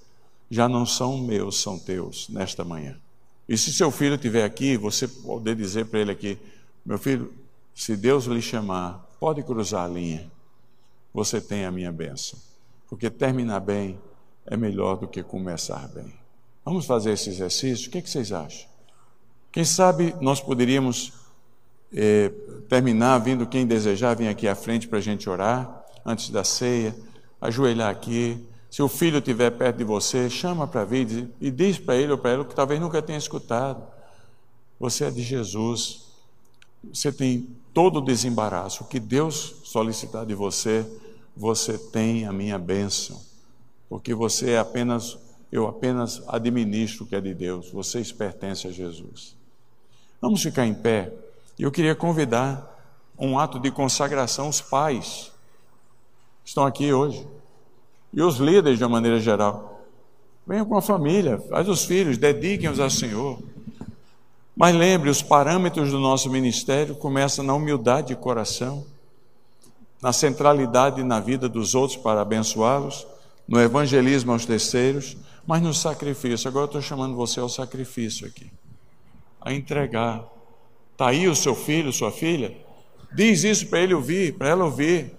Já 0.51 0.69
não 0.69 0.87
são 0.87 1.19
meus, 1.19 1.61
são 1.61 1.79
teus, 1.79 2.29
nesta 2.29 2.65
manhã. 2.65 2.97
E 3.49 3.57
se 3.57 3.73
seu 3.73 3.91
filho 3.91 4.15
estiver 4.15 4.45
aqui, 4.45 4.77
você 4.77 5.09
poder 5.09 5.57
dizer 5.57 5.87
para 5.87 6.01
ele 6.01 6.13
aqui: 6.13 6.39
meu 6.85 6.99
filho, 6.99 7.33
se 7.75 7.97
Deus 7.97 8.27
lhe 8.27 8.43
chamar, 8.43 9.09
pode 9.19 9.43
cruzar 9.43 9.87
a 9.87 9.89
linha. 9.89 10.31
Você 11.13 11.41
tem 11.41 11.65
a 11.65 11.73
minha 11.73 11.91
bênção. 11.91 12.39
Porque 12.89 13.11
terminar 13.11 13.61
bem 13.61 13.99
é 14.51 14.57
melhor 14.57 14.97
do 14.97 15.07
que 15.07 15.23
começar 15.23 15.87
bem. 15.89 16.13
Vamos 16.65 16.87
fazer 16.87 17.13
esse 17.13 17.31
exercício? 17.31 17.89
O 17.89 17.91
que, 17.91 17.99
é 17.99 18.03
que 18.03 18.11
vocês 18.11 18.33
acham? 18.33 18.69
Quem 19.53 19.65
sabe 19.65 20.15
nós 20.21 20.41
poderíamos 20.41 21.13
eh, 21.93 22.31
terminar 22.69 23.19
vindo 23.19 23.47
quem 23.47 23.67
desejar 23.67 24.15
vir 24.15 24.29
aqui 24.29 24.47
à 24.47 24.55
frente 24.55 24.89
para 24.89 24.99
a 24.99 25.03
gente 25.03 25.29
orar 25.29 25.85
antes 26.05 26.31
da 26.31 26.45
ceia, 26.45 26.95
ajoelhar 27.41 27.91
aqui. 27.91 28.47
Se 28.71 28.83
o 28.83 28.89
filho 28.89 29.19
estiver 29.19 29.51
perto 29.51 29.77
de 29.77 29.85
você, 29.85 30.29
chama 30.29 30.67
para 30.67 30.85
vir 30.85 31.31
e 31.41 31.51
diz 31.51 31.79
para 31.79 31.97
ele 31.97 32.13
ou 32.13 32.19
para 32.19 32.33
ela 32.33 32.45
que 32.45 32.55
talvez 32.55 32.81
nunca 32.81 33.01
tenha 33.01 33.19
escutado. 33.19 33.83
Você 34.79 35.05
é 35.05 35.11
de 35.11 35.23
Jesus. 35.23 36.07
Você 36.93 37.11
tem 37.11 37.49
todo 37.73 37.99
o 37.99 38.03
desembaraço. 38.03 38.85
O 38.85 38.87
que 38.87 39.01
Deus 39.01 39.57
solicitar 39.65 40.25
de 40.27 40.35
você, 40.35 40.87
você 41.37 41.79
tem 41.79 42.27
a 42.27 42.33
minha 42.33 42.59
bênção. 42.59 43.28
Porque 43.89 44.15
você 44.15 44.53
é 44.53 44.59
apenas, 44.59 45.19
eu 45.51 45.67
apenas 45.67 46.23
administro 46.29 47.05
o 47.05 47.07
que 47.07 47.17
é 47.17 47.21
de 47.21 47.35
Deus. 47.35 47.71
Vocês 47.71 48.13
pertencem 48.13 48.71
a 48.71 48.75
Jesus. 48.75 49.37
Vamos 50.21 50.43
ficar 50.43 50.67
em 50.67 50.75
pé. 50.75 51.13
Eu 51.59 51.71
queria 51.71 51.95
convidar 51.95 52.77
um 53.19 53.39
ato 53.39 53.59
de 53.59 53.71
consagração 53.71 54.49
os 54.49 54.61
pais 54.61 55.33
que 56.43 56.51
estão 56.51 56.65
aqui 56.65 56.93
hoje 56.93 57.27
e 58.13 58.23
os 58.23 58.37
líderes 58.37 58.79
de 58.79 58.85
uma 58.85 58.91
maneira 58.91 59.21
geral. 59.21 59.83
Venham 60.47 60.65
com 60.65 60.77
a 60.77 60.83
família, 60.83 61.39
faz 61.49 61.69
os 61.69 61.85
filhos, 61.85 62.17
dediquem-os 62.17 62.81
ao 62.81 62.89
Senhor. 62.89 63.39
Mas 64.57 64.75
lembre, 64.75 65.11
os 65.11 65.23
parâmetros 65.23 65.91
do 65.91 66.01
nosso 66.01 66.31
ministério 66.31 66.97
começam 66.97 67.45
na 67.45 67.55
humildade 67.55 68.09
de 68.09 68.17
coração, 68.17 68.85
na 70.03 70.13
centralidade 70.13 71.03
na 71.03 71.21
vida 71.21 71.49
dos 71.49 71.75
outros 71.75 71.99
para 71.99 72.23
abençoá-los, 72.23 73.07
no 73.49 73.59
evangelismo 73.61 74.33
aos 74.33 74.45
terceiros, 74.45 75.17
mas 75.47 75.63
no 75.63 75.73
sacrifício. 75.73 76.47
Agora 76.47 76.65
eu 76.65 76.67
estou 76.67 76.83
chamando 76.83 77.17
você 77.17 77.41
ao 77.41 77.49
sacrifício 77.49 78.27
aqui 78.27 78.51
a 79.41 79.53
entregar. 79.53 80.25
Está 80.93 81.09
aí 81.09 81.29
o 81.29 81.35
seu 81.35 81.55
filho, 81.55 81.93
sua 81.93 82.11
filha? 82.11 82.55
Diz 83.15 83.45
isso 83.45 83.67
para 83.69 83.81
ele 83.81 83.95
ouvir, 83.95 84.35
para 84.35 84.49
ela 84.49 84.65
ouvir. 84.65 85.15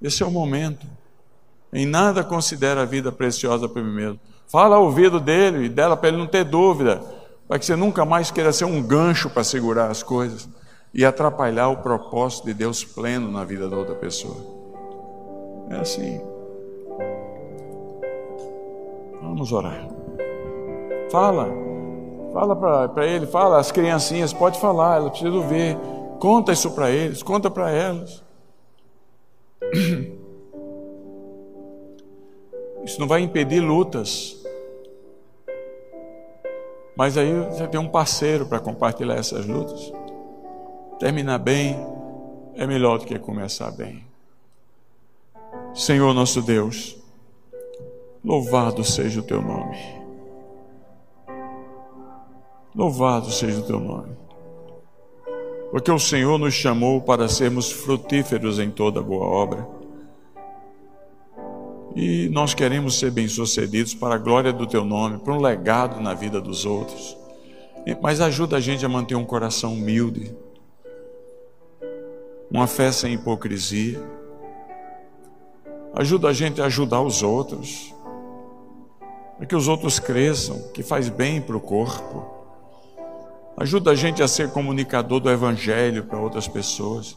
Esse 0.00 0.22
é 0.22 0.26
o 0.26 0.30
momento. 0.30 0.86
Em 1.72 1.86
nada 1.86 2.24
considera 2.24 2.82
a 2.82 2.84
vida 2.84 3.12
preciosa 3.12 3.68
para 3.68 3.82
mim 3.82 3.92
mesmo. 3.92 4.20
Fala 4.46 4.76
ao 4.76 4.84
ouvido 4.84 5.20
dele 5.20 5.66
e 5.66 5.68
dela 5.68 5.96
para 5.96 6.08
ele 6.08 6.18
não 6.18 6.26
ter 6.26 6.44
dúvida, 6.44 7.02
para 7.48 7.58
que 7.58 7.66
você 7.66 7.76
nunca 7.76 8.04
mais 8.04 8.30
queira 8.30 8.52
ser 8.52 8.64
um 8.64 8.82
gancho 8.82 9.30
para 9.30 9.44
segurar 9.44 9.90
as 9.90 10.02
coisas 10.02 10.48
e 10.92 11.04
atrapalhar 11.04 11.68
o 11.68 11.78
propósito 11.78 12.46
de 12.46 12.54
Deus 12.54 12.84
pleno 12.84 13.30
na 13.30 13.44
vida 13.44 13.68
da 13.68 13.76
outra 13.76 13.94
pessoa. 13.94 14.36
É 15.70 15.76
assim. 15.76 16.31
Vamos 19.22 19.52
orar. 19.52 19.88
Fala. 21.10 21.48
Fala 22.32 22.88
para 22.88 23.06
ele, 23.06 23.26
fala, 23.26 23.58
as 23.58 23.70
criancinhas, 23.70 24.32
pode 24.32 24.58
falar, 24.58 24.96
elas 24.96 25.10
precisam 25.10 25.46
ver. 25.48 25.76
Conta 26.18 26.52
isso 26.52 26.70
para 26.70 26.90
eles, 26.90 27.22
conta 27.22 27.50
para 27.50 27.70
elas. 27.70 28.22
Isso 32.84 32.98
não 32.98 33.06
vai 33.06 33.20
impedir 33.20 33.60
lutas. 33.60 34.36
Mas 36.96 37.16
aí 37.16 37.32
você 37.44 37.68
tem 37.68 37.78
um 37.78 37.88
parceiro 37.88 38.46
para 38.46 38.58
compartilhar 38.58 39.14
essas 39.14 39.46
lutas. 39.46 39.92
Terminar 40.98 41.38
bem 41.38 41.76
é 42.54 42.66
melhor 42.66 42.98
do 42.98 43.06
que 43.06 43.16
começar 43.20 43.70
bem. 43.70 44.04
Senhor 45.72 46.12
nosso 46.12 46.42
Deus, 46.42 46.98
louvado 48.24 48.84
seja 48.84 49.20
o 49.20 49.22
teu 49.22 49.42
nome. 49.42 49.76
Louvado 52.74 53.30
seja 53.30 53.58
o 53.58 53.66
teu 53.66 53.78
nome. 53.78 54.16
Porque 55.70 55.90
o 55.90 55.98
Senhor 55.98 56.38
nos 56.38 56.54
chamou 56.54 57.00
para 57.00 57.28
sermos 57.28 57.70
frutíferos 57.70 58.58
em 58.58 58.70
toda 58.70 59.02
boa 59.02 59.26
obra. 59.26 59.66
E 61.94 62.28
nós 62.30 62.54
queremos 62.54 62.98
ser 62.98 63.10
bem-sucedidos 63.10 63.94
para 63.94 64.14
a 64.14 64.18
glória 64.18 64.52
do 64.52 64.66
teu 64.66 64.84
nome, 64.84 65.18
para 65.18 65.34
um 65.34 65.40
legado 65.40 66.00
na 66.00 66.14
vida 66.14 66.40
dos 66.40 66.64
outros. 66.64 67.16
Mas 68.00 68.20
ajuda 68.20 68.56
a 68.56 68.60
gente 68.60 68.84
a 68.84 68.88
manter 68.88 69.14
um 69.14 69.24
coração 69.24 69.74
humilde, 69.74 70.34
uma 72.50 72.66
fé 72.66 72.92
sem 72.92 73.14
hipocrisia. 73.14 74.00
Ajuda 75.94 76.28
a 76.28 76.32
gente 76.32 76.62
a 76.62 76.66
ajudar 76.66 77.02
os 77.02 77.22
outros, 77.22 77.94
para 79.36 79.46
que 79.46 79.56
os 79.56 79.68
outros 79.68 79.98
cresçam, 79.98 80.70
que 80.72 80.82
faz 80.82 81.08
bem 81.08 81.40
para 81.40 81.56
o 81.56 81.60
corpo. 81.60 82.24
Ajuda 83.56 83.90
a 83.90 83.94
gente 83.94 84.22
a 84.22 84.28
ser 84.28 84.50
comunicador 84.50 85.20
do 85.20 85.30
Evangelho 85.30 86.04
para 86.04 86.18
outras 86.18 86.48
pessoas. 86.48 87.16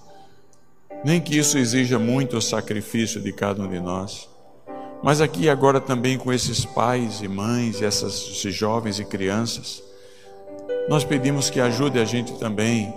Nem 1.04 1.22
que 1.22 1.38
isso 1.38 1.58
exija 1.58 2.00
muito 2.00 2.42
sacrifício 2.42 3.22
de 3.22 3.32
cada 3.32 3.62
um 3.62 3.70
de 3.70 3.80
nós. 3.80 4.30
Mas 5.04 5.22
aqui 5.22 5.50
agora 5.50 5.80
também 5.80 6.18
com 6.18 6.34
esses 6.34 6.66
pais 6.66 7.22
e 7.22 7.28
mães, 7.28 7.82
essas, 7.82 8.28
esses 8.30 8.56
jovens 8.56 9.00
e 9.00 9.06
crianças, 9.06 9.84
nós 10.90 11.04
pedimos 11.04 11.50
que 11.50 11.60
ajude 11.60 12.00
a 12.00 12.06
gente 12.06 12.34
também 12.40 12.94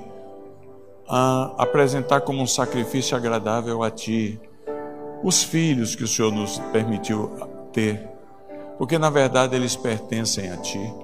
a 1.08 1.54
apresentar 1.58 2.20
como 2.20 2.42
um 2.42 2.46
sacrifício 2.46 3.16
agradável 3.16 3.82
a 3.82 3.90
Ti 3.90 4.40
os 5.22 5.42
filhos 5.42 5.94
que 5.94 6.04
o 6.04 6.08
Senhor 6.08 6.32
nos 6.32 6.58
permitiu 6.72 7.30
ter, 7.72 8.08
porque 8.78 8.96
na 8.96 9.10
verdade 9.10 9.56
eles 9.56 9.76
pertencem 9.76 10.50
a 10.50 10.56
Ti. 10.56 10.94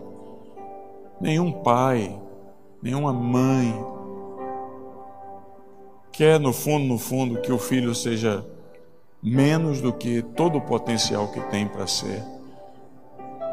Nenhum 1.21 1.51
pai, 1.51 2.17
nenhuma 2.81 3.13
mãe 3.13 3.75
quer, 6.13 6.39
no 6.39 6.53
fundo, 6.53 6.87
no 6.87 6.99
fundo, 6.99 7.41
que 7.41 7.53
o 7.53 7.59
filho 7.59 7.95
seja 7.95 8.47
menos 9.21 9.81
do 9.81 9.93
que 9.93 10.23
todo 10.23 10.59
o 10.59 10.61
potencial 10.61 11.29
que 11.29 11.41
tem 11.51 11.67
para 11.67 11.87
ser. 11.87 12.23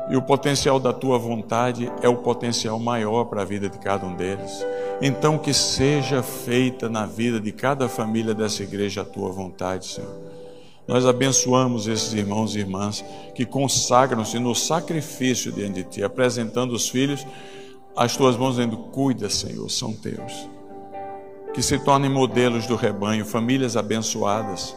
E 0.09 0.15
o 0.15 0.21
potencial 0.21 0.79
da 0.79 0.91
tua 0.91 1.17
vontade 1.17 1.91
é 2.01 2.09
o 2.09 2.17
potencial 2.17 2.77
maior 2.77 3.25
para 3.25 3.41
a 3.41 3.45
vida 3.45 3.69
de 3.69 3.79
cada 3.79 4.05
um 4.05 4.15
deles. 4.15 4.65
Então, 5.01 5.37
que 5.37 5.53
seja 5.53 6.21
feita 6.21 6.89
na 6.89 7.05
vida 7.05 7.39
de 7.39 7.51
cada 7.51 7.87
família 7.87 8.33
dessa 8.33 8.61
igreja 8.61 9.01
a 9.01 9.05
tua 9.05 9.31
vontade, 9.31 9.85
Senhor. 9.85 10.31
Nós 10.87 11.05
abençoamos 11.05 11.87
esses 11.87 12.13
irmãos 12.13 12.55
e 12.55 12.59
irmãs 12.59 13.03
que 13.35 13.45
consagram-se 13.45 14.39
no 14.39 14.55
sacrifício 14.55 15.51
diante 15.51 15.83
de 15.83 15.89
Ti, 15.89 16.03
apresentando 16.03 16.73
os 16.73 16.89
filhos 16.89 17.25
as 17.95 18.15
tuas 18.15 18.37
mãos 18.37 18.55
dizendo: 18.55 18.77
Cuida, 18.77 19.29
Senhor, 19.29 19.69
são 19.69 19.93
teus. 19.93 20.49
Que 21.53 21.61
se 21.61 21.77
tornem 21.79 22.09
modelos 22.09 22.65
do 22.65 22.75
rebanho, 22.75 23.25
famílias 23.25 23.75
abençoadas, 23.75 24.75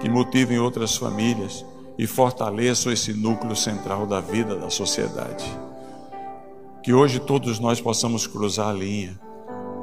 que 0.00 0.08
motivem 0.08 0.58
outras 0.58 0.96
famílias 0.96 1.64
e 1.96 2.06
fortaleçam 2.06 2.92
esse 2.92 3.12
núcleo 3.12 3.56
central 3.56 4.06
da 4.06 4.20
vida 4.20 4.56
da 4.56 4.68
sociedade. 4.68 5.44
Que 6.82 6.92
hoje 6.92 7.20
todos 7.20 7.58
nós 7.58 7.80
possamos 7.80 8.26
cruzar 8.26 8.68
a 8.68 8.72
linha 8.72 9.18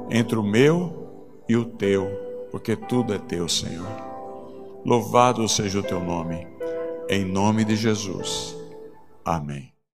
entre 0.10 0.38
o 0.38 0.44
meu 0.44 1.44
e 1.48 1.56
o 1.56 1.66
teu, 1.66 2.08
porque 2.52 2.76
tudo 2.76 3.14
é 3.14 3.18
teu, 3.18 3.48
Senhor. 3.48 4.09
Louvado 4.86 5.48
seja 5.48 5.80
o 5.80 5.84
teu 5.84 6.00
nome, 6.00 6.48
em 7.10 7.26
nome 7.26 7.66
de 7.66 7.76
Jesus. 7.76 8.56
Amém. 9.26 9.79